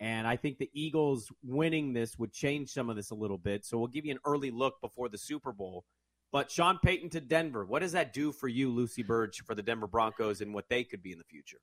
And 0.00 0.26
I 0.26 0.36
think 0.36 0.58
the 0.58 0.70
Eagles 0.74 1.30
winning 1.42 1.92
this 1.92 2.18
would 2.18 2.32
change 2.32 2.70
some 2.70 2.90
of 2.90 2.96
this 2.96 3.10
a 3.10 3.14
little 3.14 3.38
bit. 3.38 3.64
So 3.64 3.78
we'll 3.78 3.88
give 3.88 4.04
you 4.04 4.12
an 4.12 4.18
early 4.26 4.50
look 4.50 4.80
before 4.80 5.08
the 5.08 5.18
Super 5.18 5.52
Bowl. 5.52 5.84
But 6.32 6.50
Sean 6.50 6.78
Payton 6.82 7.10
to 7.10 7.20
Denver, 7.20 7.64
what 7.64 7.80
does 7.80 7.92
that 7.92 8.12
do 8.12 8.32
for 8.32 8.48
you, 8.48 8.70
Lucy 8.70 9.04
Burge, 9.04 9.42
for 9.46 9.54
the 9.54 9.62
Denver 9.62 9.86
Broncos 9.86 10.40
and 10.40 10.52
what 10.52 10.68
they 10.68 10.82
could 10.82 11.00
be 11.00 11.12
in 11.12 11.18
the 11.18 11.24
future? 11.24 11.58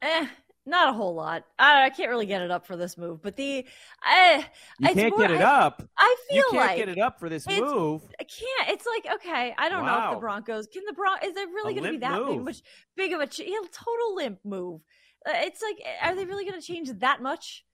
Eh, 0.00 0.26
not 0.66 0.90
a 0.90 0.92
whole 0.92 1.14
lot. 1.14 1.44
I, 1.58 1.84
I, 1.84 1.90
can't 1.90 2.10
really 2.10 2.26
get 2.26 2.42
it 2.42 2.50
up 2.50 2.66
for 2.66 2.76
this 2.76 2.98
move, 2.98 3.22
but 3.22 3.36
the 3.36 3.64
I 4.02 4.46
you 4.78 4.88
can't 4.94 5.16
more, 5.16 5.26
get 5.26 5.30
it 5.30 5.40
I, 5.40 5.64
up. 5.64 5.82
I 5.96 6.16
feel 6.28 6.36
you 6.36 6.44
can't 6.50 6.66
like 6.66 6.76
get 6.76 6.88
it 6.88 6.98
up 6.98 7.18
for 7.18 7.28
this 7.28 7.46
move. 7.46 8.02
I 8.20 8.24
can't. 8.24 8.70
It's 8.70 8.86
like 8.86 9.14
okay, 9.16 9.54
I 9.56 9.68
don't 9.68 9.84
wow. 9.84 9.98
know 10.00 10.08
if 10.08 10.16
the 10.16 10.20
Broncos 10.20 10.66
can 10.66 10.82
the 10.86 10.92
Bron 10.92 11.18
is 11.24 11.36
it 11.36 11.48
really 11.48 11.74
going 11.74 11.84
to 11.84 11.90
be 11.90 11.98
that 11.98 12.20
move. 12.20 12.28
big 12.28 12.44
much 12.44 12.62
big 12.96 13.12
of 13.12 13.20
a 13.20 13.26
ch- 13.26 13.42
total 13.72 14.14
limp 14.14 14.40
move? 14.44 14.80
Uh, 15.26 15.32
it's 15.36 15.62
like 15.62 15.76
are 16.02 16.14
they 16.14 16.24
really 16.24 16.44
going 16.44 16.60
to 16.60 16.66
change 16.66 16.90
that 17.00 17.22
much? 17.22 17.64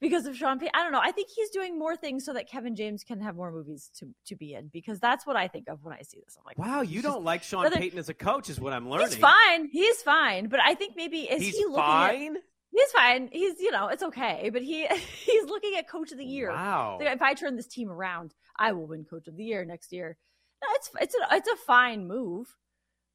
Because 0.00 0.26
of 0.26 0.36
Sean 0.36 0.58
Payton. 0.58 0.72
I 0.74 0.82
don't 0.82 0.92
know. 0.92 1.00
I 1.02 1.12
think 1.12 1.28
he's 1.34 1.50
doing 1.50 1.78
more 1.78 1.96
things 1.96 2.24
so 2.24 2.32
that 2.34 2.48
Kevin 2.48 2.76
James 2.76 3.04
can 3.04 3.20
have 3.20 3.36
more 3.36 3.50
movies 3.50 3.90
to, 3.98 4.08
to 4.26 4.36
be 4.36 4.54
in 4.54 4.68
because 4.72 5.00
that's 5.00 5.26
what 5.26 5.36
I 5.36 5.48
think 5.48 5.68
of 5.68 5.82
when 5.82 5.94
I 5.94 6.02
see 6.02 6.20
this. 6.24 6.36
I'm 6.38 6.44
like, 6.46 6.58
wow, 6.58 6.82
you 6.82 7.02
don't 7.02 7.24
like 7.24 7.42
Sean 7.42 7.70
Payton 7.70 7.98
as 7.98 8.08
a 8.08 8.14
coach, 8.14 8.48
is 8.50 8.60
what 8.60 8.72
I'm 8.72 8.88
learning. 8.88 9.08
He's 9.08 9.16
fine. 9.16 9.68
He's 9.70 10.02
fine. 10.02 10.48
But 10.48 10.60
I 10.60 10.74
think 10.74 10.94
maybe 10.96 11.20
is 11.20 11.42
he's 11.42 11.56
he 11.56 11.64
looking 11.64 11.82
fine? 11.82 12.36
At, 12.36 12.42
He's 12.70 12.92
fine. 12.92 13.28
He's 13.32 13.58
you 13.60 13.70
know 13.70 13.88
it's 13.88 14.02
okay, 14.02 14.50
but 14.52 14.62
he 14.62 14.86
he's 15.24 15.44
looking 15.46 15.74
at 15.76 15.88
coach 15.88 16.12
of 16.12 16.18
the 16.18 16.24
year. 16.24 16.50
Wow! 16.50 16.98
If 17.00 17.22
I 17.22 17.34
turn 17.34 17.56
this 17.56 17.66
team 17.66 17.90
around, 17.90 18.34
I 18.58 18.72
will 18.72 18.86
win 18.86 19.04
coach 19.04 19.26
of 19.26 19.36
the 19.36 19.44
year 19.44 19.64
next 19.64 19.92
year. 19.92 20.16
No, 20.62 20.68
it's 20.74 20.90
it's 21.00 21.14
a 21.14 21.36
it's 21.36 21.48
a 21.48 21.56
fine 21.56 22.06
move. 22.06 22.54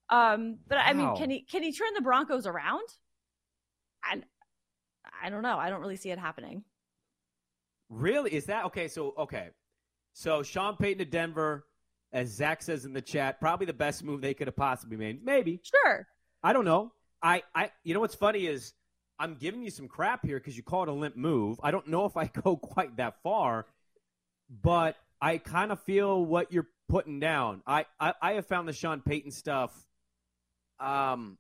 Um, 0.10 0.60
but 0.68 0.78
wow. 0.78 0.84
I 0.86 0.94
mean, 0.94 1.16
can 1.16 1.30
he 1.30 1.42
can 1.42 1.64
he 1.64 1.72
turn 1.72 1.94
the 1.96 2.02
Broncos 2.02 2.46
around? 2.46 2.88
I 4.04 4.22
I 5.24 5.30
don't 5.30 5.44
know. 5.44 5.58
I 5.58 5.70
don't 5.70 5.82
really 5.82 5.98
see 5.98 6.12
it 6.12 6.20
happening. 6.20 6.64
Really? 7.94 8.34
Is 8.34 8.46
that 8.46 8.66
okay? 8.66 8.88
So 8.88 9.14
okay, 9.18 9.50
so 10.14 10.44
Sean 10.44 10.76
Payton 10.76 11.00
to 11.00 11.06
Denver, 11.06 11.66
as 12.12 12.30
Zach 12.30 12.62
says 12.62 12.86
in 12.86 12.94
the 12.94 13.02
chat, 13.02 13.40
probably 13.40 13.66
the 13.66 13.74
best 13.74 14.04
move 14.04 14.22
they 14.22 14.34
could 14.34 14.48
have 14.48 14.56
possibly 14.56 14.98
made. 14.98 15.24
Maybe. 15.24 15.62
Sure. 15.64 16.08
I 16.44 16.54
don't 16.54 16.66
know. 16.66 16.92
I 17.22 17.44
I 17.54 17.72
you 17.84 17.94
know 17.94 18.00
what's 18.00 18.16
funny 18.16 18.48
is 18.48 18.74
I'm 19.20 19.36
giving 19.36 19.62
you 19.62 19.70
some 19.70 19.88
crap 19.88 20.26
here 20.26 20.40
because 20.40 20.58
you 20.58 20.64
call 20.64 20.84
it 20.84 20.90
a 20.90 20.94
limp 20.94 21.16
move. 21.16 21.60
I 21.64 21.72
don't 21.72 21.88
know 21.88 22.06
if 22.06 22.18
I 22.18 22.26
go 22.44 22.58
quite 22.58 22.98
that 22.98 23.22
far, 23.22 23.68
but 24.50 24.96
I 25.22 25.38
kind 25.38 25.72
of 25.72 25.80
feel 25.82 26.24
what 26.26 26.52
you're 26.52 26.68
putting 26.90 27.20
down. 27.20 27.62
I, 27.66 27.86
I 28.00 28.14
I 28.22 28.34
have 28.34 28.48
found 28.48 28.68
the 28.68 28.74
Sean 28.74 29.02
Payton 29.02 29.32
stuff. 29.32 29.72
Um, 30.80 31.38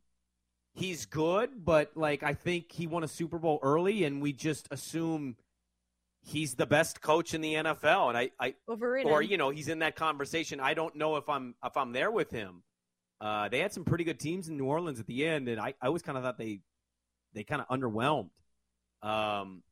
he's 0.74 1.06
good, 1.06 1.66
but 1.66 1.92
like 1.96 2.24
I 2.24 2.34
think 2.34 2.72
he 2.72 2.88
won 2.88 3.04
a 3.04 3.08
Super 3.08 3.40
Bowl 3.40 3.60
early, 3.62 4.04
and 4.04 4.22
we 4.22 4.34
just 4.34 4.68
assume 4.72 5.36
he's 6.24 6.56
the 6.56 6.66
best 6.66 7.02
coach 7.02 7.34
in 7.34 7.42
the 7.42 7.54
NFL, 7.54 8.10
and 8.10 8.18
I, 8.18 8.32
I 8.40 8.56
Overrated. 8.68 9.12
or 9.12 9.22
you 9.22 9.38
know 9.38 9.50
he's 9.50 9.68
in 9.68 9.80
that 9.80 9.96
conversation. 9.96 10.60
I 10.60 10.74
don't 10.74 10.96
know 10.96 11.18
if 11.18 11.30
I'm 11.30 11.56
if 11.64 11.78
I'm 11.78 11.92
there 11.92 12.12
with 12.12 12.32
him. 12.32 12.64
Uh, 13.22 13.48
they 13.50 13.60
had 13.60 13.72
some 13.72 13.86
pretty 13.86 14.04
good 14.04 14.20
teams 14.20 14.50
in 14.50 14.58
New 14.58 14.66
Orleans 14.66 15.00
at 15.00 15.08
the 15.08 15.26
end, 15.26 15.48
and 15.48 15.60
I, 15.60 15.74
I 15.82 15.88
always 15.88 16.02
kind 16.02 16.18
of 16.18 16.24
thought 16.24 16.38
they 16.38 16.62
they 17.34 17.44
kind 17.44 17.62
of 17.62 17.68
underwhelmed. 17.68 18.30
Um, 19.02 19.64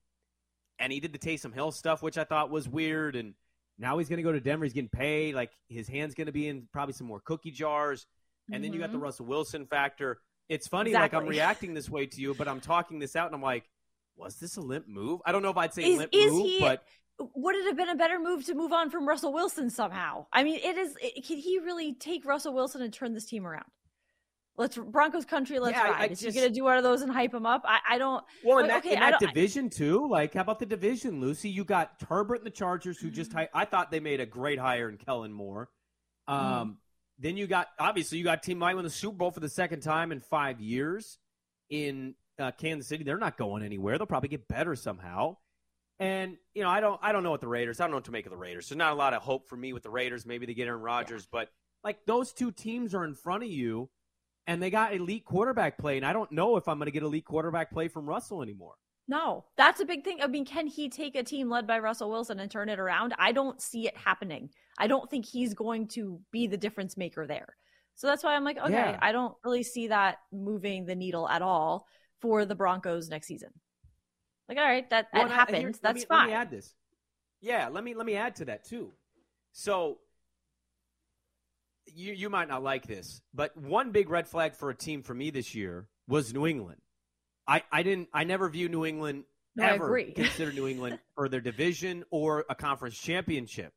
and 0.79 0.91
he 0.91 0.99
did 0.99 1.13
the 1.13 1.19
Taysom 1.19 1.53
Hill 1.53 1.71
stuff, 1.71 2.01
which 2.01 2.17
I 2.17 2.23
thought 2.23 2.49
was 2.49 2.67
weird. 2.67 3.15
And 3.15 3.33
now 3.77 3.97
he's 3.97 4.09
going 4.09 4.17
to 4.17 4.23
go 4.23 4.31
to 4.31 4.39
Denver. 4.39 4.65
He's 4.65 4.73
getting 4.73 4.89
paid. 4.89 5.35
Like 5.35 5.51
his 5.69 5.87
hand's 5.87 6.15
going 6.15 6.27
to 6.27 6.33
be 6.33 6.47
in 6.47 6.67
probably 6.73 6.93
some 6.93 7.07
more 7.07 7.21
cookie 7.21 7.51
jars. 7.51 8.07
And 8.47 8.55
mm-hmm. 8.55 8.63
then 8.63 8.73
you 8.73 8.79
got 8.79 8.91
the 8.91 8.97
mm-hmm. 8.97 9.03
Russell 9.03 9.27
Wilson 9.27 9.65
factor. 9.67 10.19
It's 10.49 10.67
funny, 10.67 10.89
exactly. 10.89 11.17
like 11.17 11.23
I'm 11.23 11.29
reacting 11.29 11.73
this 11.73 11.89
way 11.89 12.07
to 12.07 12.21
you, 12.21 12.33
but 12.33 12.47
I'm 12.47 12.59
talking 12.59 12.99
this 12.99 13.15
out, 13.15 13.27
and 13.27 13.35
I'm 13.35 13.41
like, 13.41 13.69
was 14.21 14.35
this 14.35 14.57
a 14.57 14.61
limp 14.61 14.87
move? 14.87 15.21
I 15.25 15.31
don't 15.31 15.43
know 15.43 15.49
if 15.49 15.57
I'd 15.57 15.73
say 15.73 15.83
is, 15.83 15.97
limp 15.97 16.11
is 16.13 16.31
move, 16.31 16.45
he, 16.45 16.59
but 16.59 16.83
would 17.35 17.55
it 17.55 17.65
have 17.65 17.77
been 17.77 17.89
a 17.89 17.95
better 17.95 18.19
move 18.19 18.45
to 18.45 18.55
move 18.55 18.71
on 18.71 18.89
from 18.89 19.07
Russell 19.07 19.33
Wilson 19.33 19.69
somehow? 19.69 20.25
I 20.31 20.43
mean, 20.43 20.59
it 20.63 20.77
is. 20.77 20.95
It, 21.01 21.25
can 21.25 21.37
he 21.37 21.59
really 21.59 21.93
take 21.93 22.25
Russell 22.25 22.53
Wilson 22.53 22.81
and 22.81 22.93
turn 22.93 23.13
this 23.13 23.25
team 23.25 23.45
around? 23.45 23.65
Let's 24.57 24.77
Broncos 24.77 25.25
country. 25.25 25.59
Let's 25.59 25.77
yeah, 25.77 25.83
ride. 25.83 26.01
I, 26.01 26.03
I 26.03 26.07
just, 26.09 26.23
is 26.23 26.33
he 26.33 26.39
going 26.39 26.51
to 26.51 26.55
do 26.55 26.63
one 26.63 26.77
of 26.77 26.83
those 26.83 27.01
and 27.01 27.11
hype 27.11 27.33
him 27.33 27.45
up? 27.45 27.63
I, 27.65 27.79
I 27.91 27.97
don't. 27.97 28.23
Well, 28.43 28.59
in 28.59 28.67
that, 28.67 28.79
okay, 28.79 28.93
in 28.93 28.99
that 28.99 29.19
division 29.19 29.69
too. 29.69 30.07
Like, 30.09 30.33
how 30.33 30.41
about 30.41 30.59
the 30.59 30.65
division, 30.65 31.21
Lucy? 31.21 31.49
You 31.49 31.63
got 31.63 31.93
Herbert 32.07 32.35
and 32.35 32.45
the 32.45 32.51
Chargers, 32.51 32.99
who 32.99 33.09
just 33.09 33.31
mm-hmm. 33.31 33.57
I 33.57 33.65
thought 33.65 33.91
they 33.91 33.99
made 33.99 34.19
a 34.19 34.25
great 34.25 34.59
hire 34.59 34.89
in 34.89 34.97
Kellen 34.97 35.31
Moore. 35.31 35.69
Um, 36.27 36.37
mm. 36.39 36.75
Then 37.19 37.37
you 37.37 37.47
got 37.47 37.67
obviously 37.79 38.17
you 38.17 38.23
got 38.23 38.43
team 38.43 38.57
might 38.57 38.75
win 38.75 38.83
the 38.83 38.89
Super 38.89 39.17
Bowl 39.17 39.31
for 39.31 39.39
the 39.39 39.49
second 39.49 39.81
time 39.81 40.11
in 40.11 40.19
five 40.19 40.59
years 40.59 41.17
in 41.69 42.15
uh, 42.41 42.51
Kansas 42.51 42.87
City. 42.87 43.03
They're 43.03 43.17
not 43.17 43.37
going 43.37 43.63
anywhere. 43.63 43.97
They'll 43.97 44.07
probably 44.07 44.29
get 44.29 44.47
better 44.47 44.75
somehow. 44.75 45.37
And 45.99 46.37
you 46.53 46.63
know, 46.63 46.69
I 46.69 46.79
don't, 46.79 46.99
I 47.03 47.11
don't 47.11 47.23
know 47.23 47.31
what 47.31 47.41
the 47.41 47.47
Raiders. 47.47 47.79
I 47.79 47.83
don't 47.83 47.91
know 47.91 47.97
what 47.97 48.05
to 48.05 48.11
make 48.11 48.25
of 48.25 48.31
the 48.31 48.37
Raiders. 48.37 48.69
There's 48.69 48.77
not 48.77 48.93
a 48.93 48.95
lot 48.95 49.13
of 49.13 49.21
hope 49.21 49.47
for 49.47 49.55
me 49.55 49.71
with 49.71 49.83
the 49.83 49.89
Raiders. 49.89 50.25
Maybe 50.25 50.45
they 50.45 50.53
get 50.53 50.67
Aaron 50.67 50.81
Rodgers, 50.81 51.23
yeah. 51.23 51.39
but 51.39 51.49
like 51.83 51.99
those 52.07 52.33
two 52.33 52.51
teams 52.51 52.95
are 52.95 53.05
in 53.05 53.13
front 53.13 53.43
of 53.43 53.49
you, 53.49 53.89
and 54.47 54.61
they 54.61 54.71
got 54.71 54.95
elite 54.95 55.25
quarterback 55.25 55.77
play. 55.77 55.97
And 55.97 56.05
I 56.05 56.13
don't 56.13 56.31
know 56.31 56.57
if 56.57 56.67
I'm 56.67 56.77
going 56.77 56.87
to 56.87 56.91
get 56.91 57.03
elite 57.03 57.25
quarterback 57.25 57.71
play 57.71 57.87
from 57.87 58.07
Russell 58.07 58.41
anymore. 58.41 58.73
No, 59.07 59.45
that's 59.57 59.81
a 59.81 59.85
big 59.85 60.03
thing. 60.03 60.19
I 60.21 60.27
mean, 60.27 60.45
can 60.45 60.67
he 60.67 60.89
take 60.89 61.15
a 61.15 61.23
team 61.23 61.49
led 61.49 61.67
by 61.67 61.79
Russell 61.79 62.09
Wilson 62.09 62.39
and 62.39 62.49
turn 62.49 62.69
it 62.69 62.79
around? 62.79 63.13
I 63.19 63.31
don't 63.31 63.61
see 63.61 63.87
it 63.87 63.97
happening. 63.97 64.49
I 64.77 64.87
don't 64.87 65.09
think 65.09 65.25
he's 65.25 65.53
going 65.53 65.87
to 65.89 66.21
be 66.31 66.47
the 66.47 66.57
difference 66.57 66.95
maker 66.97 67.27
there. 67.27 67.57
So 67.95 68.07
that's 68.07 68.23
why 68.23 68.35
I'm 68.35 68.43
like, 68.43 68.57
okay, 68.57 68.71
yeah. 68.71 68.99
I 69.01 69.11
don't 69.11 69.35
really 69.43 69.63
see 69.63 69.87
that 69.87 70.19
moving 70.31 70.85
the 70.85 70.95
needle 70.95 71.27
at 71.27 71.41
all 71.41 71.87
for 72.21 72.45
the 72.45 72.55
Broncos 72.55 73.09
next 73.09 73.27
season. 73.27 73.49
Like, 74.47 74.57
all 74.57 74.65
right, 74.65 74.89
that, 74.89 75.07
well, 75.13 75.27
that 75.27 75.33
happens. 75.33 75.77
Here, 75.77 75.79
That's 75.81 75.99
me, 75.99 76.05
fine. 76.05 76.19
Let 76.19 76.27
me 76.27 76.33
add 76.33 76.51
this. 76.51 76.73
Yeah, 77.41 77.69
let 77.69 77.83
me 77.83 77.95
let 77.95 78.05
me 78.05 78.15
add 78.15 78.35
to 78.35 78.45
that 78.45 78.65
too. 78.65 78.91
So 79.51 79.97
you 81.87 82.13
you 82.13 82.29
might 82.29 82.47
not 82.47 82.61
like 82.61 82.85
this, 82.85 83.21
but 83.33 83.55
one 83.57 83.91
big 83.91 84.09
red 84.09 84.27
flag 84.27 84.53
for 84.55 84.69
a 84.69 84.75
team 84.75 85.01
for 85.01 85.13
me 85.13 85.31
this 85.31 85.55
year 85.55 85.87
was 86.07 86.33
New 86.33 86.45
England. 86.45 86.81
I, 87.47 87.63
I 87.71 87.83
didn't 87.83 88.09
I 88.13 88.23
never 88.23 88.47
view 88.49 88.69
New 88.69 88.85
England 88.85 89.23
no, 89.55 89.65
ever 89.65 90.03
consider 90.15 90.51
New 90.51 90.67
England 90.67 90.99
for 91.15 91.27
their 91.29 91.41
division 91.41 92.03
or 92.11 92.45
a 92.49 92.55
conference 92.55 92.97
championship. 92.97 93.73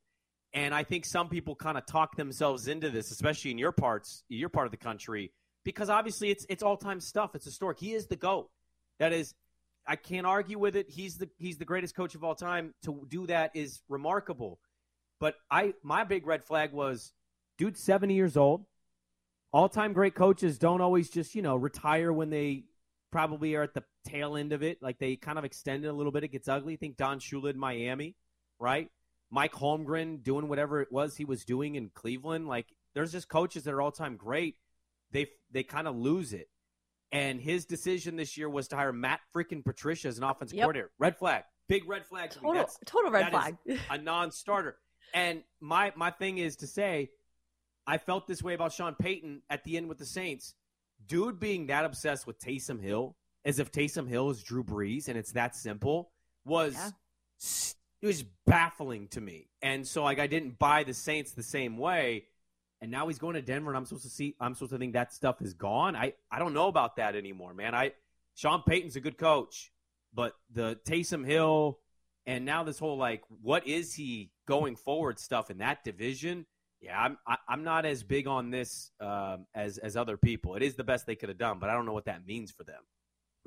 And 0.52 0.72
I 0.72 0.84
think 0.84 1.04
some 1.04 1.28
people 1.28 1.56
kind 1.56 1.76
of 1.76 1.84
talk 1.84 2.16
themselves 2.16 2.68
into 2.68 2.90
this, 2.90 3.10
especially 3.10 3.50
in 3.50 3.58
your 3.58 3.72
parts, 3.72 4.22
your 4.28 4.48
part 4.48 4.66
of 4.66 4.70
the 4.70 4.76
country, 4.76 5.32
because 5.64 5.90
obviously 5.90 6.30
it's 6.30 6.46
it's 6.48 6.62
all 6.62 6.76
time 6.76 7.00
stuff. 7.00 7.34
It's 7.34 7.44
historic. 7.44 7.80
He 7.80 7.92
is 7.92 8.06
the 8.06 8.16
goat. 8.16 8.50
That 8.98 9.12
is, 9.12 9.34
I 9.86 9.96
can't 9.96 10.26
argue 10.26 10.58
with 10.58 10.76
it. 10.76 10.86
He's 10.88 11.16
the 11.16 11.28
he's 11.38 11.58
the 11.58 11.64
greatest 11.64 11.96
coach 11.96 12.14
of 12.14 12.22
all 12.22 12.34
time. 12.34 12.74
To 12.84 13.06
do 13.08 13.26
that 13.26 13.52
is 13.54 13.80
remarkable. 13.88 14.58
But 15.20 15.34
I 15.50 15.74
my 15.82 16.04
big 16.04 16.26
red 16.26 16.44
flag 16.44 16.72
was, 16.72 17.12
dude, 17.58 17.78
seventy 17.78 18.14
years 18.14 18.36
old. 18.36 18.64
All 19.52 19.68
time 19.68 19.92
great 19.92 20.14
coaches 20.14 20.58
don't 20.58 20.80
always 20.80 21.08
just 21.10 21.34
you 21.34 21.42
know 21.42 21.56
retire 21.56 22.12
when 22.12 22.30
they 22.30 22.64
probably 23.10 23.54
are 23.54 23.62
at 23.62 23.74
the 23.74 23.84
tail 24.06 24.36
end 24.36 24.52
of 24.52 24.62
it. 24.62 24.82
Like 24.82 24.98
they 24.98 25.16
kind 25.16 25.38
of 25.38 25.44
extend 25.44 25.84
it 25.84 25.88
a 25.88 25.92
little 25.92 26.12
bit. 26.12 26.24
It 26.24 26.32
gets 26.32 26.48
ugly. 26.48 26.76
Think 26.76 26.96
Don 26.96 27.20
Shula 27.20 27.50
in 27.50 27.58
Miami, 27.58 28.16
right? 28.58 28.90
Mike 29.30 29.52
Holmgren 29.52 30.22
doing 30.22 30.48
whatever 30.48 30.80
it 30.80 30.92
was 30.92 31.16
he 31.16 31.24
was 31.24 31.44
doing 31.44 31.74
in 31.74 31.90
Cleveland. 31.94 32.46
Like 32.48 32.66
there's 32.94 33.12
just 33.12 33.28
coaches 33.28 33.64
that 33.64 33.74
are 33.74 33.82
all 33.82 33.92
time 33.92 34.16
great. 34.16 34.56
They 35.14 35.28
they 35.50 35.62
kind 35.62 35.88
of 35.88 35.96
lose 35.96 36.34
it. 36.34 36.48
And 37.12 37.40
his 37.40 37.64
decision 37.64 38.16
this 38.16 38.36
year 38.36 38.50
was 38.50 38.68
to 38.68 38.76
hire 38.76 38.92
Matt 38.92 39.20
freaking 39.34 39.64
Patricia 39.64 40.08
as 40.08 40.18
an 40.18 40.24
offensive 40.24 40.56
yep. 40.56 40.64
coordinator. 40.64 40.90
Red 40.98 41.16
flag. 41.16 41.44
Big 41.68 41.88
red 41.88 42.04
flag. 42.04 42.30
To 42.30 42.40
total, 42.40 42.68
total 42.84 43.10
red 43.12 43.30
flag. 43.30 43.56
a 43.90 43.96
non-starter. 43.96 44.76
And 45.14 45.44
my 45.60 45.92
my 45.96 46.10
thing 46.10 46.38
is 46.38 46.56
to 46.56 46.66
say, 46.66 47.10
I 47.86 47.98
felt 47.98 48.26
this 48.26 48.42
way 48.42 48.54
about 48.54 48.72
Sean 48.72 48.96
Payton 48.96 49.42
at 49.48 49.62
the 49.62 49.76
end 49.76 49.88
with 49.88 49.98
the 49.98 50.04
Saints. 50.04 50.54
Dude 51.06 51.38
being 51.38 51.68
that 51.68 51.84
obsessed 51.84 52.26
with 52.26 52.40
Taysom 52.40 52.82
Hill, 52.82 53.14
as 53.44 53.60
if 53.60 53.70
Taysom 53.70 54.08
Hill 54.08 54.30
is 54.30 54.42
Drew 54.42 54.64
Brees, 54.64 55.06
and 55.06 55.16
it's 55.16 55.32
that 55.32 55.54
simple, 55.54 56.10
was 56.44 56.74
yeah. 56.74 56.90
it 58.02 58.06
was 58.06 58.24
baffling 58.44 59.06
to 59.08 59.20
me. 59.20 59.48
And 59.62 59.86
so 59.86 60.02
like 60.02 60.18
I 60.18 60.26
didn't 60.26 60.58
buy 60.58 60.82
the 60.82 60.94
Saints 60.94 61.32
the 61.32 61.44
same 61.44 61.78
way 61.78 62.24
and 62.84 62.92
now 62.92 63.08
he's 63.08 63.18
going 63.18 63.34
to 63.34 63.42
Denver, 63.42 63.70
and 63.70 63.76
I'm 63.78 63.86
supposed 63.86 64.04
to 64.04 64.10
see. 64.10 64.36
I'm 64.38 64.54
supposed 64.54 64.72
to 64.72 64.78
think 64.78 64.92
that 64.92 65.14
stuff 65.14 65.40
is 65.40 65.54
gone. 65.54 65.96
I 65.96 66.12
I 66.30 66.38
don't 66.38 66.52
know 66.52 66.68
about 66.68 66.96
that 66.96 67.16
anymore, 67.16 67.54
man. 67.54 67.74
I 67.74 67.92
Sean 68.34 68.62
Payton's 68.62 68.94
a 68.94 69.00
good 69.00 69.16
coach, 69.16 69.72
but 70.12 70.34
the 70.52 70.78
Taysom 70.86 71.26
Hill 71.26 71.78
and 72.26 72.44
now 72.44 72.62
this 72.62 72.78
whole 72.78 72.98
like, 72.98 73.22
what 73.42 73.66
is 73.66 73.94
he 73.94 74.30
going 74.46 74.76
forward 74.76 75.18
stuff 75.18 75.50
in 75.50 75.58
that 75.58 75.82
division? 75.82 76.44
Yeah, 76.82 77.00
I'm 77.00 77.16
I, 77.26 77.32
am 77.32 77.38
i 77.48 77.52
am 77.54 77.64
not 77.64 77.86
as 77.86 78.02
big 78.02 78.26
on 78.26 78.50
this 78.50 78.90
um, 79.00 79.46
as 79.54 79.78
as 79.78 79.96
other 79.96 80.18
people. 80.18 80.54
It 80.54 80.62
is 80.62 80.74
the 80.74 80.84
best 80.84 81.06
they 81.06 81.16
could 81.16 81.30
have 81.30 81.38
done, 81.38 81.58
but 81.58 81.70
I 81.70 81.72
don't 81.72 81.86
know 81.86 81.94
what 81.94 82.04
that 82.04 82.26
means 82.26 82.50
for 82.50 82.64
them. 82.64 82.82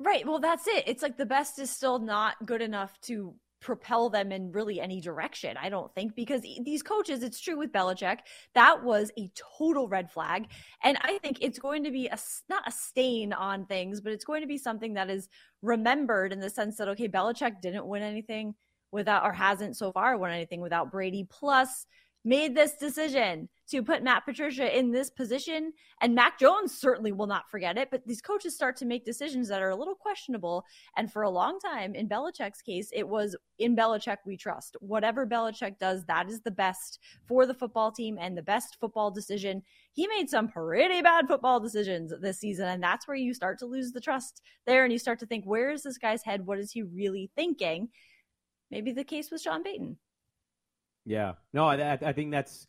Right. 0.00 0.26
Well, 0.26 0.40
that's 0.40 0.66
it. 0.66 0.84
It's 0.88 1.02
like 1.02 1.16
the 1.16 1.26
best 1.26 1.60
is 1.60 1.70
still 1.70 2.00
not 2.00 2.34
good 2.44 2.62
enough 2.62 3.00
to 3.02 3.34
propel 3.60 4.08
them 4.08 4.32
in 4.32 4.52
really 4.52 4.80
any 4.80 5.00
direction. 5.00 5.56
I 5.60 5.68
don't 5.68 5.92
think 5.94 6.14
because 6.14 6.42
these 6.42 6.82
coaches, 6.82 7.22
it's 7.22 7.40
true 7.40 7.58
with 7.58 7.72
Belichick, 7.72 8.18
that 8.54 8.82
was 8.82 9.10
a 9.18 9.30
total 9.58 9.88
red 9.88 10.10
flag, 10.10 10.48
and 10.82 10.98
I 11.00 11.18
think 11.18 11.38
it's 11.40 11.58
going 11.58 11.84
to 11.84 11.90
be 11.90 12.06
a 12.06 12.18
not 12.48 12.66
a 12.66 12.72
stain 12.72 13.32
on 13.32 13.66
things, 13.66 14.00
but 14.00 14.12
it's 14.12 14.24
going 14.24 14.42
to 14.42 14.46
be 14.46 14.58
something 14.58 14.94
that 14.94 15.10
is 15.10 15.28
remembered 15.62 16.32
in 16.32 16.40
the 16.40 16.50
sense 16.50 16.76
that 16.76 16.88
okay, 16.88 17.08
Belichick 17.08 17.60
didn't 17.60 17.86
win 17.86 18.02
anything 18.02 18.54
without 18.90 19.24
or 19.24 19.32
hasn't 19.32 19.76
so 19.76 19.92
far 19.92 20.16
won 20.16 20.30
anything 20.30 20.60
without 20.60 20.90
Brady. 20.90 21.26
Plus, 21.28 21.86
made 22.24 22.54
this 22.54 22.74
decision 22.74 23.48
to 23.70 23.82
put 23.82 24.02
Matt 24.02 24.24
Patricia 24.24 24.76
in 24.76 24.90
this 24.90 25.10
position. 25.10 25.72
And 26.00 26.14
Mac 26.14 26.38
Jones 26.38 26.76
certainly 26.76 27.12
will 27.12 27.26
not 27.26 27.50
forget 27.50 27.76
it. 27.76 27.90
But 27.90 28.06
these 28.06 28.20
coaches 28.20 28.54
start 28.54 28.76
to 28.76 28.86
make 28.86 29.04
decisions 29.04 29.48
that 29.48 29.62
are 29.62 29.70
a 29.70 29.76
little 29.76 29.94
questionable. 29.94 30.64
And 30.96 31.12
for 31.12 31.22
a 31.22 31.30
long 31.30 31.58
time, 31.60 31.94
in 31.94 32.08
Belichick's 32.08 32.62
case, 32.62 32.90
it 32.92 33.06
was 33.06 33.36
in 33.58 33.76
Belichick 33.76 34.18
we 34.24 34.36
trust. 34.36 34.76
Whatever 34.80 35.26
Belichick 35.26 35.78
does, 35.78 36.04
that 36.06 36.28
is 36.28 36.40
the 36.40 36.50
best 36.50 36.98
for 37.26 37.46
the 37.46 37.54
football 37.54 37.92
team 37.92 38.16
and 38.20 38.36
the 38.36 38.42
best 38.42 38.78
football 38.80 39.10
decision. 39.10 39.62
He 39.92 40.06
made 40.06 40.30
some 40.30 40.48
pretty 40.48 41.02
bad 41.02 41.28
football 41.28 41.60
decisions 41.60 42.12
this 42.20 42.40
season. 42.40 42.68
And 42.68 42.82
that's 42.82 43.06
where 43.06 43.16
you 43.16 43.34
start 43.34 43.58
to 43.60 43.66
lose 43.66 43.92
the 43.92 44.00
trust 44.00 44.42
there. 44.66 44.84
And 44.84 44.92
you 44.92 44.98
start 44.98 45.18
to 45.20 45.26
think, 45.26 45.44
where 45.44 45.70
is 45.70 45.82
this 45.82 45.98
guy's 45.98 46.22
head? 46.22 46.46
What 46.46 46.58
is 46.58 46.72
he 46.72 46.82
really 46.82 47.30
thinking? 47.36 47.90
Maybe 48.70 48.92
the 48.92 49.04
case 49.04 49.30
with 49.30 49.42
Sean 49.42 49.62
Payton. 49.62 49.98
Yeah. 51.08 51.32
No, 51.54 51.64
I, 51.64 51.92
I 51.92 52.12
think 52.12 52.30
that's 52.30 52.66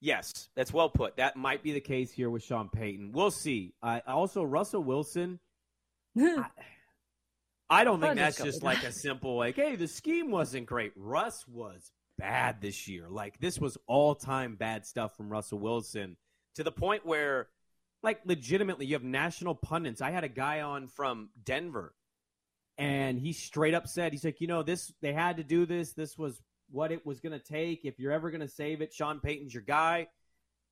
yes, 0.00 0.48
that's 0.54 0.72
well 0.72 0.88
put. 0.88 1.16
That 1.16 1.36
might 1.36 1.64
be 1.64 1.72
the 1.72 1.80
case 1.80 2.12
here 2.12 2.30
with 2.30 2.44
Sean 2.44 2.68
Payton. 2.68 3.10
We'll 3.12 3.32
see. 3.32 3.74
Uh, 3.82 3.98
also, 4.06 4.44
Russell 4.44 4.84
Wilson. 4.84 5.40
I, 6.16 6.46
I, 7.70 7.84
don't 7.84 8.00
think 8.00 8.14
that's 8.14 8.40
just 8.40 8.62
like 8.62 8.84
a 8.84 8.92
simple 8.92 9.36
like, 9.36 9.56
hey, 9.56 9.74
the 9.74 9.88
scheme 9.88 10.30
wasn't 10.30 10.66
great. 10.66 10.92
Russ 10.94 11.44
was 11.48 11.90
bad 12.16 12.60
this 12.60 12.86
year. 12.86 13.08
Like 13.08 13.40
this 13.40 13.58
was 13.58 13.76
all 13.88 14.14
time 14.14 14.54
bad 14.54 14.86
stuff 14.86 15.16
from 15.16 15.28
Russell 15.28 15.58
Wilson 15.58 16.16
to 16.54 16.62
the 16.62 16.72
point 16.72 17.04
where, 17.04 17.48
like, 18.04 18.20
legitimately, 18.24 18.86
you 18.86 18.94
have 18.94 19.02
national 19.02 19.56
pundits. 19.56 20.00
I 20.00 20.12
had 20.12 20.22
a 20.22 20.28
guy 20.28 20.60
on 20.60 20.86
from 20.86 21.30
Denver, 21.42 21.92
and 22.78 23.18
he 23.18 23.32
straight 23.32 23.74
up 23.74 23.88
said, 23.88 24.12
he's 24.12 24.24
like, 24.24 24.40
you 24.40 24.46
know, 24.46 24.62
this 24.62 24.92
they 25.02 25.12
had 25.12 25.38
to 25.38 25.44
do 25.44 25.66
this. 25.66 25.92
This 25.92 26.16
was 26.16 26.40
what 26.70 26.92
it 26.92 27.04
was 27.04 27.20
going 27.20 27.38
to 27.38 27.44
take. 27.44 27.84
If 27.84 27.98
you're 27.98 28.12
ever 28.12 28.30
going 28.30 28.40
to 28.40 28.48
save 28.48 28.80
it, 28.80 28.92
Sean 28.92 29.20
Payton's 29.20 29.52
your 29.52 29.62
guy. 29.62 30.08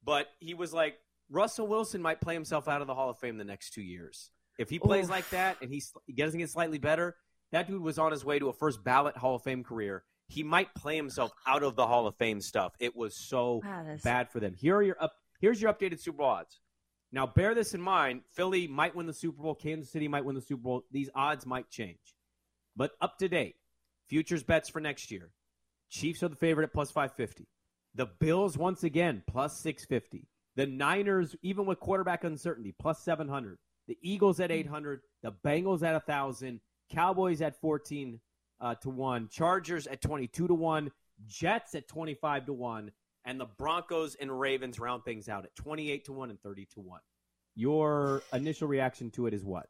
But 0.04 0.28
he 0.38 0.54
was 0.54 0.72
like, 0.72 0.98
Russell 1.30 1.66
Wilson 1.66 2.00
might 2.00 2.20
play 2.20 2.34
himself 2.34 2.68
out 2.68 2.80
of 2.80 2.86
the 2.86 2.94
Hall 2.94 3.10
of 3.10 3.18
Fame 3.18 3.36
the 3.36 3.44
next 3.44 3.70
two 3.70 3.82
years. 3.82 4.30
If 4.58 4.70
he 4.70 4.78
plays 4.78 5.04
Oof. 5.06 5.10
like 5.10 5.30
that 5.30 5.58
and 5.60 5.70
he, 5.70 5.82
he 6.06 6.14
doesn't 6.14 6.38
get 6.38 6.50
slightly 6.50 6.78
better, 6.78 7.16
that 7.52 7.68
dude 7.68 7.82
was 7.82 7.98
on 7.98 8.12
his 8.12 8.24
way 8.24 8.38
to 8.38 8.48
a 8.48 8.52
first 8.52 8.82
ballot 8.82 9.16
Hall 9.16 9.34
of 9.34 9.42
Fame 9.42 9.62
career. 9.64 10.04
He 10.26 10.42
might 10.42 10.74
play 10.74 10.96
himself 10.96 11.32
out 11.46 11.62
of 11.62 11.74
the 11.74 11.86
Hall 11.86 12.06
of 12.06 12.16
Fame 12.16 12.40
stuff. 12.40 12.74
It 12.78 12.94
was 12.94 13.16
so 13.16 13.62
bad 14.04 14.30
for 14.30 14.40
them. 14.40 14.54
Here 14.54 14.76
are 14.76 14.82
your 14.82 15.02
up. 15.02 15.14
Here's 15.40 15.60
your 15.60 15.72
updated 15.72 16.00
Super 16.00 16.18
Bowl 16.18 16.26
odds. 16.26 16.60
Now, 17.10 17.26
bear 17.26 17.54
this 17.54 17.72
in 17.72 17.80
mind: 17.80 18.22
Philly 18.34 18.68
might 18.68 18.94
win 18.94 19.06
the 19.06 19.14
Super 19.14 19.42
Bowl. 19.42 19.54
Kansas 19.54 19.90
City 19.90 20.06
might 20.06 20.26
win 20.26 20.34
the 20.34 20.42
Super 20.42 20.62
Bowl. 20.62 20.84
These 20.90 21.08
odds 21.14 21.46
might 21.46 21.70
change, 21.70 22.14
but 22.76 22.92
up 23.00 23.16
to 23.18 23.28
date, 23.28 23.56
futures 24.06 24.42
bets 24.42 24.68
for 24.68 24.80
next 24.80 25.10
year: 25.10 25.30
Chiefs 25.90 26.22
are 26.22 26.28
the 26.28 26.36
favorite 26.36 26.64
at 26.64 26.72
plus 26.72 26.90
550. 26.90 27.46
The 27.94 28.06
Bills, 28.06 28.56
once 28.56 28.84
again, 28.84 29.22
plus 29.26 29.58
650. 29.60 30.28
The 30.56 30.66
Niners, 30.66 31.34
even 31.42 31.66
with 31.66 31.80
quarterback 31.80 32.24
uncertainty, 32.24 32.74
plus 32.78 33.02
700. 33.02 33.58
The 33.86 33.98
Eagles 34.02 34.40
at 34.40 34.50
800. 34.50 35.00
The 35.22 35.32
Bengals 35.32 35.82
at 35.82 35.92
1,000. 35.92 36.60
Cowboys 36.90 37.42
at 37.42 37.60
14 37.60 38.20
uh, 38.60 38.74
to 38.76 38.90
1. 38.90 39.28
Chargers 39.28 39.86
at 39.86 40.00
22 40.00 40.48
to 40.48 40.54
1. 40.54 40.90
Jets 41.26 41.74
at 41.74 41.88
25 41.88 42.46
to 42.46 42.52
1. 42.52 42.92
And 43.24 43.40
the 43.40 43.46
Broncos 43.46 44.14
and 44.14 44.38
Ravens 44.38 44.78
round 44.78 45.04
things 45.04 45.28
out 45.28 45.44
at 45.44 45.54
28 45.56 46.04
to 46.06 46.12
1 46.12 46.30
and 46.30 46.40
30 46.40 46.66
to 46.74 46.80
1. 46.80 47.00
Your 47.54 48.22
initial 48.32 48.68
reaction 48.68 49.10
to 49.12 49.26
it 49.26 49.34
is 49.34 49.44
what? 49.44 49.66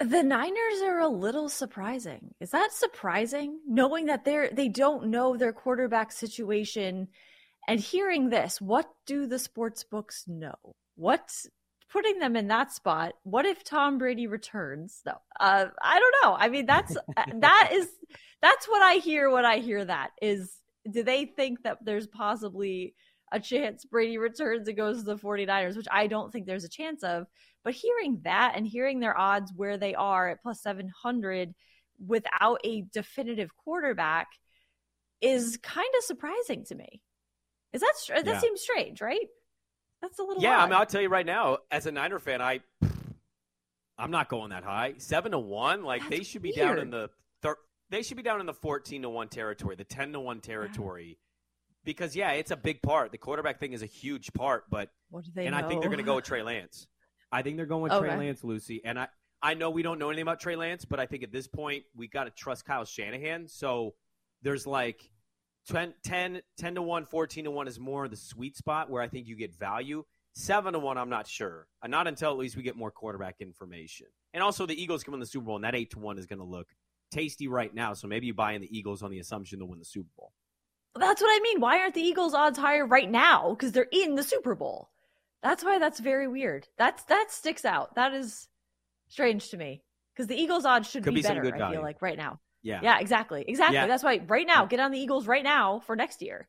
The 0.00 0.22
Niners 0.22 0.80
are 0.82 1.00
a 1.00 1.08
little 1.08 1.50
surprising. 1.50 2.34
Is 2.40 2.50
that 2.52 2.72
surprising? 2.72 3.60
Knowing 3.68 4.06
that 4.06 4.24
they're 4.24 4.50
they 4.50 4.68
don't 4.68 5.08
know 5.08 5.36
their 5.36 5.52
quarterback 5.52 6.10
situation 6.10 7.08
and 7.68 7.78
hearing 7.78 8.30
this, 8.30 8.60
what 8.60 8.90
do 9.04 9.26
the 9.26 9.38
sports 9.38 9.84
books 9.84 10.24
know? 10.26 10.54
What's 10.96 11.46
putting 11.92 12.18
them 12.18 12.34
in 12.34 12.48
that 12.48 12.72
spot? 12.72 13.12
What 13.24 13.44
if 13.44 13.62
Tom 13.62 13.98
Brady 13.98 14.26
returns? 14.26 15.02
No. 15.04 15.12
Uh, 15.38 15.66
I 15.82 15.98
don't 15.98 16.14
know. 16.22 16.34
I 16.34 16.48
mean 16.48 16.64
that's 16.64 16.96
that 17.34 17.70
is 17.72 17.88
that's 18.40 18.66
what 18.66 18.82
I 18.82 18.94
hear 18.94 19.30
when 19.30 19.44
I 19.44 19.58
hear 19.58 19.84
that 19.84 20.12
is 20.22 20.50
do 20.90 21.02
they 21.02 21.26
think 21.26 21.62
that 21.64 21.78
there's 21.84 22.06
possibly 22.06 22.94
a 23.32 23.40
chance 23.40 23.84
Brady 23.84 24.18
returns 24.18 24.68
and 24.68 24.76
goes 24.76 24.98
to 24.98 25.04
the 25.04 25.16
49ers, 25.16 25.76
which 25.76 25.86
I 25.90 26.06
don't 26.06 26.32
think 26.32 26.46
there's 26.46 26.64
a 26.64 26.68
chance 26.68 27.02
of. 27.02 27.26
But 27.62 27.74
hearing 27.74 28.20
that 28.24 28.54
and 28.56 28.66
hearing 28.66 29.00
their 29.00 29.16
odds 29.16 29.52
where 29.54 29.76
they 29.76 29.94
are 29.94 30.30
at 30.30 30.42
plus 30.42 30.62
700 30.62 31.54
without 32.04 32.60
a 32.64 32.82
definitive 32.92 33.54
quarterback 33.56 34.28
is 35.20 35.58
kind 35.62 35.90
of 35.98 36.04
surprising 36.04 36.64
to 36.66 36.74
me. 36.74 37.02
Is 37.72 37.82
that 37.82 37.94
that 38.08 38.26
yeah. 38.26 38.40
seems 38.40 38.60
strange, 38.62 39.00
right? 39.00 39.26
That's 40.02 40.18
a 40.18 40.22
little 40.22 40.42
yeah. 40.42 40.58
Odd. 40.58 40.60
I 40.60 40.66
mean, 40.66 40.74
I'll 40.74 40.86
tell 40.86 41.02
you 41.02 41.08
right 41.08 41.26
now, 41.26 41.58
as 41.70 41.86
a 41.86 41.92
Niner 41.92 42.18
fan, 42.18 42.40
I 42.40 42.60
I'm 43.98 44.10
not 44.10 44.28
going 44.28 44.50
that 44.50 44.64
high. 44.64 44.94
Seven 44.98 45.32
to 45.32 45.38
one, 45.38 45.84
like 45.84 46.00
That's 46.02 46.10
they 46.10 46.24
should 46.24 46.42
be 46.42 46.52
weird. 46.56 46.76
down 46.76 46.78
in 46.78 46.90
the 46.90 47.10
thir- 47.42 47.58
they 47.90 48.02
should 48.02 48.16
be 48.16 48.22
down 48.22 48.40
in 48.40 48.46
the 48.46 48.54
fourteen 48.54 49.02
to 49.02 49.10
one 49.10 49.28
territory, 49.28 49.76
the 49.76 49.84
ten 49.84 50.12
to 50.12 50.20
one 50.20 50.40
territory. 50.40 51.18
Because 51.84 52.14
yeah, 52.14 52.32
it's 52.32 52.50
a 52.50 52.56
big 52.56 52.82
part. 52.82 53.12
The 53.12 53.18
quarterback 53.18 53.58
thing 53.58 53.72
is 53.72 53.82
a 53.82 53.86
huge 53.86 54.32
part, 54.32 54.64
but 54.70 54.90
what 55.10 55.24
do 55.24 55.30
they 55.34 55.46
and 55.46 55.56
know? 55.56 55.64
I 55.64 55.68
think 55.68 55.80
they're 55.80 55.90
going 55.90 55.98
to 55.98 56.04
go 56.04 56.16
with 56.16 56.24
Trey 56.24 56.42
Lance. 56.42 56.86
I 57.32 57.42
think 57.42 57.56
they're 57.56 57.66
going 57.66 57.82
with 57.82 57.92
okay. 57.92 58.08
Trey 58.08 58.16
Lance, 58.16 58.44
Lucy. 58.44 58.82
And 58.84 58.98
I, 58.98 59.08
I 59.42 59.54
know 59.54 59.70
we 59.70 59.82
don't 59.82 59.98
know 59.98 60.08
anything 60.08 60.22
about 60.22 60.40
Trey 60.40 60.56
Lance, 60.56 60.84
but 60.84 61.00
I 61.00 61.06
think 61.06 61.22
at 61.22 61.32
this 61.32 61.46
point 61.46 61.84
we 61.94 62.08
got 62.08 62.24
to 62.24 62.30
trust 62.30 62.64
Kyle 62.64 62.84
Shanahan. 62.84 63.48
So 63.48 63.94
there's 64.42 64.66
like 64.66 65.10
10, 65.68 65.94
10, 66.04 66.42
10 66.58 66.74
to 66.74 66.82
1, 66.82 67.06
14 67.06 67.44
to 67.44 67.50
1 67.50 67.68
is 67.68 67.78
more 67.78 68.08
the 68.08 68.16
sweet 68.16 68.56
spot 68.56 68.90
where 68.90 69.02
I 69.02 69.08
think 69.08 69.26
you 69.26 69.36
get 69.36 69.54
value. 69.54 70.04
7 70.34 70.72
to 70.72 70.78
1, 70.78 70.98
I'm 70.98 71.08
not 71.08 71.26
sure. 71.26 71.66
Uh, 71.82 71.88
not 71.88 72.06
until 72.06 72.30
at 72.30 72.38
least 72.38 72.56
we 72.56 72.62
get 72.62 72.76
more 72.76 72.90
quarterback 72.90 73.36
information. 73.40 74.06
And 74.32 74.42
also 74.42 74.66
the 74.66 74.80
Eagles 74.80 75.02
come 75.02 75.14
in 75.14 75.20
the 75.20 75.26
Super 75.26 75.46
Bowl, 75.46 75.56
and 75.56 75.64
that 75.64 75.74
8 75.74 75.90
to 75.90 75.98
1 75.98 76.18
is 76.18 76.26
going 76.26 76.38
to 76.38 76.44
look 76.44 76.68
tasty 77.10 77.48
right 77.48 77.74
now. 77.74 77.94
So 77.94 78.06
maybe 78.06 78.26
you 78.26 78.34
buy 78.34 78.52
in 78.52 78.60
the 78.60 78.76
Eagles 78.76 79.02
on 79.02 79.10
the 79.10 79.18
assumption 79.18 79.58
they'll 79.58 79.68
win 79.68 79.78
the 79.78 79.84
Super 79.84 80.10
Bowl. 80.16 80.32
That's 80.94 81.22
what 81.22 81.28
I 81.28 81.40
mean. 81.42 81.60
Why 81.60 81.78
aren't 81.78 81.94
the 81.94 82.00
Eagles 82.00 82.34
odds 82.34 82.58
higher 82.58 82.84
right 82.86 83.10
now? 83.10 83.50
Because 83.50 83.72
they're 83.72 83.86
in 83.92 84.16
the 84.16 84.22
Super 84.22 84.54
Bowl. 84.54 84.90
That's 85.42 85.64
why 85.64 85.78
that's 85.78 86.00
very 86.00 86.28
weird. 86.28 86.68
That's 86.76 87.02
that 87.04 87.30
sticks 87.30 87.64
out. 87.64 87.94
That 87.94 88.12
is 88.12 88.48
strange 89.08 89.50
to 89.50 89.56
me 89.56 89.82
because 90.14 90.26
the 90.26 90.36
Eagles 90.36 90.64
odds 90.64 90.90
should 90.90 91.04
Could 91.04 91.14
be, 91.14 91.22
be 91.22 91.28
better. 91.28 91.44
I 91.46 91.56
value. 91.56 91.76
feel 91.76 91.82
like 91.82 92.02
right 92.02 92.18
now. 92.18 92.40
Yeah. 92.62 92.80
Yeah. 92.82 92.98
Exactly. 92.98 93.44
Exactly. 93.46 93.76
Yeah. 93.76 93.86
That's 93.86 94.02
why 94.02 94.20
right 94.26 94.46
now 94.46 94.66
get 94.66 94.80
on 94.80 94.90
the 94.90 94.98
Eagles 94.98 95.26
right 95.26 95.44
now 95.44 95.80
for 95.80 95.96
next 95.96 96.20
year. 96.22 96.48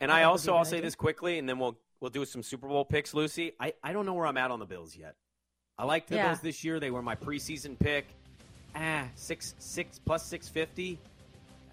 And 0.00 0.10
I 0.10 0.24
also 0.24 0.54
I'll 0.54 0.64
say 0.64 0.80
this 0.80 0.94
quickly, 0.94 1.38
and 1.38 1.48
then 1.48 1.58
we'll 1.58 1.78
we'll 2.00 2.10
do 2.10 2.24
some 2.24 2.42
Super 2.42 2.68
Bowl 2.68 2.84
picks, 2.84 3.14
Lucy. 3.14 3.52
I, 3.60 3.74
I 3.82 3.92
don't 3.92 4.06
know 4.06 4.14
where 4.14 4.26
I'm 4.26 4.36
at 4.36 4.50
on 4.50 4.58
the 4.58 4.66
Bills 4.66 4.96
yet. 4.96 5.14
I 5.78 5.84
like 5.84 6.06
the 6.06 6.16
yeah. 6.16 6.28
Bills 6.28 6.40
this 6.40 6.64
year. 6.64 6.78
They 6.80 6.90
were 6.90 7.02
my 7.02 7.16
preseason 7.16 7.78
pick. 7.78 8.06
Ah, 8.76 9.08
six 9.14 9.54
six 9.58 9.98
plus 9.98 10.24
six 10.24 10.48
fifty. 10.48 10.98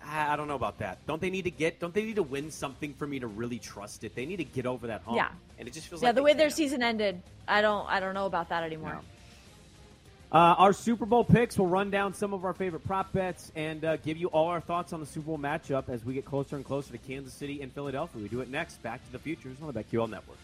I 0.06 0.36
don't 0.36 0.48
know 0.48 0.56
about 0.56 0.80
that. 0.80 1.06
Don't 1.08 1.22
they 1.22 1.30
need 1.30 1.44
to 1.44 1.52
get? 1.52 1.80
Don't 1.80 1.94
they 1.94 2.04
need 2.04 2.16
to 2.16 2.24
win 2.24 2.52
something 2.52 2.94
for 2.94 3.06
me 3.08 3.20
to 3.20 3.28
really 3.28 3.60
trust 3.60 4.04
it? 4.04 4.16
They 4.16 4.26
need 4.26 4.38
to 4.38 4.44
get 4.44 4.66
over 4.66 4.88
that 4.88 5.02
hump. 5.04 5.18
Yeah, 5.18 5.30
and 5.60 5.68
it 5.68 5.74
just 5.74 5.88
feels 5.88 6.02
like. 6.02 6.08
yeah. 6.08 6.10
Like 6.10 6.16
the 6.16 6.24
way 6.24 6.34
their 6.34 6.50
season 6.50 6.84
ended, 6.84 7.22
I 7.48 7.62
don't. 7.62 7.88
I 7.88 8.00
don't 8.00 8.14
know 8.14 8.26
about 8.26 8.50
that 8.50 8.64
anymore. 8.64 8.94
No. 8.94 9.00
Uh, 10.32 10.56
our 10.58 10.72
Super 10.72 11.06
Bowl 11.06 11.26
picks 11.26 11.58
will 11.58 11.68
run 11.68 11.92
down 11.92 12.14
some 12.14 12.34
of 12.34 12.46
our 12.46 12.54
favorite 12.54 12.86
prop 12.86 13.12
bets 13.12 13.52
and 13.54 13.84
uh, 13.84 13.98
give 13.98 14.16
you 14.16 14.28
all 14.28 14.48
our 14.48 14.62
thoughts 14.62 14.94
on 14.94 15.02
the 15.02 15.06
Super 15.06 15.28
Bowl 15.28 15.38
matchup 15.38 15.90
as 15.90 16.06
we 16.06 16.14
get 16.14 16.24
closer 16.24 16.56
and 16.56 16.64
closer 16.64 16.94
to 16.94 16.98
Kansas 16.98 17.34
City 17.34 17.62
and 17.62 17.72
Philadelphia. 17.74 18.22
We 18.22 18.30
do 18.30 18.40
it 18.40 18.50
next. 18.50 18.82
Back 18.82 19.06
to 19.06 19.12
the 19.12 19.20
Futures 19.20 19.58
on 19.62 19.72
the 19.72 19.74
BetQL 19.74 20.10
Network. 20.10 20.38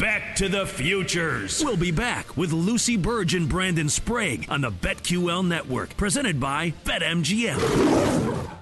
Back 0.00 0.36
to 0.36 0.48
the 0.48 0.64
Futures. 0.64 1.62
We'll 1.62 1.76
be 1.76 1.90
back 1.90 2.34
with 2.34 2.54
Lucy 2.54 2.96
Burge 2.96 3.34
and 3.34 3.46
Brandon 3.46 3.90
Sprague 3.90 4.46
on 4.48 4.62
the 4.62 4.70
BetQL 4.70 5.46
Network, 5.46 5.94
presented 5.98 6.40
by 6.40 6.72
BetMGM. 6.86 8.59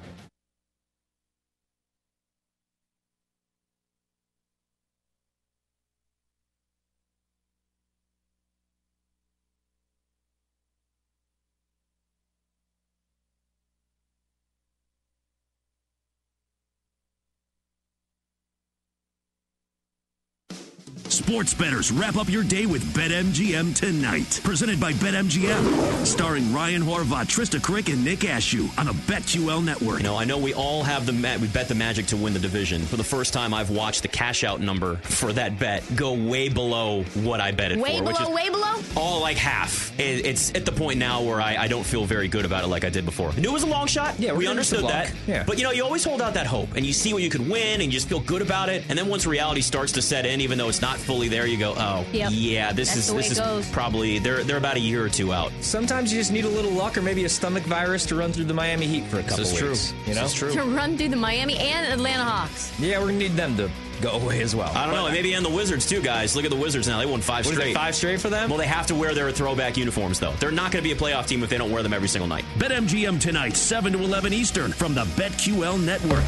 Sports 21.29 21.53
bettors 21.53 21.93
wrap 21.93 22.17
up 22.17 22.31
your 22.31 22.43
day 22.43 22.65
with 22.65 22.83
BetMGM 22.95 23.75
tonight. 23.75 24.41
Presented 24.45 24.81
by 24.81 24.95
BetMGM. 24.95 26.07
Starring 26.07 26.55
Ryan 26.55 26.81
Horvath, 26.81 27.27
Trista 27.27 27.63
Crick, 27.63 27.91
and 27.91 28.03
Nick 28.03 28.21
Ashooh 28.21 28.71
on 28.79 28.87
the 28.87 28.93
BetQL 28.93 29.63
network. 29.63 29.99
You 29.99 30.05
know, 30.05 30.17
I 30.17 30.25
know 30.25 30.39
we 30.39 30.55
all 30.55 30.83
have 30.83 31.05
the 31.05 31.13
ma- 31.13 31.37
we 31.37 31.47
bet 31.49 31.69
the 31.69 31.75
Magic 31.75 32.07
to 32.07 32.17
win 32.17 32.33
the 32.33 32.39
division. 32.39 32.81
For 32.81 32.97
the 32.97 33.05
first 33.05 33.35
time, 33.35 33.53
I've 33.53 33.69
watched 33.69 34.01
the 34.01 34.09
cash 34.09 34.43
out 34.43 34.63
number 34.63 34.97
for 34.97 35.35
that 35.35 35.59
bet 35.59 35.85
go 35.95 36.15
way 36.15 36.49
below 36.49 37.03
what 37.13 37.43
I 37.43 37.53
bet 37.53 37.73
it 37.73 37.79
way 37.79 37.99
for. 37.99 38.05
Way 38.05 38.13
below, 38.15 38.35
way 38.35 38.49
below? 38.49 38.83
All 38.97 39.21
like 39.21 39.37
half. 39.37 39.93
It, 40.01 40.25
it's 40.25 40.55
at 40.55 40.65
the 40.65 40.73
point 40.73 40.99
now 40.99 41.21
where 41.21 41.43
I, 41.43 41.57
I, 41.57 41.69
don't 41.69 41.85
feel 41.85 42.07
very 42.07 42.29
good 42.29 42.47
about 42.47 42.65
it 42.65 42.69
like 42.69 42.85
I 42.85 42.89
did 42.89 43.05
before. 43.05 43.33
I 43.33 43.41
knew 43.41 43.51
it 43.51 43.53
was 43.53 43.65
a 43.65 43.67
long 43.67 43.87
shot. 43.87 44.19
Yeah, 44.19 44.33
we 44.33 44.47
understood 44.47 44.85
that. 44.87 45.13
Yeah. 45.27 45.45
But 45.47 45.59
you 45.59 45.65
know, 45.65 45.73
you 45.73 45.85
always 45.85 46.05
hold 46.05 46.23
out 46.23 46.33
that 46.35 46.47
hope 46.47 46.75
and 46.75 46.87
you 46.87 46.95
see 46.95 47.13
what 47.13 47.23
you 47.23 47.29
could 47.29 47.47
win 47.47 47.83
and 47.83 47.85
you 47.85 47.91
just 47.91 48.09
feel 48.09 48.21
good 48.21 48.41
about 48.41 48.71
it. 48.71 48.83
And 48.89 48.99
then 48.99 49.09
once 49.09 49.27
reality 49.27 49.61
starts 49.61 49.93
to 49.93 50.01
set 50.01 50.25
in, 50.25 50.41
even 50.41 50.57
though 50.57 50.71
it's 50.71 50.81
not 50.81 50.97
fully 51.19 51.29
there, 51.29 51.47
you 51.47 51.57
go, 51.57 51.75
oh, 51.77 52.05
yep. 52.13 52.31
yeah, 52.33 52.73
this 52.73 52.95
That's 52.95 53.09
is 53.09 53.15
this 53.15 53.31
is 53.33 53.41
goes. 53.41 53.69
probably 53.71 54.21
they're 54.21 54.45
they're 54.45 54.57
about 54.57 54.77
a 54.77 54.81
year 54.81 55.05
or 55.05 55.09
two 55.09 55.33
out. 55.33 55.51
Sometimes 55.61 56.13
you 56.13 56.21
just 56.21 56.31
need 56.31 56.45
a 56.45 56.49
little 56.49 56.71
luck 56.71 56.97
or 56.97 57.03
maybe 57.03 57.25
a 57.25 57.29
stomach 57.29 57.65
virus 57.65 58.07
to 58.07 58.15
run 58.15 58.33
through 58.33 58.45
the 58.45 58.55
Miami 58.55 58.87
Heat 58.87 59.05
for 59.05 59.19
a 59.19 59.23
couple 59.23 59.39
this 59.39 59.53
is 59.53 59.63
weeks. 59.63 59.91
True. 59.91 59.99
You 60.07 60.15
know, 60.15 60.23
this 60.23 60.33
is 60.33 60.39
true. 60.39 60.53
To 60.53 60.63
run 60.63 60.97
through 60.97 61.09
the 61.09 61.17
Miami 61.17 61.59
and 61.59 61.93
Atlanta 61.93 62.23
Hawks. 62.23 62.73
Yeah, 62.79 63.01
we're 63.01 63.07
gonna 63.07 63.19
need 63.19 63.33
them 63.33 63.57
to 63.57 63.69
go 64.01 64.13
away 64.13 64.43
as 64.43 64.55
well. 64.55 64.71
I 64.77 64.87
don't 64.87 64.95
but, 64.95 65.09
know. 65.09 65.11
Maybe 65.11 65.33
and 65.35 65.45
the 65.45 65.51
Wizards 65.51 65.89
too, 65.89 66.01
guys. 66.01 66.37
Look 66.37 66.45
at 66.45 66.53
the 66.53 66.57
Wizards 66.57 66.87
now. 66.87 67.01
They 67.01 67.07
won 67.07 67.21
five 67.21 67.45
straight. 67.45 67.75
five 67.75 67.97
straight 67.97 68.21
for 68.21 68.29
them. 68.31 68.49
Well, 68.49 68.59
they 68.59 68.67
have 68.67 68.87
to 68.87 68.95
wear 68.95 69.13
their 69.13 69.33
throwback 69.33 69.77
uniforms 69.77 70.21
though. 70.21 70.33
They're 70.39 70.53
not 70.53 70.71
going 70.71 70.85
to 70.85 70.89
be 70.89 70.93
a 70.93 70.97
playoff 70.97 71.27
team 71.27 71.43
if 71.43 71.51
they 71.51 71.59
don't 71.59 71.73
wear 71.73 71.83
them 71.83 71.93
every 71.93 72.09
single 72.09 72.29
night. 72.29 72.45
BetMGM 72.59 73.21
tonight, 73.21 73.57
seven 73.57 73.93
to 73.95 73.99
eleven 73.99 74.33
Eastern, 74.33 74.71
from 74.71 74.95
the 74.95 75.05
BetQL 75.05 75.85
network. 75.85 76.25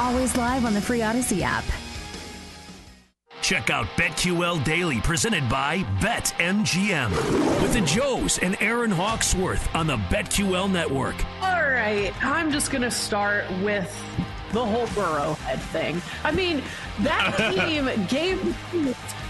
Always 0.00 0.34
live 0.34 0.64
on 0.64 0.72
the 0.72 0.80
free 0.80 1.02
Odyssey 1.02 1.42
app. 1.42 1.64
Check 3.42 3.70
out 3.70 3.86
BetQL 3.96 4.62
Daily 4.62 5.00
presented 5.00 5.48
by 5.48 5.78
BetMGM 5.98 7.10
with 7.60 7.72
the 7.72 7.80
Joes 7.80 8.38
and 8.38 8.56
Erin 8.60 8.92
Hawksworth 8.92 9.68
on 9.74 9.88
the 9.88 9.96
BetQL 9.96 10.70
network. 10.70 11.16
All 11.42 11.68
right, 11.68 12.12
I'm 12.24 12.52
just 12.52 12.70
going 12.70 12.82
to 12.82 12.90
start 12.90 13.44
with 13.64 13.92
the 14.52 14.64
whole 14.64 14.86
Burrowhead 14.88 15.58
thing. 15.58 16.00
I 16.22 16.30
mean, 16.30 16.62
that 17.00 17.36
team 17.66 17.90
gave 18.06 18.40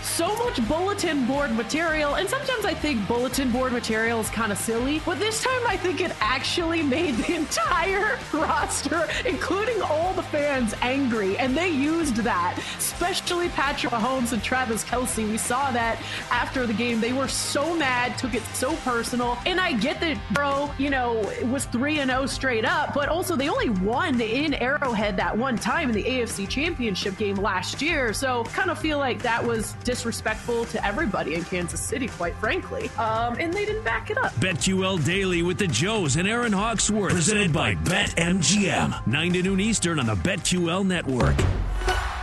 so 0.03 0.35
much 0.37 0.67
bulletin 0.69 1.27
board 1.27 1.53
material, 1.53 2.15
and 2.15 2.29
sometimes 2.29 2.65
I 2.65 2.75
think 2.75 3.07
bulletin 3.07 3.51
board 3.51 3.73
material 3.73 4.21
is 4.21 4.29
kind 4.31 4.53
of 4.53 4.59
silly, 4.59 5.01
but 5.05 5.19
this 5.19 5.43
time 5.43 5.61
I 5.67 5.77
think 5.77 6.01
it 6.01 6.13
actually 6.21 6.83
made 6.83 7.17
the 7.17 7.35
entire 7.37 8.19
roster, 8.33 9.09
including 9.25 9.81
all 9.83 10.13
the 10.13 10.23
fans, 10.23 10.75
angry, 10.83 11.39
and 11.39 11.57
they 11.57 11.69
used 11.69 12.17
that, 12.17 12.59
especially 12.79 13.49
Patrick 13.51 13.93
Mahomes 13.93 14.33
and 14.33 14.43
Travis 14.43 14.85
Kelce. 14.85 15.29
We 15.29 15.39
saw 15.39 15.71
that 15.71 16.01
after 16.31 16.67
the 16.67 16.75
game. 16.75 17.01
They 17.01 17.13
were 17.13 17.29
so 17.29 17.75
mad, 17.75 18.19
took 18.19 18.35
it 18.35 18.43
so 18.55 18.75
personal, 18.77 19.39
and 19.47 19.61
I 19.61 19.73
get 19.73 20.01
that, 20.01 20.19
bro, 20.33 20.71
you 20.79 20.91
know, 20.91 21.21
it 21.31 21.47
was 21.47 21.65
3 21.67 22.01
and 22.01 22.11
0 22.11 22.27
straight 22.27 22.65
up, 22.65 22.95
but 22.95 23.09
also 23.09 23.37
they 23.37 23.49
only 23.49 23.71
won 23.71 24.21
in 24.21 24.55
Arrowhead 24.55 25.17
that 25.17 25.37
one 25.37 25.57
time 25.57 25.89
in 25.89 25.95
the 25.95 26.05
AFC 26.05 26.49
Championship 26.49 27.17
game 27.17 27.37
last 27.37 27.81
year, 27.81 28.13
so 28.13 28.45
kind 28.45 28.71
of 28.71 28.79
feel 28.79 28.99
like 28.99 29.23
that 29.23 29.45
was 29.45 29.75
disrespectful 29.93 30.65
to 30.65 30.83
everybody 30.87 31.35
in 31.35 31.45
Kansas 31.45 31.79
City, 31.79 32.09
quite 32.09 32.35
frankly. 32.37 32.89
Um, 32.97 33.37
and 33.39 33.53
they 33.53 33.67
didn't 33.67 33.85
back 33.85 34.09
it 34.09 34.17
up. 34.17 34.33
BetQL 34.37 35.05
Daily 35.05 35.43
with 35.43 35.59
the 35.59 35.67
Joes 35.67 36.17
and 36.17 36.27
Erin 36.27 36.53
Hawksworth. 36.53 37.13
Presented 37.13 37.53
by 37.53 37.75
BetMGM. 37.75 39.07
9 39.07 39.33
to 39.35 39.43
noon 39.43 39.61
Eastern 39.61 40.01
on 40.01 40.07
the 40.07 40.15
BetQL 40.15 40.87
network. 40.87 41.37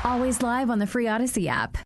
Always 0.03 0.41
live 0.41 0.71
on 0.71 0.79
the 0.79 0.87
free 0.87 1.07
Odyssey 1.07 1.47
app. 1.47 1.77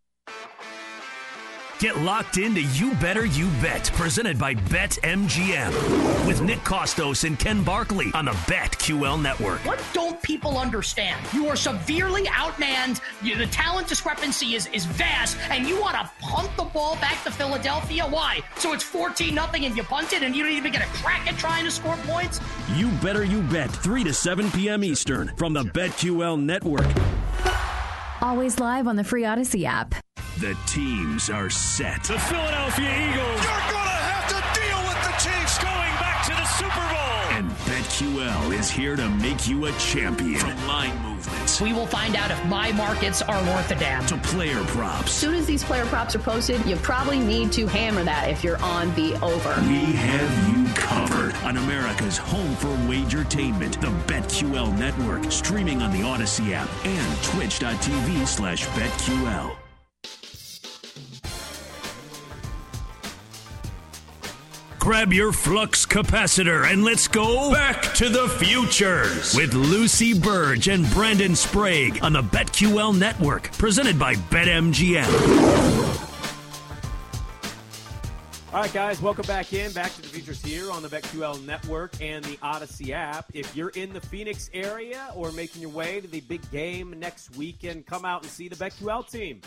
Get 1.84 2.00
locked 2.00 2.38
into 2.38 2.62
You 2.62 2.94
Better 2.94 3.26
You 3.26 3.50
Bet, 3.62 3.92
presented 3.96 4.40
by 4.40 4.56
BetMGM, 4.56 6.26
with 6.26 6.42
Nick 6.42 6.60
Kostos 6.60 7.26
and 7.26 7.38
Ken 7.38 7.62
Barkley 7.62 8.10
on 8.14 8.24
the 8.24 8.32
BetQL 8.32 9.22
network. 9.22 9.60
What 9.66 9.84
don't 9.92 10.22
people 10.22 10.58
understand? 10.58 11.20
You 11.34 11.50
are 11.50 11.58
severely 11.58 12.24
outmanned. 12.28 13.02
You, 13.22 13.36
the 13.36 13.48
talent 13.48 13.90
discrepancy 13.90 14.56
is, 14.56 14.68
is 14.68 14.86
vast, 14.86 15.38
and 15.50 15.68
you 15.68 15.78
want 15.78 15.96
to 15.96 16.10
punt 16.22 16.56
the 16.56 16.64
ball 16.64 16.96
back 17.02 17.22
to 17.26 17.32
Philadelphia? 17.32 18.06
Why? 18.06 18.40
So 18.56 18.72
it's 18.72 18.86
14 18.86 19.36
nothing 19.36 19.66
and 19.66 19.76
you 19.76 19.84
punt 19.84 20.14
it 20.14 20.24
and 20.24 20.34
you 20.34 20.44
don't 20.44 20.54
even 20.54 20.72
get 20.72 20.84
a 20.84 20.88
crack 21.00 21.30
at 21.30 21.38
trying 21.38 21.66
to 21.66 21.72
score 21.72 21.98
points? 22.04 22.40
You 22.76 22.92
Better 23.02 23.26
You 23.26 23.42
Bet, 23.42 23.70
3 23.70 24.06
to 24.06 24.14
7 24.14 24.50
p.m. 24.52 24.86
Eastern 24.86 25.34
from 25.36 25.52
the 25.52 25.64
BetQL 25.64 26.42
network. 26.42 26.88
Always 28.24 28.58
live 28.58 28.88
on 28.88 28.96
the 28.96 29.04
free 29.04 29.26
Odyssey 29.26 29.66
app. 29.66 29.96
The 30.40 30.58
teams 30.66 31.30
are 31.30 31.50
set. 31.50 32.04
The 32.04 32.18
Philadelphia 32.18 33.12
Eagles. 33.12 33.44
You're 33.44 33.63
BetQL 38.24 38.58
is 38.58 38.70
here 38.70 38.96
to 38.96 39.10
make 39.10 39.48
you 39.48 39.66
a 39.66 39.72
champion. 39.74 40.40
From 40.40 40.68
line 40.68 40.98
movements. 41.02 41.60
We 41.60 41.74
will 41.74 41.86
find 41.86 42.16
out 42.16 42.32
if 42.32 42.46
my 42.46 42.72
markets 42.72 43.22
are 43.22 43.42
worth 43.44 43.72
a 43.72 43.76
damn. 43.76 44.06
To 44.08 44.18
player 44.18 44.64
props. 44.66 45.08
As 45.08 45.14
soon 45.14 45.36
as 45.36 45.46
these 45.46 45.64
player 45.64 45.86
props 45.86 46.16
are 46.16 46.20
posted, 46.20 46.66
you 46.66 46.76
probably 46.78 47.20
need 47.20 47.52
to 47.54 47.68
hammer 47.68 48.04
that 48.04 48.30
if 48.30 48.44
you're 48.44 48.62
on 48.62 48.94
the 48.96 49.14
over. 49.22 49.56
We 49.68 49.94
have 49.94 50.50
you 50.56 50.74
covered 50.74 51.36
on 51.44 51.58
America's 51.58 52.18
home 52.18 52.56
for 52.56 52.70
wagertainment, 52.88 53.82
the 53.82 53.92
BetQL 54.12 54.78
network, 54.78 55.32
streaming 55.32 55.82
on 55.82 55.92
the 55.92 56.04
Odyssey 56.04 56.54
app 56.54 56.70
and 56.86 57.24
twitch.tv 57.24 58.26
slash 58.28 58.66
BetQL. 58.68 59.63
Grab 64.84 65.14
your 65.14 65.32
flux 65.32 65.86
capacitor 65.86 66.70
and 66.70 66.84
let's 66.84 67.08
go 67.08 67.54
back 67.54 67.82
to 67.94 68.10
the 68.10 68.28
futures 68.28 69.34
with 69.34 69.54
Lucy 69.54 70.14
Burge 70.14 70.68
and 70.68 70.86
Brandon 70.92 71.38
Sprague 71.38 72.04
on 72.04 72.12
the 72.12 72.22
BetQL 72.22 73.00
network, 73.00 73.50
presented 73.54 73.98
by 73.98 74.16
BetMGM. 74.16 75.08
All 78.52 78.60
right, 78.60 78.74
guys, 78.74 79.02
welcome 79.02 79.26
back 79.26 79.54
in. 79.54 79.72
Back 79.72 79.94
to 79.94 80.02
the 80.02 80.10
futures 80.10 80.44
here 80.44 80.70
on 80.70 80.84
the 80.84 80.90
BetQL 80.90 81.46
network 81.46 81.94
and 82.02 82.26
the 82.26 82.38
Odyssey 82.42 82.92
app. 82.92 83.28
If 83.34 83.56
you're 83.56 83.70
in 83.70 83.94
the 83.94 84.02
Phoenix 84.02 84.50
area 84.54 85.12
or 85.16 85.32
making 85.32 85.62
your 85.62 85.72
way 85.72 86.02
to 86.02 86.08
the 86.10 86.20
big 86.20 86.42
game 86.52 86.94
next 87.00 87.38
weekend, 87.38 87.86
come 87.86 88.04
out 88.04 88.24
and 88.24 88.30
see 88.30 88.50
the 88.50 88.58
BetQL 88.58 89.10
team. 89.10 89.40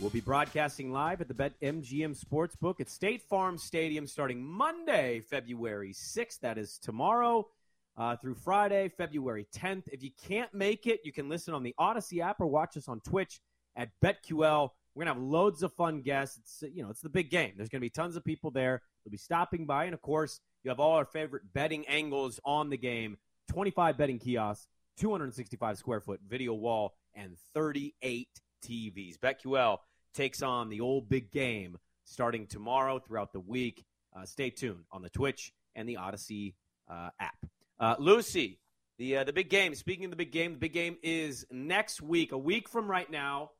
We'll 0.00 0.10
be 0.10 0.20
broadcasting 0.20 0.92
live 0.92 1.22
at 1.22 1.28
the 1.28 1.34
Bet 1.34 1.58
BetMGM 1.60 2.22
Sportsbook 2.22 2.80
at 2.80 2.90
State 2.90 3.22
Farm 3.22 3.56
Stadium 3.56 4.06
starting 4.06 4.44
Monday, 4.44 5.20
February 5.20 5.94
6th. 5.94 6.40
That 6.40 6.58
is 6.58 6.78
tomorrow 6.78 7.48
uh, 7.96 8.16
through 8.16 8.34
Friday, 8.34 8.90
February 8.90 9.46
10th. 9.56 9.84
If 9.88 10.02
you 10.02 10.10
can't 10.28 10.52
make 10.52 10.86
it, 10.86 11.00
you 11.04 11.12
can 11.12 11.30
listen 11.30 11.54
on 11.54 11.62
the 11.62 11.74
Odyssey 11.78 12.20
app 12.20 12.40
or 12.40 12.46
watch 12.46 12.76
us 12.76 12.88
on 12.88 13.00
Twitch 13.00 13.40
at 13.74 13.88
BetQL. 14.02 14.70
We're 14.94 15.04
gonna 15.04 15.14
have 15.14 15.22
loads 15.22 15.62
of 15.62 15.72
fun 15.72 16.02
guests. 16.02 16.38
It's 16.38 16.74
you 16.74 16.82
know 16.82 16.90
it's 16.90 17.00
the 17.00 17.08
big 17.08 17.30
game. 17.30 17.52
There's 17.56 17.68
gonna 17.68 17.80
be 17.80 17.90
tons 17.90 18.16
of 18.16 18.24
people 18.24 18.50
there. 18.50 18.82
They'll 19.04 19.12
be 19.12 19.18
stopping 19.18 19.66
by, 19.66 19.84
and 19.84 19.94
of 19.94 20.02
course, 20.02 20.40
You 20.62 20.70
have 20.70 20.80
all 20.80 20.92
our 20.92 21.04
favorite 21.04 21.52
betting 21.52 21.86
angles 21.86 22.40
on 22.44 22.70
the 22.70 22.76
game, 22.76 23.18
25 23.48 23.96
betting 23.96 24.18
kiosks, 24.18 24.66
265 24.98 25.78
square 25.78 26.00
foot 26.00 26.20
video 26.26 26.54
wall, 26.54 26.94
and 27.14 27.36
38 27.54 28.28
TVs. 28.66 29.18
BetQL 29.18 29.78
takes 30.14 30.42
on 30.42 30.68
the 30.68 30.80
old 30.80 31.08
big 31.08 31.30
game 31.30 31.78
starting 32.04 32.46
tomorrow 32.46 32.98
throughout 32.98 33.32
the 33.32 33.40
week. 33.40 33.84
Uh, 34.16 34.24
stay 34.24 34.50
tuned 34.50 34.84
on 34.90 35.02
the 35.02 35.10
Twitch 35.10 35.52
and 35.74 35.88
the 35.88 35.96
Odyssey 35.96 36.54
uh, 36.88 37.10
app. 37.20 37.38
Uh, 37.78 37.96
Lucy, 37.98 38.58
the 38.98 39.18
uh, 39.18 39.24
the 39.24 39.32
big 39.32 39.50
game. 39.50 39.74
Speaking 39.74 40.06
of 40.06 40.10
the 40.10 40.16
big 40.16 40.32
game, 40.32 40.52
the 40.52 40.58
big 40.58 40.72
game 40.72 40.96
is 41.02 41.46
next 41.50 42.00
week. 42.00 42.32
A 42.32 42.38
week 42.38 42.68
from 42.68 42.90
right 42.90 43.10
now, 43.10 43.50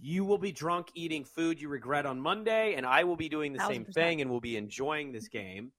you 0.00 0.24
will 0.24 0.38
be 0.38 0.52
drunk 0.52 0.90
eating 0.94 1.24
food 1.24 1.60
you 1.60 1.68
regret 1.68 2.06
on 2.06 2.20
Monday, 2.20 2.74
and 2.74 2.86
I 2.86 3.04
will 3.04 3.16
be 3.16 3.28
doing 3.28 3.52
the 3.52 3.66
same 3.66 3.84
thing, 3.84 4.20
and 4.22 4.30
we'll 4.30 4.40
be 4.40 4.56
enjoying 4.56 5.12
this 5.12 5.28
game. 5.28 5.72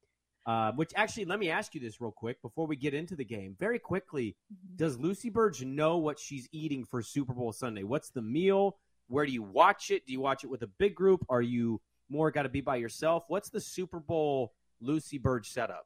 Uh, 0.46 0.72
which 0.72 0.92
actually, 0.96 1.26
let 1.26 1.38
me 1.38 1.52
ask 1.52 1.76
you 1.76 1.82
this 1.82 2.02
real 2.02 2.12
quick 2.12 2.42
before 2.42 2.66
we 2.66 2.76
get 2.76 2.94
into 2.94 3.16
the 3.16 3.26
game. 3.26 3.56
Very 3.60 3.78
quickly, 3.78 4.36
mm-hmm. 4.52 4.78
does 4.78 4.98
Lucy 4.98 5.30
Burge 5.30 5.64
know 5.64 5.98
what 5.98 6.20
she's 6.20 6.48
eating 6.52 6.86
for 6.86 7.02
Super 7.02 7.34
Bowl 7.34 7.52
Sunday? 7.52 7.84
What's 7.84 8.10
the 8.10 8.22
meal? 8.22 8.78
Where 9.08 9.26
do 9.26 9.32
you 9.32 9.44
watch 9.44 9.92
it? 9.92 10.06
Do 10.08 10.14
you 10.14 10.22
watch 10.22 10.44
it 10.44 10.50
with 10.50 10.64
a 10.64 10.68
big 10.68 10.96
group? 10.96 11.26
Are 11.30 11.42
you 11.42 11.82
more 12.10 12.32
got 12.32 12.44
to 12.44 12.50
be 12.50 12.62
by 12.62 12.78
yourself? 12.78 13.26
What's 13.28 13.50
the 13.50 13.62
Super 13.62 14.00
Bowl 14.00 14.54
Lucy 14.82 15.18
Burge 15.18 15.50
setup? 15.50 15.86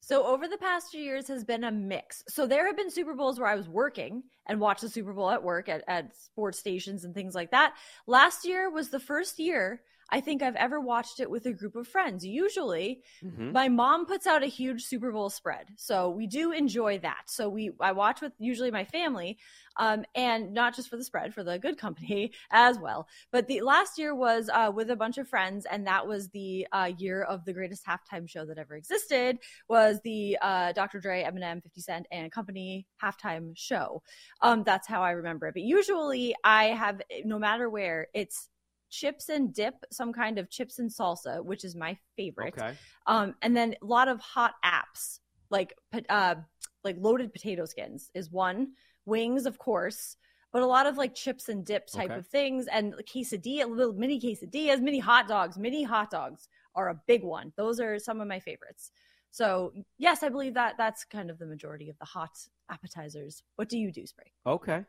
So 0.00 0.24
over 0.24 0.48
the 0.48 0.56
past 0.56 0.90
few 0.90 1.02
years 1.02 1.28
has 1.28 1.44
been 1.44 1.64
a 1.64 1.72
mix. 1.72 2.22
So 2.28 2.46
there 2.46 2.66
have 2.66 2.76
been 2.76 2.90
Super 2.90 3.14
Bowls 3.14 3.38
where 3.38 3.48
I 3.48 3.56
was 3.56 3.68
working 3.68 4.22
and 4.46 4.60
watched 4.60 4.80
the 4.80 4.88
Super 4.88 5.12
Bowl 5.12 5.30
at 5.30 5.42
work 5.42 5.68
at, 5.68 5.82
at 5.86 6.16
sports 6.16 6.58
stations 6.58 7.04
and 7.04 7.14
things 7.14 7.34
like 7.34 7.50
that. 7.50 7.74
Last 8.06 8.46
year 8.46 8.70
was 8.70 8.88
the 8.90 9.00
first 9.00 9.38
year 9.38 9.82
I 10.10 10.20
think 10.20 10.42
I've 10.42 10.56
ever 10.56 10.80
watched 10.80 11.20
it 11.20 11.30
with 11.30 11.46
a 11.46 11.52
group 11.52 11.76
of 11.76 11.86
friends. 11.86 12.24
Usually, 12.24 13.02
mm-hmm. 13.22 13.52
my 13.52 13.68
mom 13.68 14.06
puts 14.06 14.26
out 14.26 14.42
a 14.42 14.46
huge 14.46 14.84
Super 14.84 15.12
Bowl 15.12 15.28
spread, 15.28 15.66
so 15.76 16.08
we 16.08 16.26
do 16.26 16.52
enjoy 16.52 16.98
that. 17.00 17.24
So 17.26 17.48
we 17.48 17.72
I 17.80 17.92
watch 17.92 18.20
with 18.20 18.32
usually 18.38 18.70
my 18.70 18.84
family, 18.84 19.38
um, 19.76 20.04
and 20.14 20.54
not 20.54 20.74
just 20.74 20.88
for 20.88 20.96
the 20.96 21.04
spread, 21.04 21.34
for 21.34 21.44
the 21.44 21.58
good 21.58 21.76
company 21.76 22.32
as 22.50 22.78
well. 22.78 23.06
But 23.30 23.48
the 23.48 23.60
last 23.60 23.98
year 23.98 24.14
was 24.14 24.48
uh, 24.52 24.72
with 24.74 24.90
a 24.90 24.96
bunch 24.96 25.18
of 25.18 25.28
friends, 25.28 25.66
and 25.70 25.86
that 25.86 26.06
was 26.06 26.28
the 26.30 26.66
uh, 26.72 26.90
year 26.96 27.22
of 27.22 27.44
the 27.44 27.52
greatest 27.52 27.84
halftime 27.86 28.28
show 28.28 28.46
that 28.46 28.58
ever 28.58 28.76
existed. 28.76 29.38
Was 29.68 30.00
the 30.04 30.38
uh, 30.40 30.72
Dr. 30.72 31.00
Dre, 31.00 31.22
Eminem, 31.22 31.62
50 31.62 31.80
Cent, 31.80 32.06
and 32.10 32.32
Company 32.32 32.86
halftime 33.02 33.52
show. 33.56 34.02
Um, 34.40 34.62
that's 34.64 34.88
how 34.88 35.02
I 35.02 35.10
remember 35.10 35.48
it. 35.48 35.54
But 35.54 35.62
usually, 35.62 36.34
I 36.44 36.66
have 36.66 37.02
no 37.24 37.38
matter 37.38 37.68
where 37.68 38.08
it's 38.14 38.48
chips 38.90 39.28
and 39.28 39.52
dip, 39.52 39.74
some 39.90 40.12
kind 40.12 40.38
of 40.38 40.50
chips 40.50 40.78
and 40.78 40.90
salsa, 40.90 41.44
which 41.44 41.64
is 41.64 41.74
my 41.76 41.96
favorite. 42.16 42.54
Okay. 42.58 42.74
Um, 43.06 43.34
and 43.42 43.56
then 43.56 43.74
a 43.82 43.86
lot 43.86 44.08
of 44.08 44.20
hot 44.20 44.54
apps 44.64 45.20
like 45.50 45.74
uh, 46.08 46.36
like 46.84 46.96
loaded 46.98 47.32
potato 47.32 47.64
skins 47.64 48.10
is 48.14 48.30
one. 48.30 48.72
Wings, 49.06 49.46
of 49.46 49.58
course, 49.58 50.16
but 50.52 50.62
a 50.62 50.66
lot 50.66 50.86
of 50.86 50.98
like 50.98 51.14
chips 51.14 51.48
and 51.48 51.64
dip 51.64 51.86
type 51.86 52.10
okay. 52.10 52.18
of 52.18 52.26
things, 52.26 52.66
and 52.66 52.94
quesadilla, 53.10 53.68
little 53.68 53.94
mini 53.94 54.20
quesadillas, 54.20 54.80
mini 54.80 54.98
hot 54.98 55.26
dogs, 55.28 55.56
mini 55.56 55.82
hot 55.82 56.10
dogs 56.10 56.48
are 56.74 56.90
a 56.90 57.00
big 57.06 57.24
one. 57.24 57.52
Those 57.56 57.80
are 57.80 57.98
some 57.98 58.20
of 58.20 58.28
my 58.28 58.38
favorites. 58.38 58.92
So 59.30 59.72
yes, 59.98 60.22
I 60.22 60.28
believe 60.28 60.54
that 60.54 60.74
that's 60.78 61.04
kind 61.04 61.30
of 61.30 61.38
the 61.38 61.46
majority 61.46 61.88
of 61.88 61.98
the 61.98 62.04
hot 62.04 62.30
appetizers. 62.70 63.42
What 63.56 63.68
do 63.68 63.78
you 63.78 63.90
do, 63.90 64.06
Spray? 64.06 64.32
Okay. 64.46 64.84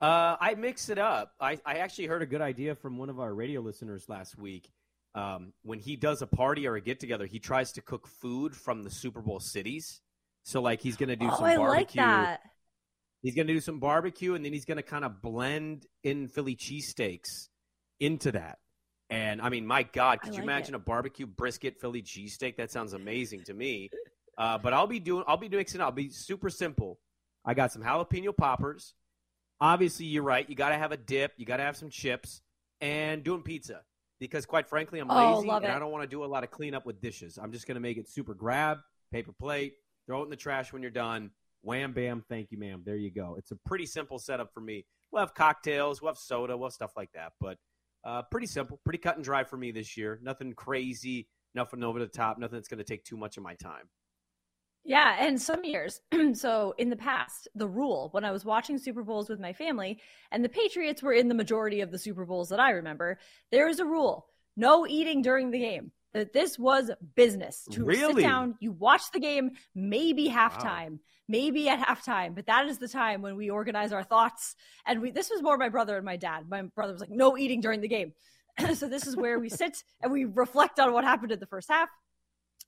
Uh, 0.00 0.36
I 0.40 0.54
mix 0.54 0.90
it 0.90 0.98
up. 0.98 1.32
I, 1.40 1.58
I 1.66 1.76
actually 1.76 2.06
heard 2.06 2.22
a 2.22 2.26
good 2.26 2.40
idea 2.40 2.74
from 2.74 2.98
one 2.98 3.10
of 3.10 3.18
our 3.18 3.34
radio 3.34 3.60
listeners 3.60 4.08
last 4.08 4.38
week. 4.38 4.70
Um, 5.14 5.52
when 5.62 5.80
he 5.80 5.96
does 5.96 6.22
a 6.22 6.26
party 6.26 6.68
or 6.68 6.76
a 6.76 6.80
get 6.80 7.00
together, 7.00 7.26
he 7.26 7.40
tries 7.40 7.72
to 7.72 7.82
cook 7.82 8.06
food 8.06 8.54
from 8.54 8.84
the 8.84 8.90
Super 8.90 9.20
Bowl 9.20 9.40
cities. 9.40 10.00
So, 10.44 10.62
like, 10.62 10.80
he's 10.80 10.96
going 10.96 11.08
to 11.08 11.16
do 11.16 11.28
oh, 11.30 11.36
some 11.36 11.44
I 11.44 11.56
barbecue. 11.56 12.00
Like 12.00 12.08
that. 12.08 12.40
He's 13.22 13.34
going 13.34 13.48
to 13.48 13.52
do 13.52 13.60
some 13.60 13.80
barbecue, 13.80 14.34
and 14.34 14.44
then 14.44 14.52
he's 14.52 14.64
going 14.64 14.76
to 14.76 14.82
kind 14.84 15.04
of 15.04 15.20
blend 15.20 15.86
in 16.04 16.28
Philly 16.28 16.54
cheesesteaks 16.54 17.48
into 17.98 18.30
that. 18.32 18.58
And 19.10 19.42
I 19.42 19.48
mean, 19.48 19.66
my 19.66 19.82
God, 19.82 20.20
could 20.20 20.30
like 20.30 20.38
you 20.38 20.44
imagine 20.44 20.74
it. 20.74 20.76
a 20.76 20.80
barbecue 20.80 21.26
brisket 21.26 21.80
Philly 21.80 22.02
cheesesteak? 22.02 22.56
That 22.56 22.70
sounds 22.70 22.92
amazing 22.92 23.42
to 23.46 23.54
me. 23.54 23.90
Uh, 24.36 24.58
but 24.58 24.72
I'll 24.72 24.86
be 24.86 25.00
doing, 25.00 25.24
I'll 25.26 25.36
be 25.36 25.48
mixing. 25.48 25.80
I'll 25.80 25.90
be 25.90 26.10
super 26.10 26.50
simple. 26.50 27.00
I 27.44 27.54
got 27.54 27.72
some 27.72 27.82
jalapeno 27.82 28.36
poppers 28.36 28.94
obviously 29.60 30.06
you're 30.06 30.22
right. 30.22 30.48
You 30.48 30.54
got 30.54 30.70
to 30.70 30.76
have 30.76 30.92
a 30.92 30.96
dip. 30.96 31.32
You 31.36 31.46
got 31.46 31.58
to 31.58 31.62
have 31.62 31.76
some 31.76 31.90
chips 31.90 32.40
and 32.80 33.22
doing 33.22 33.42
pizza 33.42 33.82
because 34.20 34.46
quite 34.46 34.68
frankly 34.68 34.98
I'm 34.98 35.10
oh, 35.10 35.36
lazy 35.38 35.48
and 35.48 35.64
it. 35.64 35.70
I 35.70 35.78
don't 35.78 35.90
want 35.90 36.02
to 36.04 36.08
do 36.08 36.24
a 36.24 36.26
lot 36.26 36.44
of 36.44 36.50
cleanup 36.50 36.86
with 36.86 37.00
dishes. 37.00 37.38
I'm 37.40 37.52
just 37.52 37.66
going 37.66 37.76
to 37.76 37.80
make 37.80 37.96
it 37.96 38.08
super 38.08 38.34
grab, 38.34 38.78
paper 39.12 39.32
plate, 39.32 39.74
throw 40.06 40.20
it 40.20 40.24
in 40.24 40.30
the 40.30 40.36
trash 40.36 40.72
when 40.72 40.82
you're 40.82 40.90
done. 40.90 41.30
Wham 41.62 41.92
bam, 41.92 42.24
thank 42.28 42.50
you 42.50 42.58
ma'am. 42.58 42.82
There 42.84 42.96
you 42.96 43.10
go. 43.10 43.36
It's 43.38 43.50
a 43.50 43.56
pretty 43.66 43.86
simple 43.86 44.18
setup 44.18 44.52
for 44.52 44.60
me. 44.60 44.84
We'll 45.10 45.20
have 45.20 45.34
cocktails, 45.34 46.02
we'll 46.02 46.10
have 46.12 46.18
soda, 46.18 46.56
we'll 46.56 46.68
have 46.68 46.74
stuff 46.74 46.92
like 46.96 47.10
that, 47.12 47.32
but 47.40 47.56
uh, 48.04 48.22
pretty 48.30 48.46
simple, 48.46 48.78
pretty 48.84 48.98
cut 48.98 49.16
and 49.16 49.24
dry 49.24 49.42
for 49.42 49.56
me 49.56 49.70
this 49.70 49.96
year. 49.96 50.20
Nothing 50.22 50.52
crazy, 50.52 51.28
nothing 51.54 51.82
over 51.82 51.98
the 51.98 52.06
top, 52.06 52.38
nothing 52.38 52.56
that's 52.56 52.68
going 52.68 52.78
to 52.78 52.84
take 52.84 53.04
too 53.04 53.16
much 53.16 53.36
of 53.36 53.42
my 53.42 53.54
time. 53.54 53.88
Yeah, 54.84 55.16
and 55.18 55.40
some 55.40 55.64
years. 55.64 56.00
so 56.32 56.74
in 56.78 56.88
the 56.88 56.96
past, 56.96 57.48
the 57.54 57.68
rule 57.68 58.08
when 58.12 58.24
I 58.24 58.30
was 58.30 58.44
watching 58.44 58.78
Super 58.78 59.02
Bowls 59.02 59.28
with 59.28 59.40
my 59.40 59.52
family, 59.52 60.00
and 60.32 60.44
the 60.44 60.48
Patriots 60.48 61.02
were 61.02 61.12
in 61.12 61.28
the 61.28 61.34
majority 61.34 61.80
of 61.80 61.90
the 61.90 61.98
Super 61.98 62.24
Bowls 62.24 62.48
that 62.48 62.60
I 62.60 62.70
remember, 62.70 63.18
there 63.50 63.68
is 63.68 63.80
a 63.80 63.84
rule: 63.84 64.26
no 64.56 64.86
eating 64.86 65.22
during 65.22 65.50
the 65.50 65.58
game. 65.58 65.92
That 66.14 66.32
this 66.32 66.58
was 66.58 66.90
business. 67.16 67.68
To 67.72 67.84
really? 67.84 68.22
sit 68.22 68.28
down, 68.28 68.56
you 68.60 68.72
watch 68.72 69.10
the 69.12 69.20
game, 69.20 69.50
maybe 69.74 70.26
halftime, 70.26 70.92
wow. 70.92 70.98
maybe 71.28 71.68
at 71.68 71.80
halftime, 71.80 72.34
but 72.34 72.46
that 72.46 72.66
is 72.66 72.78
the 72.78 72.88
time 72.88 73.20
when 73.20 73.36
we 73.36 73.50
organize 73.50 73.92
our 73.92 74.02
thoughts. 74.02 74.56
And 74.86 75.02
we 75.02 75.10
this 75.10 75.28
was 75.28 75.42
more 75.42 75.58
my 75.58 75.68
brother 75.68 75.96
and 75.96 76.04
my 76.06 76.16
dad. 76.16 76.48
My 76.48 76.62
brother 76.62 76.92
was 76.92 77.00
like, 77.02 77.10
no 77.10 77.36
eating 77.36 77.60
during 77.60 77.82
the 77.82 77.88
game. 77.88 78.14
so 78.74 78.88
this 78.88 79.06
is 79.06 79.16
where 79.16 79.38
we 79.38 79.50
sit 79.50 79.84
and 80.02 80.10
we 80.10 80.24
reflect 80.24 80.80
on 80.80 80.94
what 80.94 81.04
happened 81.04 81.30
in 81.30 81.40
the 81.40 81.46
first 81.46 81.68
half 81.68 81.90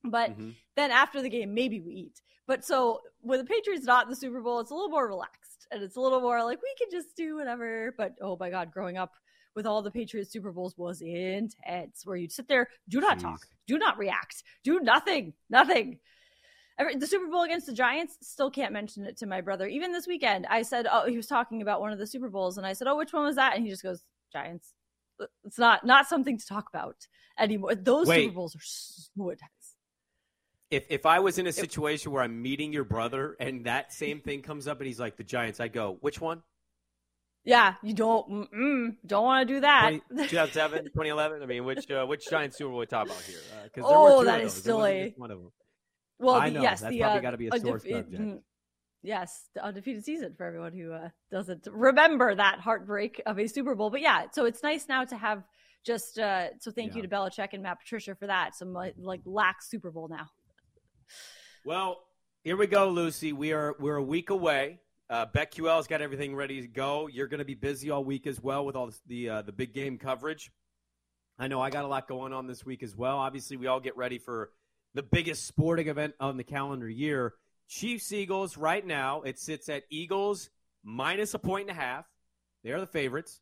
but 0.05 0.31
mm-hmm. 0.31 0.51
then 0.77 0.91
after 0.91 1.23
the 1.23 1.29
game, 1.29 1.55
maybe 1.55 1.81
we 1.81 1.93
eat. 1.93 2.23
But 2.47 2.65
so 2.65 3.01
when 3.21 3.39
the 3.39 3.45
Patriots 3.45 3.87
not 3.87 4.05
in 4.07 4.11
the 4.11 4.17
Super 4.17 4.41
Bowl, 4.41 4.61
it's 4.61 4.71
a 4.71 4.75
little 4.75 4.89
more 4.89 5.07
relaxed 5.07 5.67
and 5.71 5.83
it's 5.83 5.97
a 5.97 6.01
little 6.01 6.21
more 6.21 6.43
like 6.43 6.61
we 6.63 6.75
can 6.79 6.91
just 6.91 7.17
do 7.17 7.37
whatever. 7.37 7.95
But 7.97 8.15
oh 8.21 8.37
my 8.39 8.51
God, 8.51 8.73
growing 8.73 8.97
up 8.97 9.13
with 9.55 9.67
all 9.67 9.83
the 9.83 9.91
Patriots 9.91 10.33
Super 10.33 10.53
Bowls 10.53 10.77
was 10.77 11.01
intense, 11.01 12.03
where 12.05 12.17
you'd 12.17 12.33
sit 12.33 12.49
there, 12.49 12.69
do 12.89 13.01
not 13.01 13.19
Jeez. 13.19 13.23
talk, 13.23 13.47
do 13.67 13.79
not 13.79 13.99
react, 13.99 14.43
do 14.65 14.81
nothing, 14.81 15.33
nothing. 15.49 15.99
The 16.99 17.07
Super 17.07 17.27
Bowl 17.27 17.43
against 17.43 17.67
the 17.67 17.75
Giants, 17.75 18.17
still 18.23 18.51
can't 18.51 18.73
mention 18.73 19.05
it 19.05 19.19
to 19.19 19.27
my 19.27 19.43
brother. 19.43 19.67
Even 19.67 19.93
this 19.93 20.07
weekend, 20.07 20.47
I 20.49 20.63
said, 20.63 20.87
oh, 20.91 21.07
he 21.07 21.17
was 21.17 21.27
talking 21.27 21.61
about 21.61 21.81
one 21.81 21.93
of 21.93 21.99
the 21.99 22.07
Super 22.07 22.31
Bowls, 22.31 22.57
and 22.57 22.67
I 22.67 22.73
said, 22.73 22.87
oh, 22.87 22.97
which 22.97 23.13
one 23.13 23.25
was 23.25 23.37
that? 23.37 23.55
And 23.55 23.65
he 23.65 23.71
just 23.71 23.83
goes, 23.83 24.03
Giants. 24.33 24.73
It's 25.45 25.59
not 25.59 25.85
not 25.85 26.09
something 26.09 26.39
to 26.39 26.47
talk 26.47 26.71
about 26.73 26.97
anymore. 27.39 27.75
Those 27.75 28.07
Wait. 28.07 28.23
Super 28.23 28.35
Bowls 28.37 28.57
are 28.57 28.61
so 28.63 29.29
intense 29.29 29.51
if 30.71 30.85
if 30.89 31.07
I 31.07 31.19
was 31.21 31.39
in 31.39 31.47
a 31.47 31.53
situation 31.53 32.13
where 32.13 32.23
I'm 32.23 32.41
meeting 32.41 32.73
your 32.73 32.85
brother 32.85 33.37
and 33.41 33.67
that 33.67 33.93
same 33.93 34.21
thing 34.21 34.43
comes 34.43 34.69
up 34.69 34.79
and 34.79 34.87
he's 34.87 35.01
like 35.01 35.17
the 35.17 35.25
Giants, 35.25 35.61
I 35.61 35.69
go, 35.69 35.99
which 36.01 36.21
one? 36.21 36.43
Yeah, 37.45 37.75
you 37.83 37.95
don't 37.95 38.49
don't 39.07 39.25
want 39.25 39.49
to 39.49 39.55
do 39.55 39.61
that. 39.61 40.01
20, 40.09 40.29
2007, 40.29 40.85
2011. 40.85 41.43
I 41.43 41.47
mean, 41.47 41.65
which 41.65 41.91
uh, 41.91 42.05
which 42.07 42.29
Giants 42.29 42.59
Super 42.59 42.71
Bowl 42.71 42.79
we 42.79 42.87
talk 42.87 43.07
about 43.07 43.21
here? 43.23 43.39
Uh, 43.79 43.83
oh, 43.83 44.25
that 44.25 44.43
is 44.43 44.53
silly. 44.53 45.15
one 45.17 45.31
of 45.31 45.39
them. 45.39 45.53
Well, 46.19 46.35
I 46.35 46.51
know 46.51 46.61
yes, 46.61 46.81
that's 46.81 46.93
the, 46.93 47.01
probably 47.01 47.19
uh, 47.19 47.23
got 47.23 47.31
to 47.31 47.39
be 47.39 47.49
a 47.49 47.59
sore 47.59 47.79
undef- 47.79 47.91
subject. 47.91 48.13
Mm, 48.13 48.41
yes, 49.03 49.49
the 49.55 49.65
undefeated 49.65 50.05
season 50.05 50.35
for 50.37 50.45
everyone 50.45 50.75
who 50.75 50.93
uh, 50.93 51.09
doesn't 51.31 51.67
remember 51.73 52.35
that 52.35 52.61
heartbreak 52.61 53.23
of 53.25 53.39
a 53.39 53.47
Super 53.47 53.75
Bowl. 53.75 53.89
But 53.89 54.03
yeah, 54.03 54.27
so 54.33 54.45
it's 54.45 54.63
nice 54.63 54.87
now 54.87 55.05
to 55.05 55.17
have 55.17 55.43
just 55.85 56.19
uh, 56.19 56.49
so 56.59 56.71
thank 56.71 56.91
yeah. 56.91 56.97
you 56.97 57.03
to 57.03 57.09
Belichick 57.09 57.55
and 57.55 57.63
Matt 57.63 57.81
Patricia 57.81 58.15
for 58.15 58.27
that. 58.27 58.55
Some 58.55 58.75
like 58.75 59.23
lax 59.25 59.71
Super 59.71 59.91
Bowl 59.91 60.09
now. 60.09 60.29
Well, 61.65 62.01
here 62.43 62.57
we 62.57 62.67
go, 62.67 62.89
Lucy. 62.89 63.33
We 63.33 63.53
are 63.53 63.75
we're 63.79 63.97
a 63.97 64.03
week 64.03 64.31
away. 64.31 64.81
Uh, 65.09 65.27
BetQL's 65.27 65.89
got 65.89 66.01
everything 66.01 66.35
ready 66.35 66.61
to 66.61 66.69
go. 66.69 67.09
You're 67.09 67.27
going 67.27 67.41
to 67.41 67.45
be 67.45 67.55
busy 67.55 67.91
all 67.91 68.05
week 68.05 68.27
as 68.27 68.41
well 68.41 68.65
with 68.65 68.77
all 68.77 68.91
the 69.07 69.29
uh, 69.29 69.43
the 69.43 69.53
big 69.53 69.75
game 69.75 69.99
coverage. 69.99 70.51
I 71.39 71.49
know 71.49 71.61
I 71.61 71.71
got 71.71 71.85
a 71.85 71.89
lot 71.89 72.07
going 72.07 72.33
on 72.33 72.47
this 72.47 72.65
week 72.65 72.83
as 72.83 72.97
well. 72.97 73.19
Obviously, 73.19 73.57
we 73.57 73.67
all 73.67 73.81
get 73.81 73.97
ready 73.97 74.19
for 74.19 74.51
the 74.95 75.03
biggest 75.03 75.47
sporting 75.47 75.89
event 75.89 76.15
on 76.21 76.37
the 76.37 76.45
calendar 76.45 76.89
year. 76.89 77.35
Chiefs 77.69 78.13
Eagles 78.13 78.57
right 78.57 78.85
now 78.85 79.23
it 79.23 79.39
sits 79.39 79.69
at 79.69 79.85
Eagles 79.91 80.51
minus 80.83 81.35
a 81.35 81.39
point 81.39 81.69
and 81.69 81.79
a 81.79 81.81
half. 81.81 82.05
They 82.65 82.71
are 82.71 82.81
the 82.81 82.87
favorites. 82.87 83.41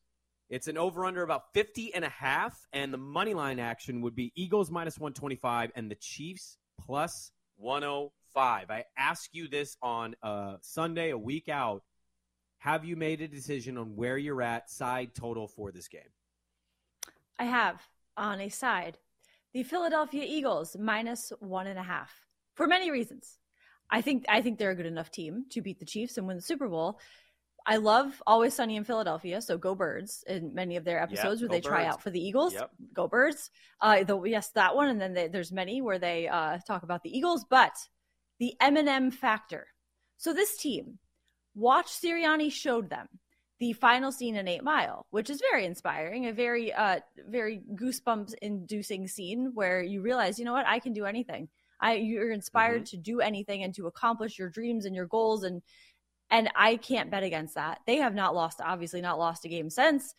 It's 0.50 0.68
an 0.68 0.78
over 0.78 1.04
under 1.04 1.22
about 1.22 1.52
50 1.54 1.94
and 1.94 2.04
a 2.04 2.08
half 2.08 2.66
and 2.72 2.92
the 2.92 2.98
money 2.98 3.34
line 3.34 3.58
action 3.58 4.00
would 4.02 4.14
be 4.14 4.32
Eagles 4.34 4.70
minus 4.70 4.98
125 4.98 5.72
and 5.74 5.90
the 5.90 5.94
Chiefs 5.94 6.56
plus 6.80 7.32
105. 7.58 8.70
I 8.70 8.84
ask 8.96 9.30
you 9.32 9.48
this 9.48 9.76
on 9.82 10.14
a 10.22 10.56
Sunday, 10.60 11.10
a 11.10 11.18
week 11.18 11.48
out. 11.48 11.82
Have 12.58 12.84
you 12.84 12.96
made 12.96 13.20
a 13.20 13.28
decision 13.28 13.76
on 13.76 13.94
where 13.96 14.18
you're 14.18 14.42
at 14.42 14.70
side 14.70 15.14
total 15.14 15.46
for 15.46 15.70
this 15.70 15.88
game? 15.88 16.00
I 17.38 17.44
have 17.44 17.80
on 18.16 18.40
a 18.40 18.48
side. 18.48 18.98
the 19.54 19.62
Philadelphia 19.62 20.24
Eagles 20.26 20.76
minus 20.78 21.32
one 21.40 21.66
and 21.66 21.78
a 21.78 21.82
half 21.82 22.10
for 22.54 22.66
many 22.66 22.90
reasons. 22.90 23.38
I 23.90 24.02
think 24.02 24.24
I 24.28 24.42
think 24.42 24.58
they're 24.58 24.72
a 24.72 24.74
good 24.74 24.86
enough 24.86 25.10
team 25.10 25.44
to 25.50 25.62
beat 25.62 25.78
the 25.78 25.86
Chiefs 25.86 26.18
and 26.18 26.26
win 26.26 26.36
the 26.36 26.42
Super 26.42 26.68
Bowl. 26.68 27.00
I 27.68 27.76
love 27.76 28.22
Always 28.26 28.54
Sunny 28.54 28.76
in 28.76 28.84
Philadelphia, 28.84 29.42
so 29.42 29.58
go 29.58 29.74
Birds 29.74 30.24
in 30.26 30.54
many 30.54 30.76
of 30.76 30.86
their 30.86 31.02
episodes 31.02 31.42
Yep, 31.42 31.50
where 31.50 31.60
they 31.60 31.68
try 31.68 31.84
out 31.84 32.02
for 32.02 32.08
the 32.08 32.18
Eagles. 32.18 32.54
Yep. 32.54 32.70
Go 32.94 33.08
Birds. 33.08 33.50
Uh, 33.82 34.04
the, 34.04 34.22
yes, 34.22 34.48
that 34.52 34.74
one, 34.74 34.88
and 34.88 34.98
then 34.98 35.12
they, 35.12 35.28
there's 35.28 35.52
many 35.52 35.82
where 35.82 35.98
they 35.98 36.28
uh, 36.28 36.56
talk 36.66 36.82
about 36.82 37.02
the 37.02 37.14
Eagles, 37.14 37.44
but 37.48 37.76
the 38.38 38.54
Eminem 38.62 39.12
factor. 39.12 39.66
So 40.16 40.32
this 40.32 40.56
team, 40.56 40.98
Watch 41.54 41.88
Sirianni 41.88 42.50
showed 42.50 42.88
them 42.88 43.06
the 43.60 43.74
final 43.74 44.12
scene 44.12 44.36
in 44.36 44.48
Eight 44.48 44.64
Mile, 44.64 45.06
which 45.10 45.28
is 45.28 45.42
very 45.50 45.66
inspiring, 45.66 46.26
a 46.26 46.32
very, 46.32 46.72
uh, 46.72 47.00
very 47.28 47.60
goosebumps 47.74 48.32
inducing 48.40 49.06
scene 49.08 49.50
where 49.52 49.82
you 49.82 50.00
realize, 50.00 50.38
you 50.38 50.46
know 50.46 50.54
what, 50.54 50.66
I 50.66 50.78
can 50.78 50.94
do 50.94 51.04
anything. 51.04 51.48
I 51.80 51.94
you're 51.94 52.32
inspired 52.32 52.86
to 52.86 52.96
do 52.96 53.20
anything 53.20 53.62
and 53.62 53.74
to 53.76 53.86
accomplish 53.86 54.38
your 54.38 54.48
dreams 54.48 54.84
and 54.84 54.96
your 54.96 55.06
goals 55.06 55.44
and 55.44 55.62
and 56.30 56.50
I 56.54 56.76
can't 56.76 57.10
bet 57.10 57.22
against 57.22 57.54
that. 57.54 57.80
They 57.86 57.96
have 57.96 58.14
not 58.14 58.34
lost, 58.34 58.60
obviously 58.64 59.00
not 59.00 59.18
lost 59.18 59.44
a 59.44 59.48
game 59.48 59.70
since, 59.70 60.14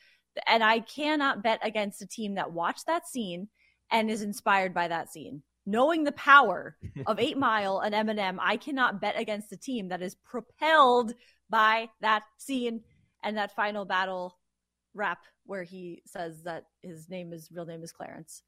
and 0.48 0.64
I 0.64 0.80
cannot 0.80 1.44
bet 1.44 1.60
against 1.62 2.02
a 2.02 2.08
team 2.08 2.36
that 2.36 2.52
watched 2.52 2.88
that 2.88 3.08
scene 3.08 3.48
and 3.92 4.10
is 4.10 4.22
inspired 4.22 4.74
by 4.74 4.88
that 4.88 5.12
scene. 5.12 5.44
Knowing 5.66 6.04
the 6.04 6.12
power 6.14 6.78
of 7.06 7.20
Eight 7.20 7.38
Mile 7.38 7.80
and 7.80 7.94
Eminem, 7.94 8.38
I 8.40 8.58
cannot 8.58 9.02
bet 9.02 9.20
against 9.20 9.52
a 9.52 9.58
team 9.58 9.90
that 9.90 10.02
is 10.02 10.16
propelled 10.16 11.14
by 11.50 11.90
that 12.02 12.24
scene 12.38 12.82
and 13.24 13.38
that 13.38 13.56
final 13.56 13.86
battle 13.86 14.38
rap 14.94 15.20
where 15.46 15.64
he 15.64 16.02
says 16.06 16.44
that 16.44 16.66
his 16.82 17.10
name 17.10 17.34
is 17.34 17.50
real 17.52 17.66
name 17.66 17.84
is 17.84 17.92
Clarence 17.92 18.44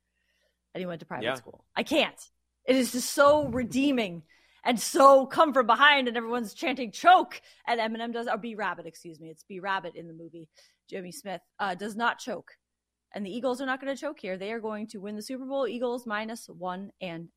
and 0.74 0.80
he 0.82 0.86
went 0.86 0.99
to 0.99 1.05
private 1.05 1.26
Yeah. 1.26 1.36
school. 1.36 1.66
I 1.76 1.84
can't. 1.84 2.20
It 2.66 2.76
is 2.76 2.91
just 2.91 3.12
so 3.12 3.47
redeeming 3.47 4.24
and 4.64 4.80
so 4.80 5.26
come 5.26 5.53
from 5.53 5.66
behind 5.66 6.07
and 6.07 6.18
everyone's 6.18 6.53
chanting 6.53 6.91
choke 6.91 7.41
and 7.68 7.80
Eminem 7.80 8.14
does 8.14 8.28
or 8.28 8.38
b 8.38 8.55
rabbit, 8.55 8.86
excuse 8.86 9.20
me. 9.20 9.30
It's 9.30 9.43
b 9.43 9.59
rabbit 9.59 9.95
in 9.95 10.07
the 10.07 10.14
movie. 10.14 10.47
Jimmy 10.89 11.12
Smith 11.12 11.41
uh, 11.59 11.76
does 11.76 11.95
not 11.95 12.20
choke. 12.20 12.51
And 13.14 13.26
the 13.26 13.36
Eagles 13.36 13.62
are 13.62 13.66
not 13.66 13.82
going 13.82 13.93
to 13.93 13.99
choke 13.99 14.20
here. 14.20 14.38
They 14.38 14.53
are 14.53 14.62
going 14.62 14.88
to 14.88 14.99
win 14.99 15.16
the 15.16 15.22
Super 15.22 15.45
Bowl. 15.45 15.68
Eagles 15.68 16.05
minus 16.05 16.47
one 16.47 16.91
and 17.01 17.28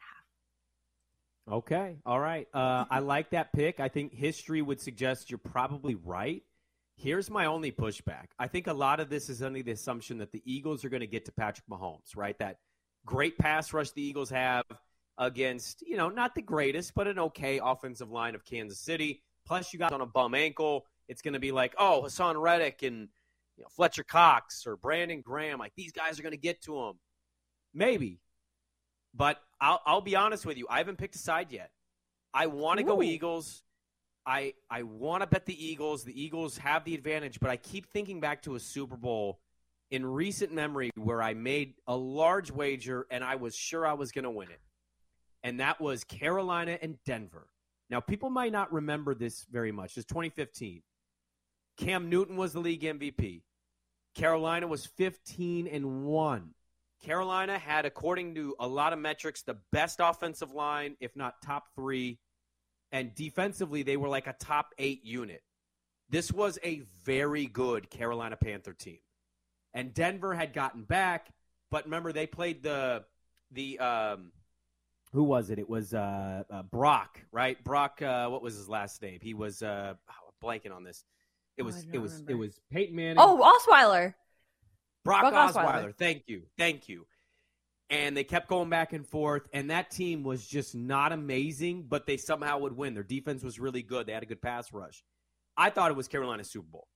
Okay. 1.51 1.99
All 2.07 2.20
right. 2.20 2.49
Uh, 2.55 2.87
I 2.91 3.01
like 3.01 3.31
that 3.31 3.53
pick. 3.53 3.79
I 3.79 3.89
think 3.89 4.14
history 4.14 4.62
would 4.62 4.81
suggest 4.81 5.31
you're 5.31 5.39
probably 5.39 5.95
right. 5.95 6.43
Here's 6.97 7.29
my 7.29 7.47
only 7.47 7.70
pushback. 7.70 8.27
I 8.39 8.47
think 8.47 8.66
a 8.66 8.72
lot 8.72 9.01
of 9.01 9.11
this 9.11 9.29
is 9.29 9.43
under 9.43 9.62
the 9.62 9.72
assumption 9.72 10.18
that 10.18 10.33
the 10.33 10.43
Eagles 10.47 10.85
are 10.85 10.89
going 10.89 11.01
to 11.01 11.07
get 11.07 11.27
to 11.27 11.33
Patrick 11.33 11.66
Mahomes, 11.68 12.16
right? 12.16 12.39
That 12.39 12.61
great 13.05 13.37
pass 13.37 13.72
rush 13.72 13.91
the 13.91 14.03
Eagles 14.03 14.31
have 14.31 14.64
against, 15.19 15.83
you 15.87 15.97
know, 15.97 16.09
not 16.09 16.35
the 16.35 16.43
greatest, 16.43 16.95
but 16.95 17.07
an 17.07 17.19
okay 17.19 17.61
offensive 17.62 18.11
line 18.11 18.35
of 18.35 18.45
Kansas 18.45 18.81
City. 18.81 19.23
Plus, 19.47 19.73
you 19.73 19.79
got 19.79 19.93
on 19.93 20.01
a 20.01 20.07
bum 20.07 20.35
ankle. 20.35 20.87
It's 21.09 21.23
going 21.23 21.35
to 21.35 21.41
be 21.41 21.53
like, 21.53 21.75
oh, 21.79 22.03
Haason 22.05 22.41
Reddick 22.41 22.83
and 22.83 23.09
you 23.57 23.62
know, 23.62 23.69
Fletcher 23.71 24.05
Cox 24.05 24.67
or 24.67 24.77
Brandon 24.77 25.21
Graham. 25.21 25.59
Like 25.59 25.73
these 25.77 25.93
guys 25.93 26.19
are 26.19 26.23
going 26.23 26.33
to 26.33 26.39
get 26.39 26.62
to 26.62 26.79
him. 26.79 26.95
Maybe, 27.73 28.21
but 29.15 29.41
I'll, 29.61 29.81
I'll 29.85 30.01
be 30.01 30.17
honest 30.17 30.47
with 30.47 30.59
you. 30.59 30.67
I 30.71 30.79
haven't 30.79 30.99
picked 30.99 31.17
a 31.17 31.19
side 31.19 31.51
yet. 31.51 31.71
I 32.33 32.47
want 32.47 32.79
to 32.79 32.85
go 32.85 33.03
Eagles. 33.03 33.62
I 34.27 34.55
I 34.71 34.83
want 34.83 35.23
to 35.23 35.27
bet 35.27 35.47
the 35.47 35.67
Eagles. 35.67 36.05
The 36.05 36.21
Eagles 36.21 36.57
have 36.59 36.85
the 36.85 36.95
advantage, 36.95 37.39
but 37.41 37.51
I 37.51 37.57
keep 37.57 37.87
thinking 37.87 38.21
back 38.21 38.43
to 38.43 38.55
a 38.55 38.61
Super 38.61 38.97
Bowl 38.97 39.39
in 39.91 40.05
recent 40.05 40.53
memory 40.53 40.91
where 40.97 41.23
I 41.23 41.35
made 41.35 41.75
a 41.87 41.97
large 41.97 42.51
wager 42.51 43.07
and 43.11 43.23
I 43.23 43.37
was 43.37 43.55
sure 43.55 43.87
I 43.87 43.93
was 43.93 44.12
going 44.12 44.25
to 44.25 44.31
win 44.31 44.51
it. 44.51 44.61
And 45.45 45.61
that 45.61 45.81
was 45.81 46.03
Carolina 46.03 46.79
and 46.81 46.97
Denver. 47.05 47.47
Now, 47.91 48.01
people 48.01 48.31
might 48.31 48.51
not 48.51 48.73
remember 48.73 49.15
this 49.15 49.45
very 49.45 49.71
much. 49.71 49.97
It's 49.97 50.07
2015. 50.07 50.83
Cam 51.77 52.09
Newton 52.09 52.37
was 52.37 52.55
the 52.55 52.61
league 52.61 52.83
MVP. 52.83 53.43
Carolina 54.15 54.67
was 54.67 54.87
15 54.87 55.67
and 55.67 56.05
1. 56.05 56.55
Carolina 57.05 57.59
had, 57.59 57.85
according 57.85 58.35
to 58.37 58.57
a 58.59 58.67
lot 58.67 58.95
of 58.95 58.99
metrics, 58.99 59.43
the 59.43 59.59
best 59.71 60.01
offensive 60.03 60.53
line, 60.53 60.97
if 61.01 61.15
not 61.15 61.43
top 61.43 61.65
three. 61.77 62.19
And 62.91 63.15
defensively, 63.15 63.83
they 63.83 63.99
were 63.99 64.09
like 64.09 64.27
a 64.27 64.35
top 64.41 64.69
eight 64.79 65.05
unit. 65.05 65.43
This 66.09 66.33
was 66.33 66.59
a 66.65 66.83
very 67.05 67.47
good 67.47 67.91
Carolina 67.91 68.37
Panther 68.37 68.73
team. 68.73 68.99
And 69.75 69.93
Denver 69.93 70.33
had 70.33 70.55
gotten 70.55 70.85
back, 70.85 71.29
but 71.71 71.85
remember 71.85 72.13
they 72.13 72.27
played 72.27 72.63
the 72.63 73.05
the 73.51 73.79
um 73.79 74.33
who 75.15 75.23
was 75.25 75.49
it? 75.51 75.59
It 75.59 75.69
was 75.69 75.95
uh, 75.95 76.43
uh 76.51 76.62
Brock, 76.65 77.21
right? 77.33 77.62
Brock 77.65 78.03
uh 78.03 78.29
what 78.29 78.43
was 78.43 78.55
his 78.57 78.69
last 78.69 79.01
name? 79.01 79.21
He 79.23 79.33
was 79.33 79.62
uh 79.62 79.95
oh, 80.11 80.47
blanking 80.47 80.75
on 80.75 80.85
this. 80.85 81.05
It 81.57 81.62
Oh, 81.62 81.67
was 81.67 81.77
I 81.77 81.95
it 81.95 81.99
was 81.99 82.12
remember. 82.12 82.33
it 82.33 82.35
was 82.35 82.61
Peyton 82.71 82.97
Manning. 82.97 83.17
Oh, 83.19 83.39
Osweiler. 83.67 84.15
Brock, 85.05 85.31
Brock 85.31 85.55
Osweiler. 85.55 85.85
Osweiler. 85.85 85.97
Thank 85.97 86.25
you. 86.27 86.43
Thank 86.59 86.89
you. 86.89 87.07
And 87.91 88.17
they 88.17 88.25
kept 88.25 88.49
going 88.49 88.71
back 88.71 88.93
and 88.93 89.07
forth, 89.07 89.43
and 89.53 89.71
that 89.71 89.91
team 89.91 90.25
was 90.25 90.45
just 90.47 90.75
not 90.75 91.12
amazing, 91.12 91.85
but 91.89 92.07
they 92.07 92.17
somehow 92.17 92.59
would 92.59 92.77
win. 92.77 92.95
Their 92.95 93.03
defense 93.03 93.45
was 93.45 93.61
really 93.61 93.83
good. 93.83 94.07
They 94.07 94.12
had 94.12 94.23
a 94.23 94.27
good 94.27 94.41
pass 94.43 94.73
rush. 94.73 95.05
I 95.57 95.71
thought 95.71 95.91
it 95.91 95.97
was 95.97 96.09
Carolina's 96.09 96.51
Super 96.51 96.67
Bowl. 96.67 96.89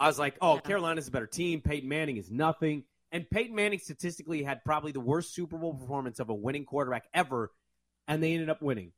I 0.00 0.06
was 0.06 0.18
like, 0.18 0.36
oh, 0.40 0.56
Carolina's 0.58 1.08
a 1.08 1.10
better 1.10 1.26
team. 1.26 1.60
Peyton 1.60 1.88
Manning 1.88 2.16
is 2.16 2.30
nothing. 2.30 2.84
And 3.12 3.28
Peyton 3.28 3.54
Manning 3.54 3.78
statistically 3.80 4.42
had 4.42 4.64
probably 4.64 4.92
the 4.92 5.00
worst 5.00 5.34
Super 5.34 5.58
Bowl 5.58 5.74
performance 5.74 6.20
of 6.20 6.30
a 6.30 6.34
winning 6.34 6.64
quarterback 6.64 7.04
ever, 7.12 7.50
and 8.08 8.22
they 8.22 8.32
ended 8.32 8.50
up 8.50 8.62
winning. 8.62 8.92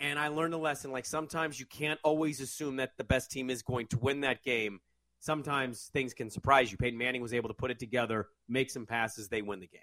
And 0.00 0.18
I 0.18 0.28
learned 0.28 0.54
a 0.54 0.58
lesson. 0.58 0.92
Like 0.92 1.04
sometimes 1.04 1.60
you 1.60 1.66
can't 1.66 2.00
always 2.02 2.40
assume 2.40 2.76
that 2.76 2.96
the 2.96 3.04
best 3.04 3.30
team 3.30 3.50
is 3.50 3.62
going 3.62 3.86
to 3.88 3.98
win 3.98 4.20
that 4.20 4.42
game. 4.42 4.80
Sometimes 5.18 5.90
things 5.92 6.14
can 6.14 6.30
surprise 6.30 6.72
you. 6.72 6.78
Peyton 6.78 6.98
Manning 6.98 7.20
was 7.20 7.34
able 7.34 7.48
to 7.48 7.54
put 7.54 7.70
it 7.70 7.78
together, 7.78 8.28
make 8.48 8.70
some 8.70 8.86
passes, 8.86 9.28
they 9.28 9.42
win 9.42 9.60
the 9.60 9.66
game. 9.66 9.82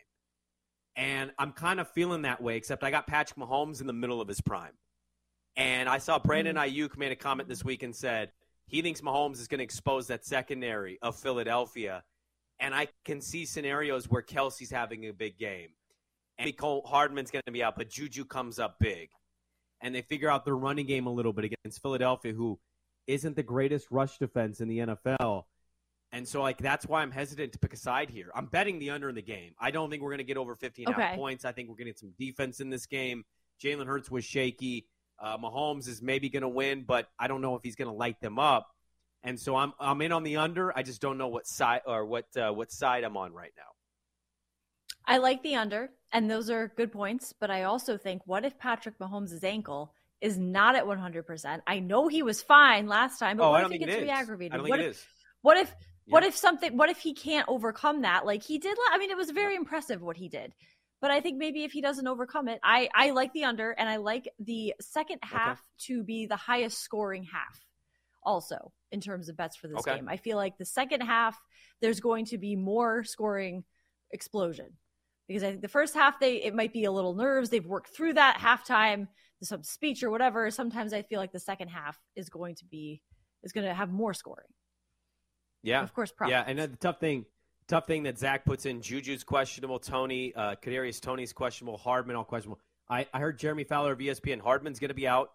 And 0.96 1.32
I'm 1.38 1.52
kind 1.52 1.80
of 1.80 1.88
feeling 1.92 2.24
that 2.24 2.42
way, 2.42 2.58
except 2.58 2.84
I 2.84 2.90
got 2.90 3.06
Patrick 3.06 3.38
Mahomes 3.38 3.82
in 3.82 3.88
the 3.88 3.94
middle 3.94 4.20
of 4.20 4.28
his 4.28 4.42
prime. 4.42 4.74
And 5.56 5.88
I 5.88 6.00
saw 6.00 6.18
Brandon 6.18 6.56
mm-hmm. 6.56 6.76
Aiyuk 6.76 6.98
made 6.98 7.12
a 7.12 7.16
comment 7.16 7.48
this 7.48 7.64
week 7.64 7.84
and 7.84 7.96
said 7.96 8.32
he 8.66 8.82
thinks 8.82 9.02
Mahomes 9.02 9.40
is 9.40 9.48
going 9.48 9.60
to 9.60 9.64
expose 9.64 10.08
that 10.08 10.26
secondary 10.26 10.98
of 11.04 11.16
Philadelphia. 11.16 12.04
And 12.60 12.74
I 12.74 12.88
can 13.06 13.22
see 13.22 13.46
scenarios 13.46 14.10
where 14.10 14.24
Kelce's 14.24 14.72
having 14.72 15.06
a 15.06 15.14
big 15.14 15.38
game. 15.38 15.70
And 16.38 16.56
Cole 16.58 16.84
Hardman's 16.86 17.32
going 17.32 17.44
to 17.46 17.52
be 17.52 17.64
out, 17.64 17.76
but 17.76 17.90
Juju 17.90 18.26
comes 18.26 18.60
up 18.60 18.78
big. 18.80 19.10
And 19.82 19.94
they 19.94 20.02
figure 20.02 20.30
out 20.30 20.46
their 20.46 20.56
running 20.56 20.86
game 20.88 21.06
a 21.08 21.12
little 21.12 21.34
bit 21.34 21.46
against 21.46 21.82
Philadelphia, 21.82 22.34
who 22.34 22.60
isn't 23.06 23.36
the 23.36 23.44
greatest 23.44 23.88
rush 23.92 24.18
defense 24.18 24.60
in 24.60 24.68
the 24.68 24.80
NFL. 24.80 25.44
And 26.12 26.28
so, 26.28 26.42
like, 26.42 26.58
that's 26.58 26.86
why 26.86 27.02
I'm 27.02 27.12
hesitant 27.12 27.54
to 27.54 27.60
pick 27.60 27.74
a 27.74 27.78
side 27.78 28.10
here. 28.10 28.32
I'm 28.34 28.46
betting 28.46 28.80
the 28.80 28.92
under 28.92 29.10
in 29.10 29.16
the 29.16 29.22
game. 29.22 29.54
I 29.60 29.72
don't 29.72 29.90
think 29.90 30.02
we're 30.02 30.10
going 30.12 30.20
to 30.20 30.24
get 30.24 30.38
over 30.38 30.56
15 30.56 30.86
and 30.88 30.96
a 30.96 30.98
half 31.00 31.12
Okay. 31.12 31.18
points. 31.20 31.44
I 31.46 31.52
think 31.52 31.70
we're 31.70 31.76
going 31.76 31.86
to 31.88 31.92
get 31.92 32.00
some 32.00 32.14
defense 32.18 32.60
in 32.60 32.70
this 32.70 32.86
game. 32.86 33.24
Jalen 33.64 33.86
Hurts 33.88 34.10
was 34.10 34.24
shaky. 34.24 34.88
Uh, 35.20 35.38
Mahomes 35.38 35.88
is 35.88 36.02
maybe 36.02 36.30
going 36.30 36.42
to 36.44 36.48
win, 36.50 36.84
but 36.88 37.08
I 37.20 37.28
don't 37.28 37.42
know 37.42 37.56
if 37.56 37.64
he's 37.64 37.76
going 37.76 37.90
to 37.90 37.94
light 37.94 38.22
them 38.22 38.40
up. 38.40 38.68
And 39.24 39.40
so 39.40 39.56
I'm 39.56 39.74
I'm 39.80 40.02
in 40.02 40.12
on 40.12 40.24
the 40.24 40.38
under. 40.38 40.76
I 40.78 40.84
just 40.84 41.02
don't 41.02 41.18
know 41.18 41.28
what 41.28 41.46
side 41.48 41.82
or 41.86 42.06
what 42.06 42.26
uh, 42.38 42.52
what 42.52 42.72
side 42.72 43.04
I'm 43.04 43.18
on 43.18 43.34
right 43.34 43.52
now. 43.58 43.64
I 45.08 45.18
like 45.18 45.42
the 45.42 45.56
under, 45.56 45.90
and 46.12 46.30
those 46.30 46.50
are 46.50 46.68
good 46.76 46.92
points. 46.92 47.34
But 47.40 47.50
I 47.50 47.64
also 47.64 47.98
think, 47.98 48.22
what 48.26 48.46
if 48.46 48.60
Patrick 48.60 49.00
Mahomes' 49.00 49.44
ankle 49.44 49.94
is 50.22 50.38
not 50.38 50.76
at 50.76 50.86
100%? 50.86 51.62
I 51.66 51.80
know 51.80 52.08
he 52.08 52.24
was 52.24 52.42
fine 52.42 52.88
last 52.88 53.18
time, 53.18 53.38
but 53.38 53.46
Oh, 53.46 53.52
what 53.52 53.62
I 53.62 53.66
if 53.66 53.72
he 53.72 53.78
gets 53.80 53.96
re-aggravated? 53.96 54.54
I 54.54 54.58
don't 54.58 54.70
what 54.70 54.80
think 54.80 54.88
it 54.88 54.90
if, 54.92 54.98
is. 54.98 55.06
What 55.42 55.58
if 55.58 55.76
what 56.10 56.24
if 56.24 56.36
something? 56.36 56.78
What 56.78 56.90
if 56.90 57.00
he 57.00 57.14
can't 57.14 57.48
overcome 57.50 58.02
that? 58.02 58.26
Like 58.26 58.44
he 58.44 58.58
did. 58.60 58.78
I 58.92 58.98
mean, 58.98 59.12
it 59.12 59.18
was 59.18 59.32
very 59.32 59.56
impressive 59.56 60.02
what 60.02 60.18
he 60.18 60.30
did. 60.30 60.54
But 61.00 61.12
I 61.12 61.22
think 61.22 61.38
maybe 61.38 61.64
if 61.64 61.72
he 61.72 61.82
doesn't 61.82 62.08
overcome 62.08 62.48
it, 62.48 62.60
I 62.64 62.90
I 62.94 63.12
like 63.12 63.34
the 63.34 63.44
under, 63.44 63.72
and 63.72 63.88
I 63.88 63.98
like 63.98 64.30
the 64.40 64.74
second 64.82 65.20
half 65.22 65.62
to 65.86 66.04
be 66.04 66.26
the 66.26 66.36
highest 66.38 66.80
scoring 66.80 67.24
half. 67.24 67.66
Also, 68.24 68.74
in 68.92 69.00
terms 69.00 69.30
of 69.30 69.38
bets 69.38 69.56
for 69.56 69.68
this 69.68 69.80
Okay. 69.80 69.96
game, 69.96 70.10
I 70.10 70.18
feel 70.18 70.38
like 70.38 70.58
the 70.58 70.66
second 70.66 71.02
half 71.02 71.40
there's 71.82 72.00
going 72.00 72.26
to 72.26 72.38
be 72.38 72.56
more 72.56 73.04
scoring 73.04 73.64
explosion 74.12 74.74
because 75.28 75.44
I 75.44 75.50
think 75.50 75.62
the 75.62 75.68
first 75.68 75.94
half 75.94 76.20
they 76.20 76.44
it 76.44 76.56
might 76.56 76.74
be 76.74 76.86
a 76.86 76.92
little 76.92 77.14
nerves. 77.14 77.50
They've 77.50 77.66
worked 77.66 77.96
through 77.96 78.14
that 78.14 78.38
halftime, 78.38 79.08
some 79.44 79.64
speech 79.64 80.04
or 80.04 80.10
whatever. 80.10 80.50
Sometimes 80.52 80.94
I 80.94 81.02
feel 81.02 81.20
like 81.20 81.32
the 81.32 81.40
second 81.40 81.70
half 81.70 81.98
is 82.16 82.30
going 82.30 82.56
to 82.56 82.66
be 82.66 83.02
is 83.44 83.52
going 83.52 83.68
to 83.68 83.74
have 83.74 83.92
more 83.92 84.14
scoring. 84.14 84.48
Yeah, 85.64 85.82
Of 85.82 85.94
course, 85.94 86.14
Yeah, 86.28 86.44
and 86.46 86.60
the 86.60 86.68
tough 86.68 87.00
thing, 87.00 87.26
tough 87.68 87.88
thing 87.88 88.04
that 88.04 88.18
Zach 88.18 88.46
puts 88.46 88.66
in: 88.66 88.82
Juju's 88.82 89.24
questionable, 89.24 89.80
Toney, 89.80 90.34
uh, 90.36 90.56
Kadarius 90.56 91.02
Toney's 91.02 91.34
questionable, 91.34 91.78
Hardman 91.78 92.16
all 92.16 92.24
questionable. 92.24 92.60
I, 92.90 93.06
I 93.14 93.20
heard 93.20 93.38
Jeremy 93.38 93.66
Fowler 93.66 93.92
of 93.92 94.00
ESPN. 94.00 94.40
Hardman's 94.40 94.80
going 94.80 94.90
to 94.90 94.96
be 94.96 95.08
out, 95.08 95.32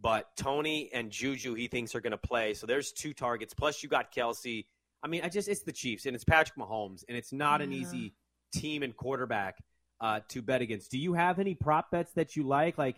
but 0.00 0.34
Toney 0.36 0.88
and 0.94 1.10
Juju 1.10 1.54
he 1.54 1.68
thinks 1.68 1.94
are 1.94 2.00
going 2.00 2.12
to 2.12 2.16
play. 2.16 2.54
So 2.54 2.66
there's 2.66 2.92
two 2.92 3.12
targets. 3.12 3.52
Plus 3.52 3.82
you 3.82 3.88
got 3.88 4.14
Kelce. 4.14 4.64
I 5.02 5.08
mean, 5.08 5.22
I 5.22 5.28
just 5.28 5.48
it's 5.48 5.62
the 5.62 5.72
Chiefs 5.72 6.06
and 6.06 6.14
it's 6.14 6.24
Patrick 6.24 6.58
Mahomes, 6.58 7.04
and 7.06 7.16
it's 7.18 7.32
not 7.32 7.60
an 7.60 7.72
easy 7.72 8.14
team 8.60 8.82
and 8.82 8.96
quarterback. 8.96 9.56
uh, 10.00 10.20
to 10.28 10.42
bet 10.42 10.60
against. 10.62 10.90
Do 10.90 10.98
you 10.98 11.14
have 11.14 11.38
any 11.38 11.54
prop 11.54 11.90
bets 11.90 12.12
that 12.12 12.36
you 12.36 12.42
like? 12.42 12.76
Like 12.76 12.96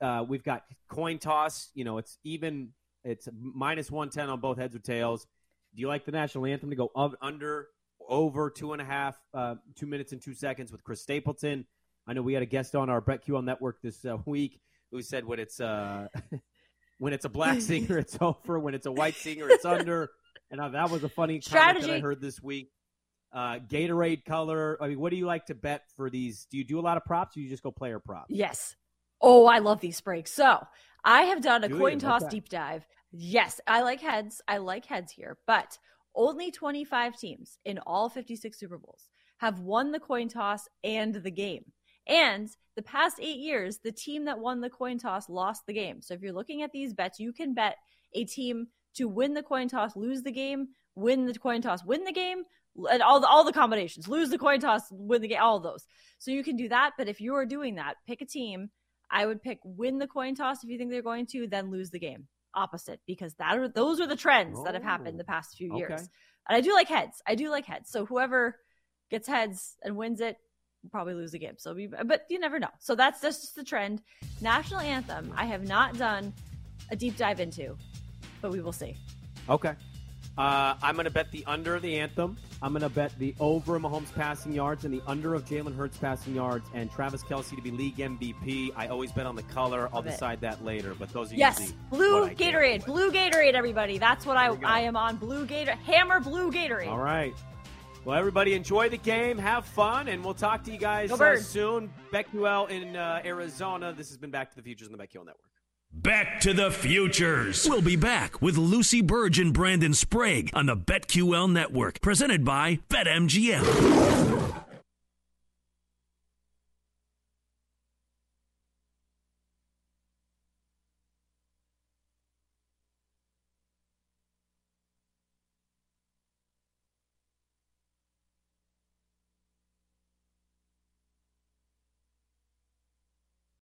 uh, 0.00 0.24
we've 0.28 0.44
got 0.44 0.62
coin 0.88 1.18
toss. 1.18 1.70
You 1.74 1.84
know, 1.84 1.98
it's 1.98 2.18
even. 2.24 2.70
It's 3.04 3.28
minus 3.32 3.90
one 3.90 4.10
ten 4.10 4.28
on 4.28 4.40
both 4.40 4.58
heads 4.58 4.74
or 4.74 4.80
tails. 4.80 5.26
Do 5.74 5.80
you 5.80 5.88
like 5.88 6.04
the 6.04 6.12
national 6.12 6.46
anthem 6.46 6.70
to 6.70 6.76
go 6.76 6.90
under, 7.22 7.68
over 8.08 8.50
two 8.50 8.72
and 8.72 8.82
a 8.82 8.84
half, 8.84 9.14
uh, 9.34 9.56
two 9.76 9.86
minutes 9.86 10.12
and 10.12 10.20
two 10.20 10.34
seconds 10.34 10.72
with 10.72 10.82
Chris 10.82 11.02
Stapleton? 11.02 11.66
I 12.06 12.14
know 12.14 12.22
we 12.22 12.32
had 12.34 12.42
a 12.42 12.46
guest 12.46 12.74
on 12.74 12.88
our 12.90 13.00
BetQL 13.00 13.44
network 13.44 13.80
this 13.82 14.04
uh, 14.04 14.16
week 14.26 14.60
who 14.90 15.02
said 15.02 15.24
when 15.24 15.38
it's 15.38 15.60
uh, 15.60 16.08
when 16.98 17.12
it's 17.12 17.24
a 17.24 17.28
black 17.28 17.60
singer, 17.70 17.98
it's 17.98 18.16
over. 18.20 18.58
When 18.58 18.74
it's 18.74 18.86
a 18.86 18.92
white 18.92 19.14
singer, 19.16 19.48
it's 19.50 19.64
under. 19.64 20.10
And 20.50 20.60
uh, 20.60 20.68
that 20.70 20.90
was 20.90 21.02
a 21.04 21.08
funny 21.08 21.40
Strategy. 21.40 21.80
comment 21.80 21.86
that 21.86 21.96
I 21.96 22.08
heard 22.08 22.20
this 22.20 22.42
week. 22.42 22.70
Uh, 23.32 23.58
Gatorade 23.58 24.24
color. 24.24 24.78
I 24.80 24.88
mean, 24.88 25.00
what 25.00 25.10
do 25.10 25.16
you 25.16 25.26
like 25.26 25.46
to 25.46 25.54
bet 25.54 25.82
for 25.96 26.08
these? 26.08 26.46
Do 26.50 26.56
you 26.56 26.64
do 26.64 26.78
a 26.78 26.82
lot 26.82 26.96
of 26.96 27.04
props 27.04 27.36
or 27.36 27.40
you 27.40 27.48
just 27.48 27.62
go 27.62 27.70
player 27.70 27.98
props? 27.98 28.30
Yes. 28.30 28.76
Oh, 29.20 29.46
I 29.46 29.58
love 29.58 29.80
these 29.80 30.00
breaks. 30.00 30.32
So 30.32 30.60
I 31.04 31.22
have 31.22 31.42
done 31.42 31.64
a 31.64 31.68
coin 31.68 31.98
toss 31.98 32.22
Okay. 32.22 32.30
deep 32.30 32.48
dive. 32.48 32.86
Yes, 33.12 33.60
I 33.66 33.82
like 33.82 34.00
heads. 34.00 34.40
I 34.48 34.58
like 34.58 34.86
heads 34.86 35.12
here, 35.12 35.38
but 35.46 35.78
only 36.14 36.50
25 36.50 37.18
teams 37.18 37.58
in 37.64 37.78
all 37.80 38.08
56 38.08 38.58
Super 38.58 38.78
Bowls 38.78 39.08
have 39.38 39.60
won 39.60 39.92
the 39.92 40.00
coin 40.00 40.28
toss 40.28 40.66
and 40.82 41.14
the 41.14 41.30
game. 41.30 41.72
And 42.06 42.48
the 42.74 42.82
past 42.82 43.18
eight 43.20 43.38
years, 43.38 43.78
the 43.82 43.92
team 43.92 44.24
that 44.26 44.38
won 44.38 44.60
the 44.60 44.70
coin 44.70 44.98
toss 44.98 45.28
lost 45.28 45.66
the 45.66 45.72
game. 45.74 46.00
So 46.00 46.14
if 46.14 46.22
you're 46.22 46.32
looking 46.32 46.62
at 46.62 46.72
these 46.72 46.94
bets, 46.94 47.18
you 47.20 47.32
can 47.32 47.52
bet 47.52 47.76
a 48.14 48.24
team 48.24 48.68
to 48.94 49.08
win 49.08 49.34
the 49.34 49.42
coin 49.42 49.68
toss, 49.68 49.96
lose 49.96 50.22
the 50.22 50.32
game, 50.32 50.68
win 50.94 51.26
the 51.26 51.34
coin 51.34 51.60
toss, 51.62 51.84
win 51.84 52.04
the 52.04 52.12
game, 52.12 52.44
and 52.90 53.02
all 53.02 53.20
the 53.20 53.26
all 53.26 53.44
the 53.44 53.52
combinations, 53.52 54.08
lose 54.08 54.30
the 54.30 54.38
coin 54.38 54.60
toss, 54.60 54.82
win 54.90 55.22
the 55.22 55.28
game, 55.28 55.40
all 55.40 55.56
of 55.56 55.62
those. 55.62 55.86
So 56.18 56.30
you 56.30 56.42
can 56.42 56.56
do 56.56 56.68
that. 56.68 56.92
But 56.98 57.08
if 57.08 57.20
you 57.20 57.34
are 57.34 57.46
doing 57.46 57.76
that, 57.76 57.96
pick 58.06 58.20
a 58.20 58.26
team. 58.26 58.70
I 59.10 59.26
would 59.26 59.42
pick 59.42 59.60
win 59.64 59.98
the 59.98 60.06
coin 60.08 60.34
toss 60.34 60.64
if 60.64 60.70
you 60.70 60.78
think 60.78 60.90
they're 60.90 61.02
going 61.02 61.26
to, 61.28 61.46
then 61.46 61.70
lose 61.70 61.90
the 61.90 61.98
game. 61.98 62.26
Opposite, 62.54 63.00
because 63.06 63.34
that 63.34 63.58
are 63.58 63.68
those 63.68 64.00
are 64.00 64.06
the 64.06 64.16
trends 64.16 64.62
that 64.64 64.74
have 64.74 64.82
happened 64.82 65.18
the 65.18 65.24
oh, 65.24 65.32
past 65.32 65.56
few 65.56 65.76
years. 65.76 66.08
And 66.48 66.56
I 66.56 66.60
do 66.60 66.72
like 66.72 66.88
heads. 66.88 67.20
I 67.26 67.34
do 67.34 67.50
like 67.50 67.66
heads. 67.66 67.90
So 67.90 68.06
whoever 68.06 68.56
gets 69.10 69.28
heads 69.28 69.76
and 69.82 69.96
wins 69.96 70.20
it 70.20 70.36
will 70.82 70.90
probably 70.90 71.14
lose 71.14 71.32
the 71.32 71.38
game. 71.38 71.54
So, 71.58 71.74
we, 71.74 71.86
but 71.86 72.24
you 72.30 72.38
never 72.38 72.58
know. 72.58 72.70
So 72.78 72.94
that's 72.94 73.20
that's 73.20 73.40
just 73.40 73.56
the 73.56 73.64
trend. 73.64 74.02
National 74.40 74.80
anthem. 74.80 75.32
I 75.36 75.44
have 75.46 75.66
not 75.66 75.98
done 75.98 76.32
a 76.90 76.96
deep 76.96 77.16
dive 77.16 77.40
into, 77.40 77.76
but 78.40 78.52
we 78.52 78.60
will 78.60 78.72
see. 78.72 78.96
Okay. 79.48 79.74
Uh, 80.38 80.74
I'm 80.82 80.94
going 80.96 81.04
to 81.04 81.10
bet 81.10 81.30
the 81.32 81.44
under 81.46 81.76
of 81.76 81.82
the 81.82 81.98
anthem. 81.98 82.36
I'm 82.60 82.72
going 82.72 82.82
to 82.82 82.90
bet 82.90 83.18
the 83.18 83.34
over 83.40 83.76
of 83.76 83.82
Mahomes 83.82 84.12
passing 84.14 84.52
yards 84.52 84.84
and 84.84 84.92
the 84.92 85.02
under 85.06 85.34
of 85.34 85.46
Jalen 85.46 85.74
Hurts 85.74 85.96
passing 85.96 86.34
yards 86.34 86.68
and 86.74 86.90
Travis 86.90 87.22
Kelce 87.22 87.54
to 87.56 87.62
be 87.62 87.70
league 87.70 87.96
MVP. 87.96 88.72
I 88.76 88.88
always 88.88 89.12
bet 89.12 89.26
on 89.26 89.34
the 89.36 89.42
color. 89.44 89.88
I'll 89.92 90.02
decide 90.02 90.40
that 90.42 90.64
later, 90.64 90.94
but 90.98 91.10
those 91.12 91.32
are 91.32 91.36
Yes, 91.36 91.72
blue 91.90 92.20
what 92.20 92.30
I 92.30 92.34
get. 92.34 92.54
Gatorade, 92.54 92.84
blue 92.84 93.10
Gatorade, 93.10 93.54
everybody. 93.54 93.98
That's 93.98 94.26
what 94.26 94.36
I. 94.36 94.48
I 94.64 94.80
am 94.80 94.96
on. 94.96 95.16
Blue 95.16 95.46
Gator, 95.46 95.72
hammer 95.72 96.20
blue 96.20 96.52
Gatorade. 96.52 96.88
All 96.88 96.98
right. 96.98 97.34
Well, 98.04 98.16
everybody 98.16 98.54
enjoy 98.54 98.88
the 98.88 98.98
game, 98.98 99.36
have 99.36 99.64
fun, 99.64 100.06
and 100.06 100.24
we'll 100.24 100.34
talk 100.34 100.62
to 100.64 100.70
you 100.70 100.78
guys 100.78 101.10
uh, 101.10 101.38
soon. 101.38 101.90
BetQL 102.12 102.70
in 102.70 102.94
uh, 102.94 103.20
Arizona. 103.24 103.92
This 103.92 104.08
has 104.10 104.16
been 104.16 104.30
Back 104.30 104.50
to 104.50 104.56
the 104.56 104.62
Futures 104.62 104.86
on 104.86 104.96
the 104.96 105.04
BetQL 105.04 105.26
Network. 105.26 105.38
Back 106.02 106.40
to 106.40 106.52
the 106.52 106.70
Futures. 106.70 107.66
We'll 107.66 107.80
be 107.80 107.96
back 107.96 108.42
with 108.42 108.58
Lucy 108.58 109.00
Burge 109.00 109.38
and 109.38 109.54
Brandon 109.54 109.94
Sprague 109.94 110.50
on 110.52 110.66
the 110.66 110.76
BetQL 110.76 111.50
Network, 111.50 112.02
presented 112.02 112.44
by 112.44 112.80
BetMGM. 112.90 114.35